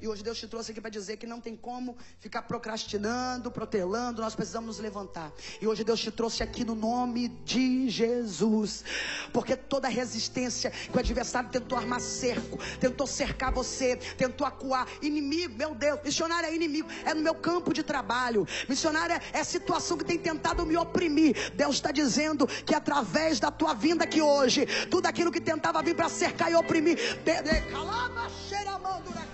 E 0.00 0.08
hoje 0.08 0.22
Deus 0.22 0.38
te 0.38 0.48
trouxe 0.48 0.70
aqui 0.72 0.80
para 0.80 0.88
dizer 0.88 1.18
que 1.18 1.26
não 1.26 1.40
tem 1.40 1.54
como 1.54 1.96
ficar 2.18 2.42
procrastinando, 2.42 3.50
protelando, 3.50 4.22
nós 4.22 4.34
precisamos 4.34 4.68
nos 4.68 4.78
levantar. 4.78 5.30
E 5.60 5.66
hoje 5.66 5.84
Deus 5.84 6.00
te 6.00 6.10
trouxe 6.10 6.42
aqui 6.42 6.64
no 6.64 6.74
nome 6.74 7.28
de 7.28 7.88
Jesus. 7.90 8.82
Porque 9.30 9.54
toda 9.54 9.88
resistência 9.88 10.70
que 10.70 10.96
o 10.96 10.98
adversário 10.98 11.50
tentou 11.50 11.76
armar 11.76 12.00
cerco, 12.00 12.58
tentou 12.80 13.06
cercar 13.06 13.52
você, 13.52 13.96
tentou 13.96 14.46
acuar, 14.46 14.88
inimigo, 15.02 15.54
meu 15.54 15.74
Deus, 15.74 16.00
missionário 16.02 16.48
é 16.48 16.54
inimigo, 16.54 16.88
é 17.04 17.12
no 17.12 17.20
meu 17.20 17.34
campo 17.34 17.74
de 17.74 17.82
trabalho. 17.82 18.46
Missionário 18.68 19.16
é, 19.16 19.20
é 19.32 19.44
situação 19.44 19.98
que 19.98 20.04
tem 20.04 20.18
tentado 20.18 20.64
me 20.64 20.78
oprimir. 20.78 21.52
Deus 21.52 21.76
está 21.76 21.92
dizendo 21.92 22.46
que 22.46 22.74
através 22.74 23.38
da 23.38 23.50
tua 23.50 23.74
vinda 23.74 24.04
aqui 24.04 24.22
hoje, 24.22 24.64
tudo 24.90 25.06
aquilo 25.06 25.30
que 25.30 25.40
tentava 25.40 25.82
vir 25.82 25.94
para 25.94 26.08
cercar 26.08 26.50
e 26.50 26.54
oprimir, 26.54 26.96
de, 27.22 27.42
de, 27.42 27.60
calama, 27.70 28.30
xeramando, 28.48 29.10
né? 29.10 29.26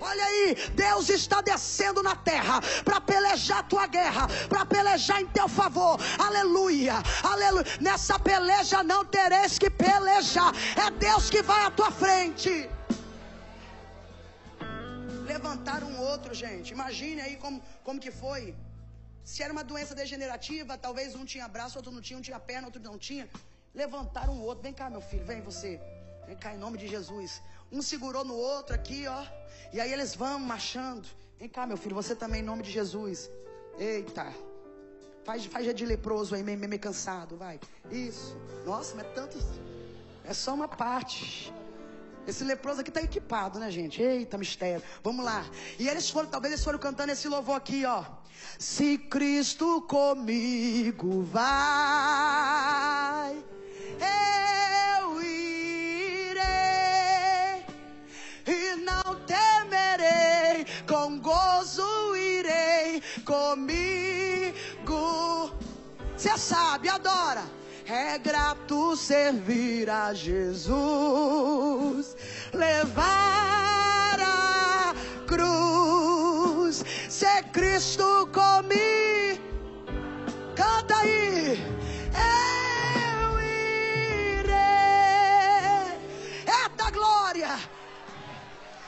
Olha 0.00 0.24
aí, 0.24 0.54
Deus 0.74 1.08
está 1.08 1.40
descendo 1.40 2.02
na 2.02 2.14
terra 2.14 2.60
para 2.84 3.00
pelejar 3.00 3.58
a 3.58 3.62
tua 3.62 3.86
guerra, 3.86 4.26
para 4.48 4.64
pelejar 4.66 5.20
em 5.20 5.26
teu 5.26 5.48
favor. 5.48 5.98
Aleluia, 6.18 6.94
aleluia. 7.22 7.66
Nessa 7.80 8.18
peleja 8.18 8.82
não 8.82 9.04
tereis 9.04 9.58
que 9.58 9.70
pelejar, 9.70 10.52
é 10.76 10.90
Deus 10.90 11.30
que 11.30 11.42
vai 11.42 11.64
à 11.64 11.70
tua 11.70 11.90
frente. 11.90 12.68
Levantar 15.24 15.82
um 15.82 15.98
outro, 15.98 16.32
gente. 16.34 16.72
Imagine 16.72 17.20
aí 17.20 17.36
como, 17.36 17.62
como 17.82 17.98
que 18.00 18.10
foi. 18.10 18.54
Se 19.24 19.42
era 19.42 19.52
uma 19.52 19.64
doença 19.64 19.94
degenerativa, 19.94 20.78
talvez 20.78 21.14
um 21.16 21.24
tinha 21.24 21.48
braço, 21.48 21.76
outro 21.78 21.90
não 21.90 22.00
tinha, 22.00 22.18
um 22.18 22.22
tinha 22.22 22.38
perna, 22.38 22.68
outro 22.68 22.80
não 22.80 22.96
tinha. 22.96 23.28
Levantaram 23.74 24.34
um 24.34 24.42
outro. 24.42 24.62
Vem 24.62 24.72
cá, 24.72 24.88
meu 24.88 25.00
filho, 25.00 25.24
vem 25.24 25.40
você. 25.40 25.80
Vem 26.28 26.36
cá, 26.36 26.54
em 26.54 26.58
nome 26.58 26.78
de 26.78 26.86
Jesus. 26.86 27.42
Um 27.70 27.82
segurou 27.82 28.24
no 28.24 28.34
outro 28.34 28.74
aqui, 28.74 29.06
ó. 29.06 29.24
E 29.72 29.80
aí 29.80 29.92
eles 29.92 30.14
vão 30.14 30.38
marchando. 30.38 31.06
Vem 31.38 31.48
cá, 31.48 31.66
meu 31.66 31.76
filho, 31.76 31.94
você 31.94 32.14
também, 32.14 32.40
em 32.40 32.44
nome 32.44 32.62
de 32.62 32.70
Jesus. 32.70 33.30
Eita. 33.78 34.32
Faz, 35.24 35.44
faz 35.46 35.74
de 35.74 35.84
leproso 35.84 36.34
aí, 36.34 36.42
meio, 36.42 36.58
meio 36.58 36.80
cansado, 36.80 37.36
vai. 37.36 37.58
Isso. 37.90 38.36
Nossa, 38.64 38.94
mas 38.94 39.06
tantos. 39.14 39.44
É 40.24 40.32
só 40.32 40.54
uma 40.54 40.68
parte. 40.68 41.52
Esse 42.26 42.42
leproso 42.42 42.80
aqui 42.80 42.90
tá 42.90 43.00
equipado, 43.00 43.58
né, 43.58 43.70
gente? 43.70 44.02
Eita, 44.02 44.36
mistério. 44.38 44.82
Vamos 45.02 45.24
lá. 45.24 45.44
E 45.78 45.88
eles 45.88 46.10
foram, 46.10 46.28
talvez 46.28 46.52
eles 46.52 46.64
foram 46.64 46.78
cantando 46.78 47.12
esse 47.12 47.28
louvor 47.28 47.56
aqui, 47.56 47.84
ó. 47.84 48.04
Se 48.58 48.98
Cristo 48.98 49.82
comigo 49.82 51.22
vai, 51.22 51.42
Você 66.26 66.38
sabe, 66.38 66.88
adora. 66.88 67.44
É 67.88 68.18
grato 68.18 68.96
servir 68.96 69.88
a 69.88 70.12
Jesus, 70.12 72.16
levar 72.52 74.18
a 74.18 74.92
cruz, 75.24 76.84
ser 77.08 77.44
Cristo 77.52 78.28
comigo. 78.32 79.40
Canta 80.56 80.96
aí. 80.96 81.64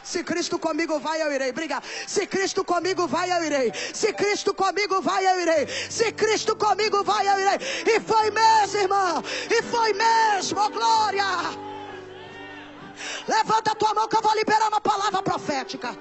Se 0.08 0.24
Cristo 0.24 0.58
comigo 0.58 0.98
vai, 0.98 1.20
eu 1.20 1.30
irei. 1.30 1.52
Briga. 1.52 1.82
Se 2.06 2.26
Cristo 2.26 2.64
comigo 2.64 3.06
vai, 3.06 3.30
eu 3.30 3.44
irei. 3.44 3.70
Se 3.92 4.10
Cristo 4.14 4.54
comigo 4.54 5.02
vai, 5.02 5.26
eu 5.26 5.38
irei. 5.38 5.68
Se 5.90 6.10
Cristo 6.12 6.56
comigo 6.56 7.04
vai, 7.04 7.28
eu 7.28 7.38
irei. 7.38 7.58
E 7.86 8.00
foi 8.00 8.30
mesmo, 8.30 8.80
irmão. 8.80 9.22
E 9.50 9.62
foi 9.64 9.92
mesmo, 9.92 10.58
oh, 10.64 10.70
glória. 10.70 11.26
Levanta 13.28 13.72
a 13.72 13.74
tua 13.74 13.92
mão 13.92 14.08
que 14.08 14.16
eu 14.16 14.22
vou 14.22 14.34
liberar 14.34 14.68
uma 14.68 14.80
palavra 14.80 15.22
profética. 15.22 15.94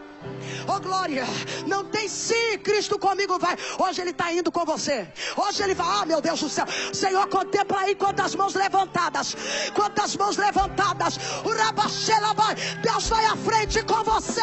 Oh 0.67 0.79
glória, 0.79 1.23
não 1.65 1.85
tem 1.85 2.09
sim, 2.09 2.57
Cristo 2.59 2.99
comigo 2.99 3.39
vai. 3.39 3.55
Hoje 3.79 4.01
Ele 4.01 4.11
está 4.11 4.31
indo 4.33 4.51
com 4.51 4.65
você. 4.65 5.07
Hoje 5.35 5.63
Ele 5.63 5.73
vai, 5.73 5.87
ah 5.87 6.05
meu 6.05 6.19
Deus 6.19 6.41
do 6.41 6.49
céu. 6.49 6.65
Senhor, 6.93 7.25
contempla 7.27 7.79
aí 7.79 7.95
quantas 7.95 8.35
mãos 8.35 8.53
levantadas. 8.53 9.35
Quantas 9.73 10.15
mãos 10.17 10.35
levantadas. 10.35 11.17
O 11.45 11.49
Rabachela 11.49 12.33
vai. 12.33 12.55
Deus 12.81 13.07
vai 13.07 13.25
à 13.25 13.35
frente 13.37 13.81
com 13.83 14.03
você. 14.03 14.41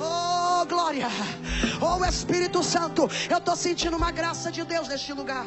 Oh 0.00 0.64
glória, 0.66 1.08
oh 1.80 2.04
Espírito 2.04 2.62
Santo. 2.62 3.08
Eu 3.28 3.38
estou 3.38 3.56
sentindo 3.56 3.96
uma 3.96 4.10
graça 4.10 4.50
de 4.50 4.64
Deus 4.64 4.88
neste 4.88 5.12
lugar. 5.12 5.44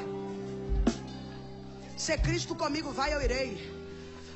Se 1.98 2.18
Cristo 2.18 2.54
comigo 2.56 2.92
vai, 2.92 3.14
eu 3.14 3.22
irei. 3.22 3.81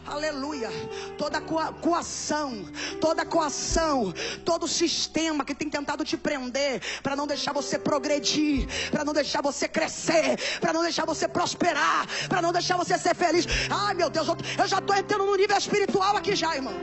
Aleluia. 0.06 0.70
Toda 1.18 1.41
coa- 1.41 1.74
coação, 1.74 2.65
toda 3.02 3.26
coação, 3.26 4.13
todo 4.44 4.68
sistema 4.68 5.44
que 5.44 5.56
tem 5.56 5.70
tentado 5.70 6.06
te 6.06 6.15
prender 6.15 6.82
para 7.02 7.15
não 7.15 7.26
deixar 7.26 7.52
você 7.54 7.80
progredir, 7.80 8.68
para 8.91 9.04
não 9.04 9.13
deixar 9.13 9.41
você 9.41 9.68
crescer, 9.68 10.38
para 10.62 10.72
não 10.72 10.84
deixar 10.84 11.06
você 11.06 11.28
prosperar, 11.28 12.08
para 12.30 12.41
não 12.41 12.52
deixar 12.52 12.78
você 12.78 12.98
ser 13.00 13.15
feliz. 13.15 13.46
Ai, 13.70 13.94
meu 13.96 14.10
Deus, 14.10 14.28
eu, 14.28 14.38
eu 14.60 14.68
já 14.68 14.78
estou 14.78 14.96
entrando 14.96 15.26
no 15.26 15.36
nível 15.36 15.58
espiritual 15.58 16.15
aqui 16.18 16.36
já, 16.36 16.56
irmão. 16.56 16.74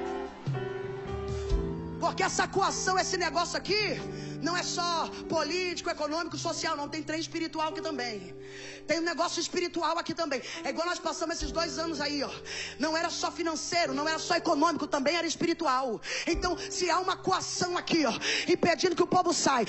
Porque 2.01 2.25
essa 2.25 2.49
coação, 2.49 2.99
esse 2.99 3.17
negócio 3.17 3.57
aqui, 3.57 4.01
não 4.43 4.57
é 4.57 4.63
só 4.63 5.09
político, 5.29 5.89
econômico, 5.89 6.37
social, 6.37 6.77
não. 6.77 6.89
Tem 6.89 7.03
trem 7.03 7.21
espiritual 7.21 7.69
aqui 7.69 7.81
também. 7.81 8.35
Tem 8.87 8.99
um 8.99 9.03
negócio 9.03 9.41
espiritual 9.41 9.97
aqui 9.99 10.13
também. 10.13 10.43
É 10.65 10.71
igual 10.71 10.87
nós 10.87 10.99
passamos 10.99 11.37
esses 11.37 11.53
dois 11.53 11.79
anos 11.79 12.01
aí, 12.01 12.23
ó. 12.23 12.31
Não 12.79 12.97
era 12.97 13.09
só 13.09 13.31
financeiro, 13.31 13.95
não 13.95 14.09
era 14.09 14.19
só 14.19 14.35
econômico, 14.35 14.87
também 14.87 15.15
era 15.17 15.27
espiritual. 15.27 16.01
Então, 16.27 16.57
se 16.59 16.91
há 16.91 16.99
uma 16.99 17.17
coação 17.17 17.79
aqui, 17.79 18.05
ó, 18.05 18.13
impedindo 18.49 18.97
que 18.97 19.03
o 19.03 19.07
povo 19.07 19.33
saia, 19.33 19.67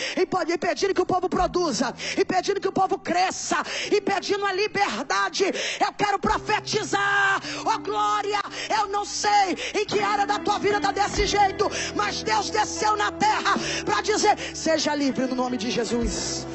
impedindo 0.51 0.93
que 0.93 1.01
o 1.01 1.05
povo 1.05 1.29
produza, 1.29 1.93
impedindo 2.19 2.59
que 2.59 2.67
o 2.67 2.71
povo 2.71 2.97
cresça, 2.97 3.57
impedindo 3.95 4.45
a 4.45 4.51
liberdade, 4.51 5.45
eu 5.79 5.93
quero 5.93 6.17
profetizar, 6.19 7.41
ó 7.65 7.77
glória, 7.77 8.41
eu 8.79 8.87
não 8.87 9.05
sei 9.05 9.57
em 9.75 9.85
que 9.85 9.99
área 9.99 10.25
da 10.25 10.39
tua 10.39 10.57
vida 10.57 10.81
tá 10.81 10.91
desse 10.91 11.27
jeito, 11.27 11.69
mas 11.95 12.23
Deus 12.23 12.49
desceu 12.49 12.95
na 12.95 13.11
terra 13.11 13.55
para 13.85 14.01
dizer: 14.01 14.35
seja 14.63 14.95
livre 14.95 15.27
no 15.27 15.35
nome 15.35 15.57
de 15.57 15.69
Jesus. 15.69 16.45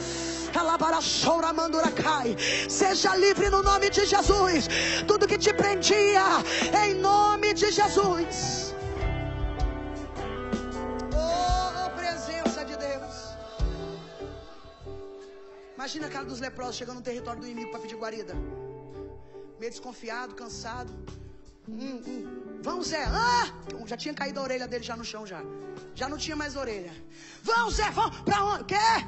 Seja 2.69 3.15
livre 3.17 3.51
no 3.51 3.63
nome 3.63 3.91
de 3.91 4.07
Jesus. 4.07 4.69
Tudo 5.07 5.27
que 5.27 5.37
te 5.37 5.53
prendia, 5.53 6.27
em 6.85 6.95
nome 6.95 7.53
de 7.53 7.71
Jesus. 7.71 8.75
Oh, 11.15 11.91
presença 12.01 12.65
de 12.65 12.77
Deus. 12.77 13.15
Imagina 15.77 16.07
a 16.07 16.11
cara 16.11 16.25
dos 16.25 16.41
leprosos 16.41 16.77
chegando 16.77 16.97
no 16.97 17.03
território 17.03 17.41
do 17.43 17.47
inimigo 17.47 17.71
para 17.73 17.81
pedir 17.81 17.97
guarida. 17.97 18.35
Meio 19.61 19.71
desconfiado, 19.71 20.35
cansado. 20.35 20.93
Hum, 21.69 22.03
hum. 22.07 22.38
Vão, 22.63 22.83
Zé. 22.83 23.05
Ah! 23.05 23.47
Já 23.87 23.97
tinha 23.97 24.15
caído 24.15 24.41
a 24.41 24.43
orelha 24.43 24.69
dele 24.69 24.85
já 24.85 24.97
no 24.97 25.05
chão 25.05 25.27
já. 25.27 25.41
Já 25.95 26.09
não 26.09 26.19
tinha 26.19 26.37
mais 26.37 26.57
orelha. 26.57 26.93
Vão, 27.43 27.71
Zé, 27.71 27.91
vão. 27.91 28.11
Pra 28.25 28.45
onde? 28.45 28.65
Quer? 28.65 29.07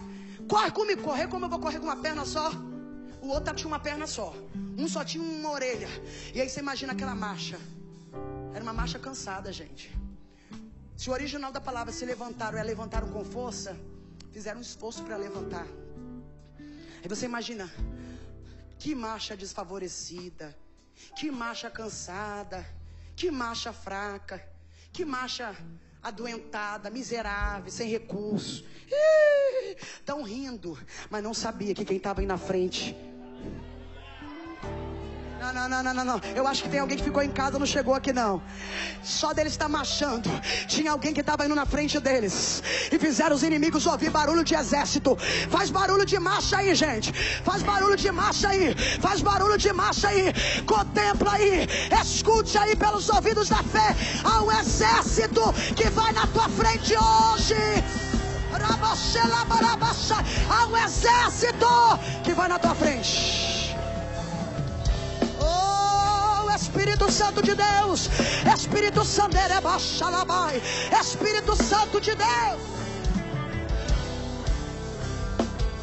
Corre 0.49 0.71
comigo. 0.71 1.03
Correr 1.03 1.29
como 1.29 1.45
eu 1.45 1.51
vou 1.51 1.59
correr 1.59 1.79
com 1.79 1.87
uma 1.87 1.97
perna 1.97 2.25
só? 2.25 2.51
O 3.21 3.29
outro 3.29 3.55
tinha 3.55 3.69
uma 3.69 3.79
perna 3.79 4.07
só. 4.07 4.35
Um 4.79 4.89
só 4.89 5.05
tinha 5.05 5.23
uma 5.23 5.51
orelha. 5.51 5.89
E 6.35 6.41
aí 6.41 6.49
você 6.49 6.61
imagina 6.61 6.93
aquela 6.93 7.15
marcha. 7.15 7.59
Era 8.55 8.63
uma 8.63 8.73
marcha 8.73 8.99
cansada, 8.99 9.53
gente. 9.53 9.95
Se 10.97 11.09
o 11.11 11.13
original 11.13 11.53
da 11.53 11.61
palavra 11.61 11.93
se 11.93 12.05
levantaram 12.05 12.59
é 12.59 12.63
levantaram 12.63 13.09
com 13.09 13.25
força, 13.25 13.77
fizeram 14.33 14.59
um 14.59 14.63
esforço 14.63 15.03
para 15.03 15.17
levantar. 15.17 15.67
Aí 17.03 17.09
você 17.09 17.25
imagina, 17.25 17.71
que 18.79 18.95
marcha 18.95 19.37
desfavorecida, 19.37 20.55
que 21.17 21.31
marcha 21.31 21.71
cansada, 21.71 22.67
que 23.21 23.31
marcha 23.31 23.71
fraca, 23.71 24.43
que 24.91 25.05
marcha 25.05 25.55
adoentada, 26.03 26.89
miserável, 26.89 27.71
sem 27.71 27.87
recurso. 27.87 28.65
Estão 29.77 30.23
rindo, 30.23 30.79
mas 31.11 31.23
não 31.23 31.35
sabia 31.35 31.75
que 31.75 31.85
quem 31.85 31.99
estava 31.99 32.23
aí 32.23 32.27
na 32.27 32.39
frente 32.39 32.97
não, 35.53 35.69
não, 35.69 35.83
não, 35.83 35.95
não, 35.95 36.05
não, 36.05 36.21
Eu 36.35 36.47
acho 36.47 36.63
que 36.63 36.69
tem 36.69 36.81
alguém 36.81 36.97
que 36.97 37.05
ficou 37.05 37.23
em 37.23 37.31
casa 37.31 37.59
não 37.59 37.67
chegou 37.67 37.95
aqui 37.95 38.13
não. 38.13 38.43
Só 39.03 39.33
deles 39.33 39.53
está 39.53 39.69
marchando. 39.69 40.29
Tinha 40.67 40.93
alguém 40.93 41.13
que 41.13 41.21
estava 41.21 41.45
indo 41.45 41.55
na 41.55 41.67
frente 41.67 41.99
deles. 41.99 42.63
E 42.91 42.99
fizeram 42.99 43.35
os 43.35 43.43
inimigos 43.43 43.87
ouvir 43.87 44.11
barulho 44.11 44.45
de 44.45 44.55
exército. 44.55 45.17
Faz 45.51 45.71
barulho 45.71 46.05
de 46.05 46.19
marcha 46.19 46.59
aí, 46.59 46.75
gente. 46.75 47.13
Faz 47.45 47.63
barulho 47.63 47.97
de 47.97 48.11
marcha 48.11 48.49
aí. 48.49 48.75
Faz 49.01 49.21
barulho 49.21 49.59
de 49.59 49.73
marcha 49.73 50.09
aí. 50.09 50.33
Contempla 50.67 51.33
aí. 51.33 51.67
Escute 52.03 52.57
aí 52.59 52.77
pelos 52.77 53.09
ouvidos 53.09 53.49
da 53.49 53.63
fé. 53.63 53.95
Há 54.25 54.43
um 54.43 54.53
exército 54.53 55.53
que 55.75 55.89
vai 55.91 56.13
na 56.13 56.27
tua 56.29 56.49
frente 56.49 56.95
hoje. 56.95 57.55
Há 60.51 60.67
um 60.67 60.77
exército 60.77 61.67
que 62.25 62.33
vai 62.35 62.49
na 62.49 62.59
tua 62.59 62.75
frente. 62.75 63.60
Espírito 66.61 67.11
Santo 67.11 67.41
de 67.43 67.55
Deus, 67.55 68.09
Espírito 68.55 69.03
Santo 69.03 69.37
Espírito 71.01 71.57
Santo 71.57 72.01
de 72.01 72.15
Deus. 72.15 72.61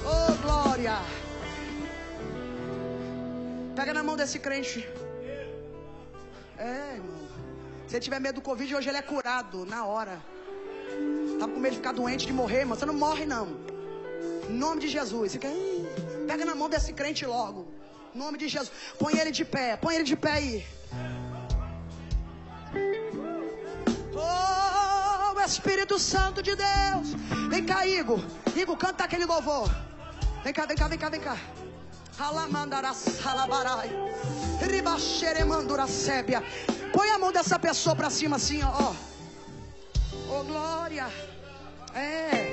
Oh, 0.05 0.33
glória. 0.43 0.97
Pega 3.75 3.93
na 3.93 4.03
mão 4.03 4.15
desse 4.15 4.37
crente. 4.39 4.87
É, 6.57 6.93
irmão. 6.95 7.27
Se 7.87 7.95
ele 7.95 8.03
tiver 8.03 8.19
medo 8.19 8.35
do 8.35 8.41
Covid, 8.41 8.75
hoje 8.75 8.89
ele 8.89 8.97
é 8.97 9.01
curado 9.01 9.65
na 9.65 9.85
hora. 9.85 10.21
Tá 11.39 11.47
com 11.47 11.59
medo 11.59 11.71
de 11.71 11.77
ficar 11.77 11.93
doente, 11.93 12.25
de 12.27 12.33
morrer, 12.33 12.65
mas 12.65 12.79
você 12.79 12.85
não 12.85 12.93
morre, 12.93 13.25
não. 13.25 13.47
Em 14.49 14.53
nome 14.53 14.81
de 14.81 14.87
Jesus. 14.87 15.37
Pega 16.27 16.45
na 16.45 16.55
mão 16.55 16.69
desse 16.69 16.93
crente 16.93 17.25
logo. 17.25 17.66
Nome 18.23 18.37
de 18.41 18.47
Jesus. 18.47 18.71
Põe 18.99 19.13
ele 19.19 19.31
de 19.39 19.45
pé. 19.45 19.77
Põe 19.77 19.95
ele 19.95 20.03
de 20.03 20.15
pé 20.15 20.31
aí. 20.31 20.67
Oh, 24.15 25.39
Espírito 25.41 25.97
Santo 25.99 26.41
de 26.47 26.55
Deus. 26.55 27.07
Vem 27.49 27.63
cá, 27.65 27.85
Igor. 27.85 28.21
Igor, 28.55 28.77
canta 28.77 29.03
aquele 29.03 29.25
louvor. 29.25 29.69
Vem 30.43 30.53
cá, 30.53 30.65
vem 30.65 30.77
cá, 30.77 30.87
vem 30.87 30.99
cá, 30.99 31.09
vem 31.09 31.21
cá. 31.21 31.37
Põe 36.91 37.09
a 37.11 37.19
mão 37.19 37.31
dessa 37.31 37.59
pessoa 37.59 37.95
para 37.95 38.09
cima 38.09 38.37
assim, 38.37 38.61
ó. 38.63 38.93
Oh, 40.29 40.43
glória. 40.43 41.07
É. 41.93 42.49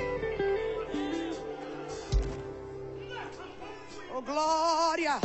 Oh, 4.15 4.21
glória. 4.21 5.19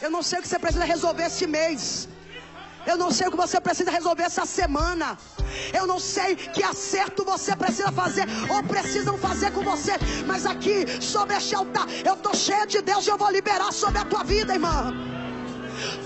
Eu 0.00 0.10
não 0.10 0.22
sei 0.22 0.38
o 0.38 0.42
que 0.42 0.48
você 0.48 0.58
precisa 0.58 0.84
resolver 0.84 1.24
esse 1.24 1.46
mês. 1.46 2.08
Eu 2.86 2.96
não 2.96 3.10
sei 3.10 3.26
o 3.26 3.30
que 3.30 3.36
você 3.36 3.60
precisa 3.60 3.90
resolver 3.90 4.22
essa 4.22 4.46
semana. 4.46 5.18
Eu 5.72 5.86
não 5.86 5.98
sei 5.98 6.36
que 6.36 6.62
acerto 6.62 7.24
você 7.24 7.56
precisa 7.56 7.90
fazer 7.90 8.26
ou 8.48 8.62
precisam 8.62 9.18
fazer 9.18 9.50
com 9.52 9.62
você. 9.62 9.92
Mas 10.26 10.46
aqui, 10.46 10.86
sobre 11.02 11.34
este 11.36 11.54
altar, 11.54 11.86
eu 12.04 12.14
estou 12.14 12.34
cheio 12.34 12.66
de 12.66 12.80
Deus 12.80 13.06
e 13.06 13.10
eu 13.10 13.18
vou 13.18 13.30
liberar 13.30 13.72
sobre 13.72 13.98
a 13.98 14.04
tua 14.04 14.22
vida, 14.22 14.54
irmã 14.54 14.92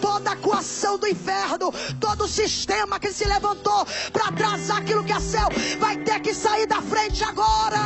toda 0.01 0.33
a 0.33 0.37
coação 0.37 0.99
do 0.99 1.07
inferno, 1.07 1.73
todo 2.01 2.25
o 2.25 2.29
sistema 2.29 2.99
que 2.99 3.13
se 3.13 3.25
levantou 3.25 3.87
para 4.13 4.27
atrasar 4.29 4.79
aquilo 4.79 5.05
que 5.05 5.13
é 5.13 5.21
céu, 5.21 5.49
vai 5.79 5.97
ter 5.99 6.19
que 6.21 6.35
sair 6.35 6.67
da 6.67 6.83
frente 6.83 7.23
agora. 7.23 7.79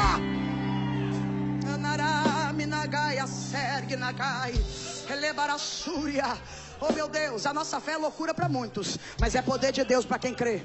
Oh 6.80 6.92
meu 6.92 7.08
Deus, 7.08 7.46
a 7.46 7.54
nossa 7.54 7.80
fé 7.80 7.92
é 7.92 7.96
loucura 7.96 8.34
para 8.34 8.48
muitos, 8.48 8.98
mas 9.20 9.34
é 9.34 9.42
poder 9.42 9.72
de 9.72 9.84
Deus 9.84 10.04
para 10.04 10.18
quem 10.18 10.34
crê. 10.34 10.62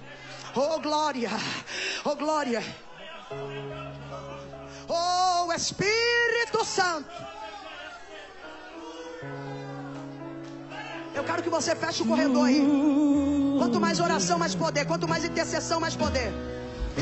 Oh 0.55 0.79
glória, 0.79 1.29
oh 2.03 2.15
glória. 2.15 2.63
Oh 4.87 5.53
Espírito 5.53 6.65
Santo. 6.65 7.09
Eu 11.13 11.23
quero 11.23 11.43
que 11.43 11.49
você 11.49 11.75
feche 11.75 12.01
o 12.01 12.05
corredor 12.05 12.47
aí. 12.47 12.65
Quanto 13.57 13.79
mais 13.79 13.99
oração, 13.99 14.39
mais 14.39 14.55
poder. 14.55 14.85
Quanto 14.85 15.07
mais 15.07 15.25
intercessão, 15.25 15.79
mais 15.79 15.95
poder. 15.95 16.31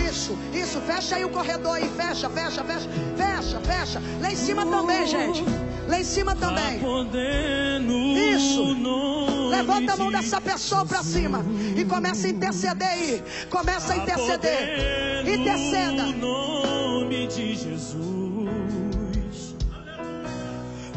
Isso, 0.10 0.38
isso, 0.54 0.82
fecha 0.82 1.16
aí 1.16 1.24
o 1.24 1.30
corredor 1.30 1.76
aí, 1.76 1.88
fecha, 1.90 2.30
fecha, 2.30 2.64
fecha, 2.64 2.90
fecha, 3.16 3.60
fecha. 3.62 4.02
Lá 4.22 4.32
em 4.32 4.36
cima 4.36 4.66
também, 4.66 5.06
gente. 5.06 5.44
Lá 5.88 6.00
em 6.00 6.04
cima 6.04 6.36
também. 6.36 6.80
Isso. 8.36 8.76
Levanta 9.50 9.94
a 9.94 9.98
mão 9.98 10.12
dessa 10.12 10.40
pessoa 10.42 10.86
para 10.86 11.02
cima 11.02 11.44
e 11.76 11.84
começa 11.86 12.28
a 12.28 12.30
interceder 12.30 12.88
aí. 12.88 13.24
Começa 13.50 13.94
a 13.94 13.98
interceder. 13.98 15.28
Interceda. 15.28 16.04
No 16.04 16.18
nome 16.18 17.26
de 17.28 17.56
Jesus. 17.56 19.56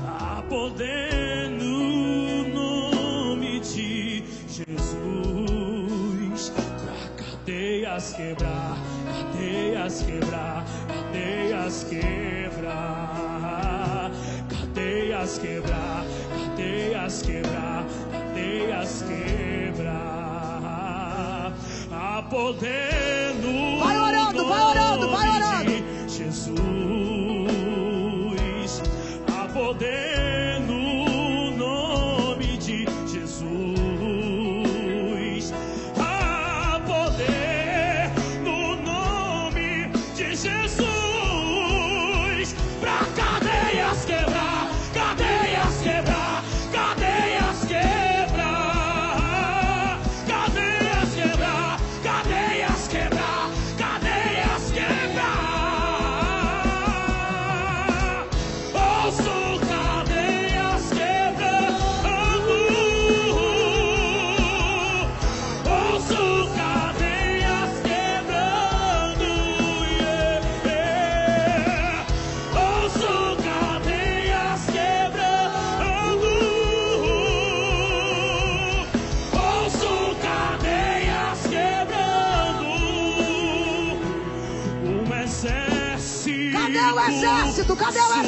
Há 0.06 0.42
poder 0.48 1.48
no 1.50 2.48
nome 2.48 3.60
de 3.60 4.24
Jesus. 4.48 6.50
Pra 6.50 7.24
cadeias 7.24 8.12
quebrar, 8.12 8.76
cadeias 9.06 10.02
quebrar, 10.02 10.64
cadeias 10.88 11.86
quebrar 11.88 13.30
cadeias 14.70 15.38
quebrar, 15.38 16.04
cadeias 16.30 17.22
quebrar, 17.22 17.84
cadeias 18.12 19.02
quebrar. 19.02 20.00
A 21.92 22.22
poder 22.22 23.34
no 23.42 23.80
vai 23.80 23.98
orando, 23.98 24.46
vai 24.46 24.62
orando, 24.62 25.10
vai 25.10 25.28
orando. 25.28 25.70
Jesus, 26.08 26.99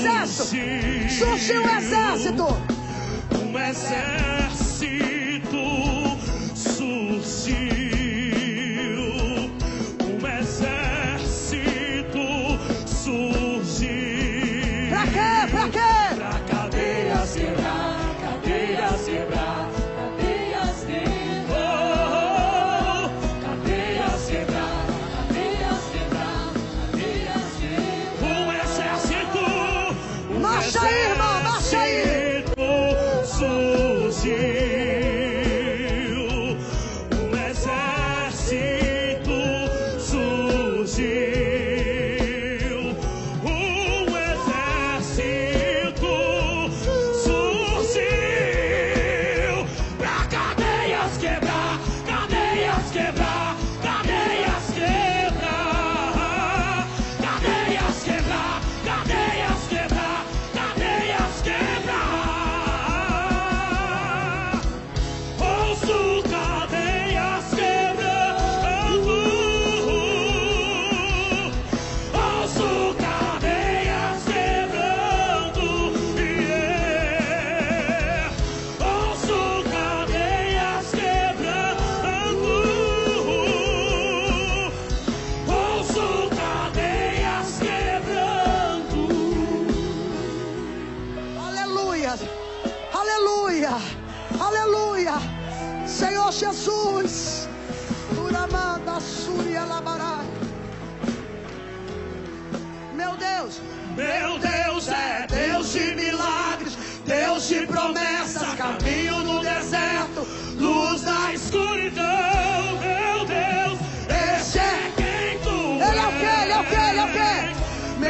exército? 0.02 0.44
Surgiu 1.18 1.62
o 1.62 1.70
exército. 1.70 2.71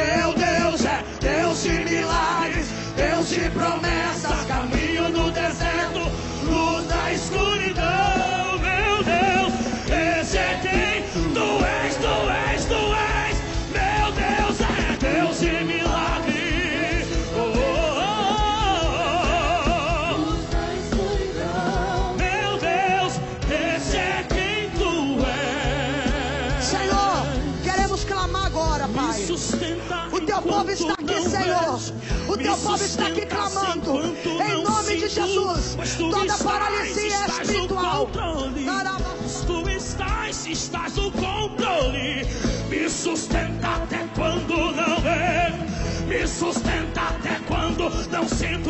Meu 0.03 0.33
Deus 0.33 0.85
é 0.85 1.03
Deus 1.21 1.63
de 1.63 1.69
milagres, 1.69 2.67
Deus 2.95 3.29
de 3.29 3.49
promessas, 3.51 4.45
caminho 4.45 4.82
Senhor. 31.33 31.79
O 32.27 32.37
teu 32.37 32.55
povo 32.57 32.83
está 32.83 33.07
aqui 33.07 33.25
clamando. 33.25 34.01
Em 34.23 34.63
nome 34.63 34.97
de 34.97 35.09
Jesus. 35.09 35.75
Toda 35.97 36.37
paralisia 36.37 37.25
espiritual. 37.25 38.07
Tu 39.47 39.69
estás, 39.69 40.45
estás 40.45 40.95
no 40.95 41.11
controle. 41.11 42.27
Me 42.69 42.87
sustenta 42.87 43.67
até 43.67 44.07
quando 44.15 44.53
não 44.75 45.01
vejo. 45.01 46.07
Me 46.07 46.27
sustenta 46.27 47.01
até 47.01 47.39
quando 47.47 47.89
não 48.11 48.29
sinto. 48.29 48.69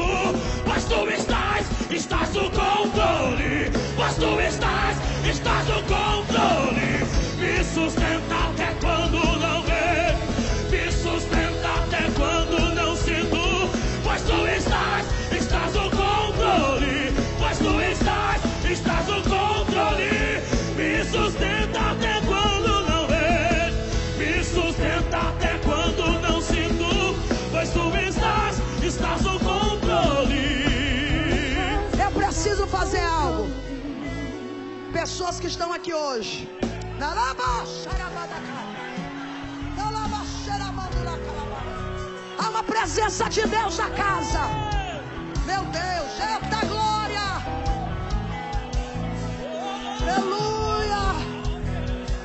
Mas 0.66 0.86
tu 0.86 1.06
estás, 1.10 1.66
estás 1.92 2.30
no 2.34 2.50
controle. 2.52 3.72
Mas 3.98 4.16
tu 4.16 4.40
estás, 4.40 4.98
estás 5.30 5.68
no 5.68 5.84
controle. 5.84 7.04
Me 7.38 7.64
sustenta 7.64 8.36
até 8.36 8.74
quando 8.80 9.03
fazer 32.78 33.06
algo. 33.24 33.46
Pessoas 35.00 35.40
que 35.42 35.50
estão 35.54 35.70
aqui 35.78 35.94
hoje. 35.94 36.50
Há 42.42 42.50
uma 42.54 42.64
presença 42.64 43.30
de 43.36 43.44
Deus 43.56 43.78
na 43.84 43.90
casa. 44.04 44.44
Meu 45.50 45.64
Deus, 45.82 46.12
eita 46.30 46.60
glória. 46.74 47.28
Aleluia. 50.02 51.04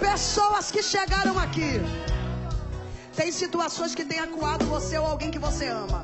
Pessoas 0.01 0.71
que 0.71 0.83
chegaram 0.95 1.39
aqui. 1.47 1.73
Tem 3.15 3.31
situações 3.43 3.95
que 3.95 4.05
têm 4.11 4.21
acuado 4.29 4.65
você 4.77 4.97
ou 4.97 5.07
alguém 5.07 5.31
que 5.31 5.41
você 5.49 5.67
ama. 5.69 6.01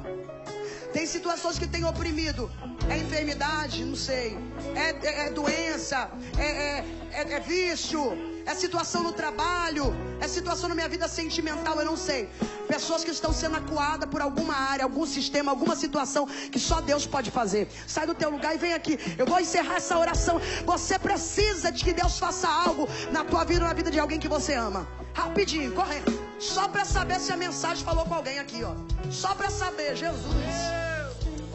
Tem 0.95 1.07
situações 1.07 1.59
que 1.59 1.66
têm 1.66 1.84
oprimido. 1.84 2.51
É 2.88 2.97
enfermidade, 2.97 3.84
não 3.84 3.97
sei. 3.97 4.38
É, 4.76 4.86
é- 5.07 5.26
é 5.26 5.30
doença. 5.30 6.09
É, 6.38 6.42
é- 6.45 6.84
é- 7.20 7.32
é 7.36 7.40
vício. 7.40 8.03
É 8.47 8.55
situação 8.55 9.03
no 9.03 9.12
trabalho. 9.12 9.86
É 10.20 10.28
situação 10.28 10.68
na 10.68 10.74
minha 10.74 10.88
vida 10.88 11.09
sentimental, 11.09 11.76
eu 11.80 11.84
não 11.84 11.97
sei. 11.97 12.28
Pessoas 12.68 13.03
que 13.03 13.11
estão 13.11 13.32
sendo 13.32 13.57
acuadas 13.57 14.09
por 14.09 14.20
alguma 14.20 14.55
área, 14.55 14.84
algum 14.84 15.05
sistema, 15.05 15.51
alguma 15.51 15.74
situação 15.74 16.26
que 16.53 16.61
só 16.61 16.80
Deus 16.80 17.07
pode 17.07 17.30
fazer. 17.30 17.68
Sai 17.88 18.07
do 18.07 18.14
teu 18.14 18.30
lugar 18.30 18.55
e 18.55 18.59
vem 18.59 18.74
aqui. 18.74 18.99
Eu 19.18 19.26
vou 19.26 19.40
encerrar 19.40 19.76
essa 19.76 19.99
oração. 19.99 20.40
Você 20.64 20.99
precisa 20.99 21.72
de 21.72 21.82
que 21.82 21.92
Deus 21.92 22.18
faça 22.18 22.49
algo 22.49 22.88
na 23.11 23.24
tua 23.24 23.45
vida 23.45 23.62
ou 23.62 23.68
na 23.68 23.74
vida 23.74 23.90
de 23.90 23.99
alguém 23.99 24.20
que 24.20 24.28
você 24.28 24.55
ama. 24.55 24.86
Rapidinho, 25.14 25.72
correndo. 25.72 26.12
Só 26.38 26.68
pra 26.68 26.84
saber 26.84 27.18
se 27.18 27.32
a 27.32 27.36
mensagem 27.36 27.84
falou 27.84 28.05
com 28.05 28.14
alguém 28.14 28.38
aqui, 28.38 28.62
ó. 28.62 28.74
Só 29.11 29.34
pra 29.34 29.49
saber, 29.51 29.97
Jesus. 29.97 30.34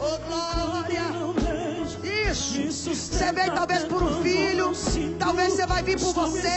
Oh, 0.02 0.18
glória. 0.26 1.02
Isso. 2.02 2.94
Você 2.94 3.32
veio 3.32 3.52
talvez 3.52 3.84
por 3.84 4.02
um 4.02 4.22
filho. 4.22 4.72
Talvez 5.18 5.52
você 5.52 5.66
vai 5.66 5.82
vir 5.82 6.00
por 6.00 6.14
você. 6.14 6.48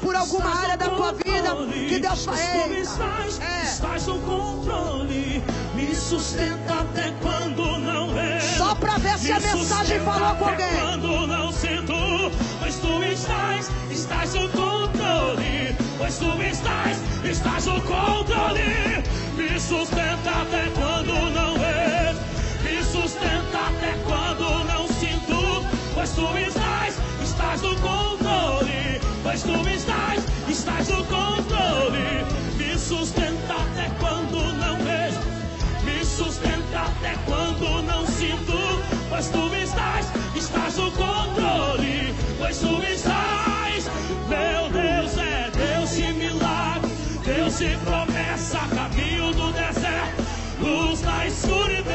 Por 0.00 0.14
alguma 0.14 0.62
área 0.62 0.76
da 0.76 0.88
tua 0.88 1.12
vida. 1.12 1.56
Que 1.88 1.98
Deus 1.98 2.24
faz. 2.24 3.40
É. 3.40 3.64
estás 3.64 4.06
no 4.06 4.20
controle. 4.20 5.42
Me 5.74 5.94
sustenta 5.94 6.74
até 6.74 7.12
quando 7.20 7.78
não 7.78 8.14
vejo. 8.14 8.58
Só 8.58 8.74
pra 8.76 8.96
ver 8.98 9.18
se 9.18 9.32
a 9.32 9.40
Me 9.40 9.46
mensagem 9.46 10.00
falou 10.00 10.36
com 10.36 10.44
alguém. 10.44 10.78
Quando 10.80 11.26
não 11.26 11.52
sinto, 11.52 11.94
pois 12.60 12.76
tu 12.76 13.02
estás, 13.02 13.70
estás 13.90 14.34
no 14.34 14.48
controle. 14.50 15.76
Pois 15.98 16.16
tu 16.18 16.42
estás, 16.42 16.98
estás 17.24 17.66
no 17.66 17.80
controle. 17.82 19.02
Me 19.36 19.58
sustenta 19.58 20.30
até 20.30 20.70
quando 20.76 21.12
não 21.32 21.54
vejo. 21.58 22.03
Sustenta 23.24 23.58
até 23.58 23.96
quando 24.04 24.64
não 24.66 24.86
sinto. 24.86 25.64
Pois 25.94 26.10
tu 26.10 26.36
estás, 26.36 26.94
estás 27.22 27.62
no 27.62 27.74
controle. 27.76 29.00
Pois 29.22 29.42
tu 29.42 29.66
estás, 29.66 30.22
estás 30.46 30.88
no 30.88 31.04
controle. 31.06 32.26
Me 32.58 32.78
sustenta 32.78 33.54
até 33.54 33.90
quando 33.98 34.52
não 34.58 34.76
vejo. 34.76 35.20
Me 35.84 36.04
sustenta 36.04 36.80
até 36.80 37.16
quando 37.24 37.82
não 37.84 38.06
sinto. 38.06 38.58
Pois 39.08 39.28
tu 39.28 39.54
estás, 39.54 40.06
estás 40.36 40.76
no 40.76 40.92
controle. 40.92 42.14
Pois 42.38 42.58
tu 42.58 42.82
estás, 42.82 43.90
meu 44.28 44.68
Deus 44.68 45.16
é 45.16 45.50
Deus 45.50 45.90
de 45.96 46.12
milagre, 46.12 46.90
Deus 47.24 47.58
de 47.58 47.74
promessa, 47.84 48.58
caminho 48.74 49.32
do 49.32 49.50
deserto, 49.52 50.24
luz 50.60 51.00
na 51.00 51.26
escuridão. 51.26 51.93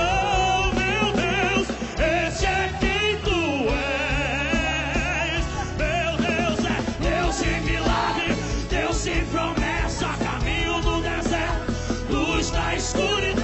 Scooted 12.89 13.38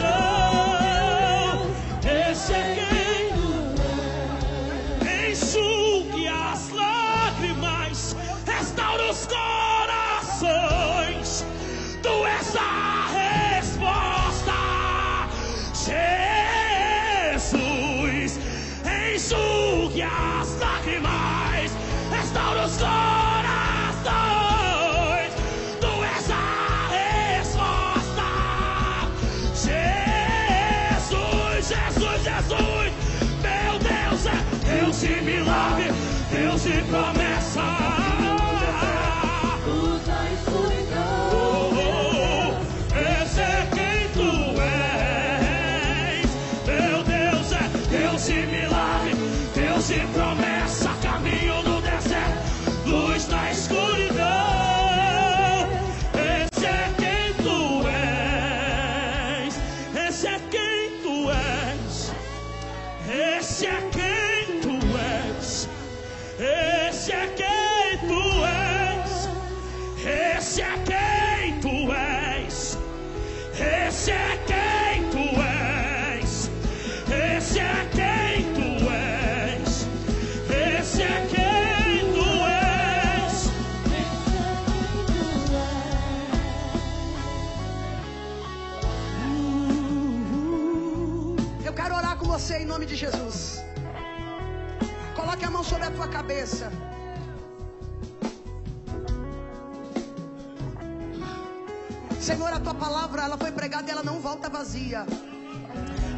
volta 104.35 104.49
vazia. 104.49 105.05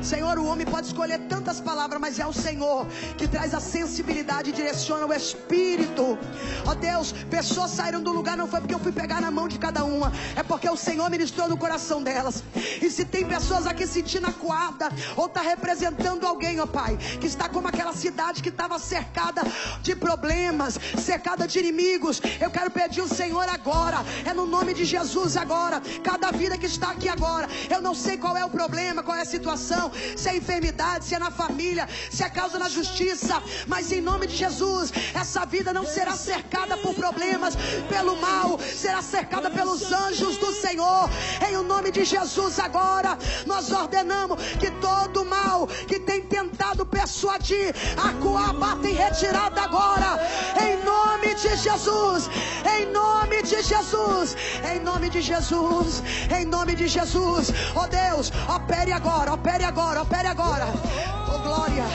Senhor, 0.01 0.39
o 0.39 0.45
homem 0.45 0.65
pode 0.65 0.87
escolher 0.87 1.19
tantas 1.47 1.61
palavras, 1.61 2.01
mas 2.01 2.19
é 2.19 2.27
o 2.27 2.33
Senhor 2.33 2.85
que 3.17 3.25
traz 3.25 3.53
a 3.53 3.61
sensibilidade 3.61 4.49
e 4.49 4.53
direciona 4.53 5.05
o 5.05 5.13
Espírito. 5.13 6.17
Ó 6.65 6.75
Deus, 6.75 7.13
pessoas 7.29 7.71
saíram 7.71 8.01
do 8.03 8.11
lugar, 8.11 8.35
não 8.35 8.47
foi 8.47 8.59
porque 8.59 8.75
eu 8.75 8.79
fui 8.79 8.91
pegar 8.91 9.21
na 9.21 9.31
mão 9.31 9.47
de 9.47 9.57
cada 9.57 9.85
uma, 9.85 10.11
é 10.35 10.43
porque 10.43 10.69
o 10.69 10.75
Senhor 10.75 11.09
ministrou 11.09 11.47
no 11.47 11.55
coração 11.55 12.03
delas. 12.03 12.43
E 12.81 12.89
se 12.89 13.05
tem 13.05 13.25
pessoas 13.25 13.65
aqui 13.65 13.87
sentindo 13.87 14.27
acuada, 14.27 14.89
ou 15.15 15.27
está 15.27 15.39
representando 15.39 16.27
alguém, 16.27 16.59
ó 16.59 16.65
Pai, 16.65 16.97
que 17.21 17.27
está 17.27 17.47
como 17.47 17.69
aquela 17.69 17.93
cidade 17.93 18.43
que 18.43 18.49
estava 18.49 18.77
cercada 18.77 19.41
de 19.81 19.95
problemas, 19.95 20.77
cercada 20.99 21.47
de 21.47 21.59
inimigos, 21.59 22.21
eu 22.41 22.51
quero 22.51 22.69
pedir 22.69 22.99
o 23.01 23.07
Senhor 23.07 23.47
agora, 23.47 23.99
é 24.25 24.33
no 24.33 24.45
nome 24.45 24.73
de 24.73 24.83
Jesus 24.83 25.37
agora, 25.37 25.81
cada 26.03 26.29
vida 26.29 26.57
que 26.57 26.65
está 26.65 26.91
aqui 26.91 27.07
agora, 27.07 27.47
eu 27.69 27.81
não 27.81 27.95
sei 27.95 28.17
qual 28.17 28.35
é 28.35 28.43
o 28.43 28.49
problema, 28.49 29.01
qual 29.01 29.15
é 29.15 29.21
a 29.21 29.25
situação, 29.25 29.89
se 30.17 30.27
é 30.27 30.35
enfermidade, 30.35 31.05
se 31.05 31.15
é 31.15 31.19
na 31.19 31.36
família, 31.37 31.87
se 32.09 32.23
é 32.23 32.29
causa 32.29 32.57
na 32.57 32.67
justiça, 32.67 33.41
mas 33.67 33.91
em 33.91 34.01
nome 34.01 34.25
de 34.27 34.35
Jesus, 34.35 34.91
essa 35.13 35.45
vida 35.45 35.71
não 35.71 35.85
será 35.85 36.13
cercada 36.13 36.75
por 36.77 36.93
problemas, 36.95 37.55
pelo 37.87 38.15
mal, 38.17 38.59
será 38.59 39.01
cercada 39.01 39.49
pelos 39.49 39.91
anjos 39.91 40.37
do 40.37 40.51
Senhor. 40.51 41.09
Em 41.47 41.55
o 41.55 41.63
nome 41.63 41.91
de 41.91 42.03
Jesus 42.03 42.59
agora, 42.59 43.17
nós 43.45 43.71
ordenamos 43.71 44.41
que 44.59 44.71
todo 44.71 45.23
mal 45.25 45.67
que 45.87 45.99
tem 45.99 46.21
tentado 46.21 46.85
persuadir, 46.85 47.73
acuar, 48.09 48.53
bata 48.53 48.87
em 48.89 48.93
retirada 48.93 49.61
agora. 49.61 50.19
Em 50.65 50.83
nome 50.83 51.35
de 51.35 51.55
Jesus, 51.57 52.29
em 52.77 52.85
nome 52.91 53.43
de 53.43 53.61
Jesus, 53.61 54.35
em 54.71 54.79
nome 54.79 55.09
de 55.09 55.21
Jesus, 55.21 56.03
em 56.37 56.45
nome 56.45 56.75
de 56.75 56.87
Jesus. 56.87 57.51
Oh 57.75 57.87
Deus, 57.87 58.31
opere 58.47 58.91
agora, 58.91 59.33
opere 59.33 59.63
agora, 59.63 60.01
opere 60.01 60.27
agora. 60.27 61.26
Oh 61.27 61.39
glória. 61.39 61.85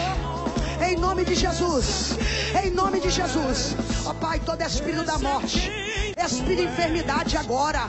Em 0.86 0.96
nome 0.96 1.24
de 1.24 1.34
Jesus. 1.34 2.16
Em 2.62 2.70
nome 2.70 3.00
de 3.00 3.10
Jesus. 3.10 3.74
Ó 4.04 4.12
Pai, 4.14 4.40
todo 4.40 4.62
espírito 4.62 5.04
da 5.04 5.18
morte. 5.18 5.70
Espírito 6.16 6.56
de 6.56 6.64
enfermidade 6.64 7.36
agora. 7.36 7.88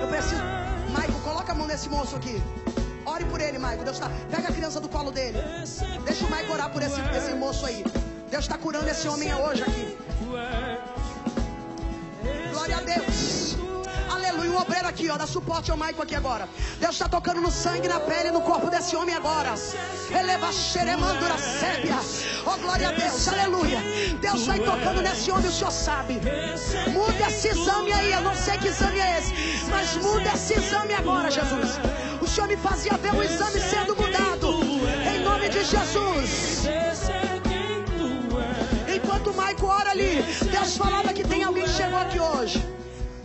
Eu 0.00 0.08
preciso. 0.08 0.42
Maico, 0.92 1.20
coloca 1.20 1.52
a 1.52 1.54
mão 1.54 1.66
nesse 1.66 1.88
moço 1.88 2.16
aqui. 2.16 2.42
Ore 3.04 3.24
por 3.26 3.40
ele, 3.40 3.58
Maico. 3.58 3.84
Deus 3.84 3.98
tá. 3.98 4.10
Pega 4.30 4.48
a 4.48 4.52
criança 4.52 4.80
do 4.80 4.88
colo 4.88 5.10
dele. 5.10 5.38
Deixa 6.04 6.24
o 6.26 6.30
Maico 6.30 6.52
orar 6.52 6.70
por 6.70 6.82
esse, 6.82 7.00
esse 7.16 7.34
moço 7.34 7.66
aí. 7.66 7.84
Deus 8.30 8.44
está 8.44 8.56
curando 8.56 8.88
esse 8.88 9.08
homem 9.08 9.34
hoje 9.34 9.62
aqui. 9.62 9.98
Glória 12.52 12.76
a 12.76 12.80
Deus. 12.80 13.49
O 14.50 14.60
obreiro 14.60 14.88
aqui, 14.88 15.08
ó, 15.08 15.16
dá 15.16 15.26
suporte 15.26 15.70
ao 15.70 15.76
Maico 15.76 16.02
aqui 16.02 16.14
agora. 16.14 16.48
Deus 16.80 16.92
está 16.92 17.08
tocando 17.08 17.40
no 17.40 17.50
sangue, 17.50 17.86
na 17.86 18.00
pele, 18.00 18.32
no 18.32 18.40
corpo 18.40 18.68
desse 18.68 18.96
homem 18.96 19.14
agora. 19.14 19.54
Eleva 20.10 20.52
xeremandura 20.52 21.38
sébia. 21.38 21.98
Oh, 22.44 22.56
glória 22.58 22.88
a 22.88 22.92
Deus. 22.92 23.28
Aleluia. 23.28 23.78
Deus 24.20 24.46
vai 24.46 24.58
tocando 24.58 25.00
nesse 25.02 25.30
homem, 25.30 25.46
o 25.46 25.52
Senhor 25.52 25.70
sabe. 25.70 26.20
Muda 26.92 27.28
esse 27.28 27.48
exame 27.48 27.92
aí. 27.92 28.12
Eu 28.12 28.22
não 28.22 28.34
sei 28.34 28.58
que 28.58 28.68
exame 28.68 28.98
é 28.98 29.18
esse. 29.18 29.32
Mas 29.70 29.96
muda 29.96 30.30
esse 30.34 30.54
exame 30.54 30.94
agora, 30.94 31.30
Jesus. 31.30 31.78
O 32.20 32.26
Senhor 32.26 32.48
me 32.48 32.56
fazia 32.56 32.94
ver 32.98 33.14
o 33.14 33.22
exame 33.22 33.60
sendo 33.60 33.94
mudado. 33.94 34.48
Em 35.14 35.20
nome 35.22 35.48
de 35.48 35.64
Jesus. 35.64 36.64
Enquanto 38.96 39.30
o 39.30 39.34
Maico 39.34 39.66
ora 39.66 39.90
ali, 39.90 40.24
Deus 40.50 40.76
falava 40.76 41.12
que 41.12 41.22
tem 41.22 41.44
alguém 41.44 41.64
que 41.64 41.70
chegou 41.70 41.98
aqui 41.98 42.18
hoje. 42.18 42.79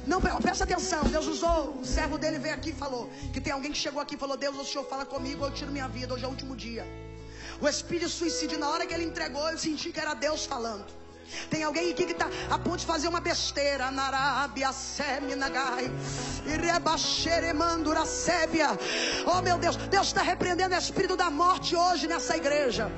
Não, 0.07 0.19
pre- 0.21 0.31
presta 0.41 0.63
atenção. 0.63 1.03
Deus 1.05 1.25
usou, 1.27 1.77
o 1.81 1.85
servo 1.85 2.17
dele 2.17 2.37
veio 2.39 2.53
aqui 2.53 2.69
e 2.69 2.73
falou 2.73 3.09
que 3.33 3.41
tem 3.41 3.51
alguém 3.53 3.71
que 3.71 3.77
chegou 3.77 4.01
aqui 4.01 4.15
e 4.15 4.17
falou: 4.17 4.37
Deus, 4.37 4.55
o 4.57 4.65
Senhor 4.65 4.85
fala 4.85 5.05
comigo, 5.05 5.43
eu 5.45 5.51
tiro 5.51 5.71
minha 5.71 5.87
vida. 5.87 6.13
Hoje 6.13 6.23
é 6.25 6.27
o 6.27 6.31
último 6.31 6.55
dia. 6.55 6.85
O 7.61 7.67
espírito 7.67 8.09
suicídio, 8.09 8.59
na 8.59 8.69
hora 8.69 8.85
que 8.85 8.93
ele 8.93 9.05
entregou, 9.05 9.49
eu 9.49 9.57
senti 9.57 9.91
que 9.91 9.99
era 9.99 10.13
Deus 10.13 10.45
falando. 10.45 10.85
Tem 11.49 11.63
alguém 11.63 11.91
aqui 11.91 12.05
que 12.05 12.11
está 12.11 12.27
a 12.51 12.59
ponto 12.59 12.77
de 12.77 12.85
fazer 12.85 13.07
uma 13.07 13.19
besteira. 13.19 13.89
Narábia, 13.89 14.71
Seminagai, 14.71 15.89
Irebaxeremandura, 16.45 18.05
Sébia. 18.05 18.69
Oh 19.25 19.41
meu 19.41 19.57
Deus, 19.57 19.75
Deus 19.75 20.07
está 20.07 20.21
repreendendo 20.21 20.75
o 20.75 20.77
espírito 20.77 21.15
da 21.15 21.31
morte 21.31 21.75
hoje 21.75 22.07
nessa 22.07 22.37
igreja. 22.37 22.91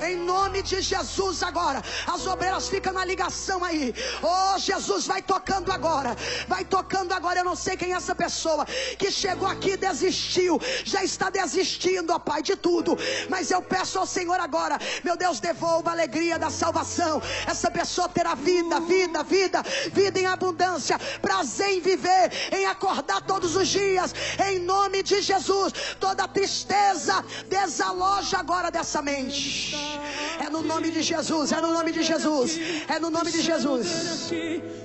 Em 0.00 0.16
nome 0.16 0.62
de 0.62 0.80
Jesus 0.80 1.42
agora. 1.42 1.82
As 2.06 2.26
obreiras 2.26 2.68
ficam 2.68 2.92
na 2.92 3.04
ligação 3.04 3.64
aí. 3.64 3.94
Oh, 4.22 4.58
Jesus, 4.58 5.06
vai 5.06 5.22
tocando 5.22 5.72
agora. 5.72 6.16
Vai 6.46 6.64
tocando 6.64 7.12
agora. 7.12 7.40
Eu 7.40 7.44
não 7.44 7.56
sei 7.56 7.76
quem 7.76 7.92
é 7.92 7.96
essa 7.96 8.14
pessoa 8.14 8.64
que 8.98 9.10
chegou 9.10 9.48
aqui 9.48 9.70
e 9.70 9.76
desistiu. 9.76 10.60
Já 10.84 11.02
está 11.02 11.30
desistindo, 11.30 12.12
ó 12.12 12.18
Pai, 12.18 12.42
de 12.42 12.56
tudo. 12.56 12.96
Mas 13.28 13.50
eu 13.50 13.62
peço 13.62 13.98
ao 13.98 14.06
Senhor 14.06 14.38
agora, 14.40 14.78
meu 15.04 15.16
Deus, 15.16 15.40
devolva 15.40 15.90
a 15.90 15.92
alegria 15.92 16.38
da 16.38 16.50
salvação. 16.50 17.20
Essa 17.46 17.70
pessoa 17.70 18.08
terá 18.08 18.34
vida, 18.34 18.80
vida, 18.80 19.22
vida, 19.22 19.62
vida 19.92 20.20
em 20.20 20.26
abundância. 20.26 20.98
Prazer 21.20 21.68
em 21.70 21.80
viver, 21.80 22.30
em 22.52 22.66
acordar 22.66 23.22
todos 23.22 23.56
os 23.56 23.68
dias. 23.68 24.14
Em 24.46 24.58
nome 24.58 25.02
de 25.02 25.20
Jesus. 25.22 25.72
Toda 25.98 26.28
tristeza 26.28 27.24
desaloja 27.48 28.38
agora 28.38 28.70
dessa 28.70 29.02
mente. 29.02 29.87
É 30.40 30.48
no 30.50 30.62
nome 30.62 30.90
de 30.90 31.02
Jesus, 31.02 31.52
é 31.52 31.60
no 31.60 31.72
nome 31.72 31.92
de 31.92 32.02
Jesus, 32.02 32.58
é 32.88 32.98
no 32.98 33.10
nome 33.10 33.30
de 33.30 33.42
Jesus. 33.42 33.86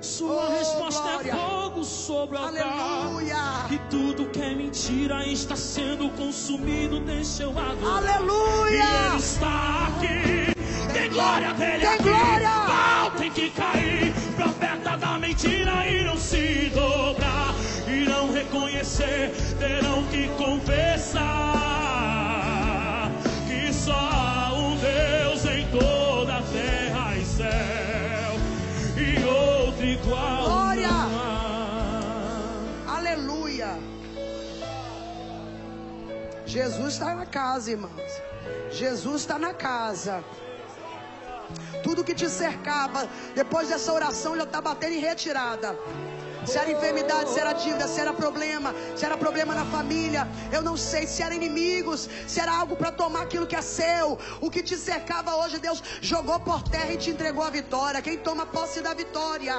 Sua 0.01 0.47
Oh, 0.47 0.57
resposta 0.57 1.01
glória. 1.01 1.31
é 1.31 1.35
fogo 1.35 1.83
sobre 1.83 2.35
o 2.37 2.39
altar. 2.39 2.61
Aleluia. 2.63 3.35
Que 3.69 3.77
tudo 3.89 4.25
que 4.29 4.41
é 4.41 4.53
mentira 4.55 5.25
está 5.27 5.55
sendo 5.55 6.09
consumido. 6.11 6.99
Deixa 6.99 7.43
eu 7.43 7.49
adorar. 7.51 7.73
E 7.73 8.05
Ele 8.05 8.09
Aleluia. 8.09 9.15
está 9.17 9.87
aqui. 9.87 10.53
Tem 10.93 11.09
glória 11.09 11.53
dele 11.53 11.79
Tem 11.79 11.89
aqui. 11.89 12.03
glória. 12.03 12.49
Pau 12.67 13.11
tem 13.17 13.31
que 13.31 13.49
cair. 13.51 14.13
Profeta 14.35 14.97
da 14.97 15.17
mentira 15.19 15.87
irão 15.87 16.17
se 16.17 16.69
dobrar. 16.73 17.53
Irão 17.87 18.31
reconhecer, 18.31 19.31
terão 19.59 20.03
que 20.07 20.27
confessar. 20.37 21.21
Jesus 36.53 36.93
está 36.93 37.15
na 37.15 37.25
casa, 37.25 37.71
irmãos. 37.71 38.11
Jesus 38.69 39.21
está 39.21 39.39
na 39.39 39.53
casa. 39.55 40.23
Tudo 41.81 42.03
que 42.03 42.13
te 42.13 42.29
cercava, 42.29 43.09
depois 43.33 43.69
dessa 43.69 43.91
oração 43.91 44.35
já 44.37 44.43
está 44.43 44.61
batendo 44.61 44.93
em 44.93 44.99
retirada. 44.99 45.75
Se 46.45 46.55
era 46.59 46.69
enfermidade, 46.71 47.31
se 47.31 47.39
era 47.39 47.53
dívida, 47.53 47.87
se 47.87 47.99
era 47.99 48.13
problema, 48.13 48.71
se 48.95 49.03
era 49.03 49.17
problema 49.17 49.55
na 49.55 49.65
família, 49.65 50.27
eu 50.51 50.61
não 50.61 50.77
sei, 50.77 51.07
se 51.07 51.23
era 51.23 51.33
inimigos, 51.33 52.07
se 52.27 52.39
era 52.39 52.53
algo 52.61 52.75
para 52.75 52.91
tomar 52.91 53.23
aquilo 53.23 53.47
que 53.47 53.55
é 53.55 53.61
seu. 53.63 54.19
O 54.39 54.51
que 54.51 54.61
te 54.61 54.77
cercava 54.77 55.35
hoje, 55.37 55.57
Deus 55.57 55.81
jogou 56.01 56.39
por 56.39 56.61
terra 56.61 56.93
e 56.93 56.97
te 56.97 57.09
entregou 57.09 57.43
a 57.43 57.49
vitória. 57.49 57.99
Quem 57.99 58.19
toma 58.19 58.45
posse 58.45 58.79
da 58.79 58.93
vitória? 58.93 59.55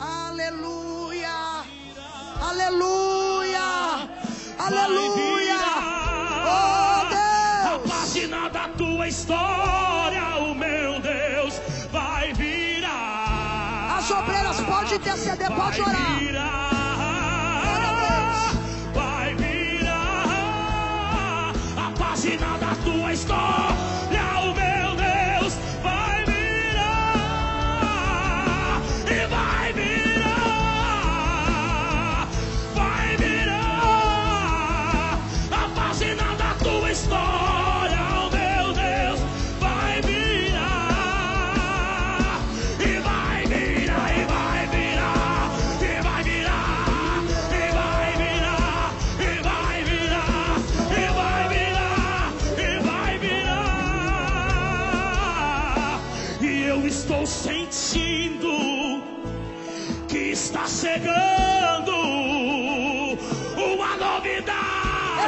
Aleluia! 0.00 1.64
Aleluia! 2.50 4.41
Aleluia! 4.66 5.58
Oh 6.46 6.48
A 6.48 7.70
Deus! 7.78 7.90
página 7.92 8.48
da 8.48 8.68
tua 8.68 9.08
história, 9.08 10.36
o 10.38 10.54
meu 10.54 11.00
Deus, 11.00 11.60
vai 11.90 12.32
virar. 12.32 13.96
As 13.98 14.10
obreiras 14.10 14.60
podem 14.60 14.94
interceder, 14.96 15.50
pode 15.50 15.80
Vai 15.80 15.90
orar. 15.94 16.18
virar, 16.20 16.52
vai 18.94 19.34
virar 19.34 20.24
a 21.76 21.90
página 21.98 22.56
da 22.58 22.74
tua 22.84 23.12
história, 23.12 23.76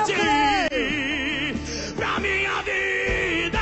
Eu 0.07 1.95
pra 1.97 2.21
minha 2.21 2.63
vida. 2.63 3.59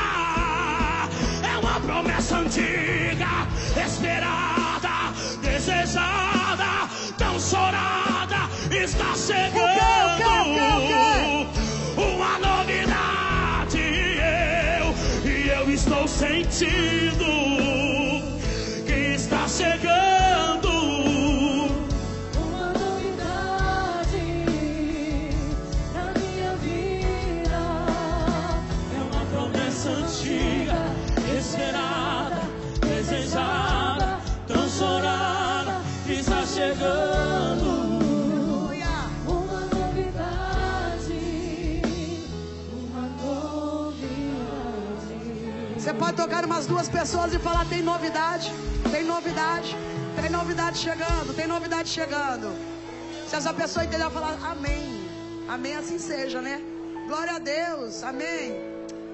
É 1.41 1.57
uma 1.59 1.79
promessa 1.81 2.39
antiga, 2.39 3.47
esperada, 3.77 5.13
desejada, 5.41 6.89
tão 7.17 7.39
chorada, 7.39 8.49
está 8.73 9.15
chegando. 9.15 10.33
Uma 11.97 12.39
novidade, 12.41 13.79
eu 13.79 15.31
e 15.31 15.49
eu 15.49 15.71
estou 15.71 16.09
sentindo 16.09 17.25
que 18.85 19.15
está 19.15 19.47
chegando. 19.47 20.02
Tocar 46.13 46.45
umas 46.45 46.67
duas 46.67 46.89
pessoas 46.89 47.35
e 47.35 47.39
falar: 47.39 47.65
tem 47.67 47.83
novidade, 47.83 48.53
tem 48.91 49.05
novidade, 49.05 49.77
tem 50.21 50.31
novidade 50.31 50.79
chegando, 50.79 51.35
tem 51.35 51.47
novidade 51.47 51.89
chegando. 51.89 52.55
Se 53.29 53.37
essa 53.37 53.53
pessoa 53.53 53.85
entender, 53.85 54.03
ela 54.03 54.11
falar: 54.11 54.39
Amém, 54.51 55.09
Amém, 55.49 55.75
assim 55.75 55.99
seja, 55.99 56.41
né? 56.41 56.63
Glória 57.07 57.35
a 57.35 57.39
Deus, 57.39 58.03
Amém. 58.03 58.72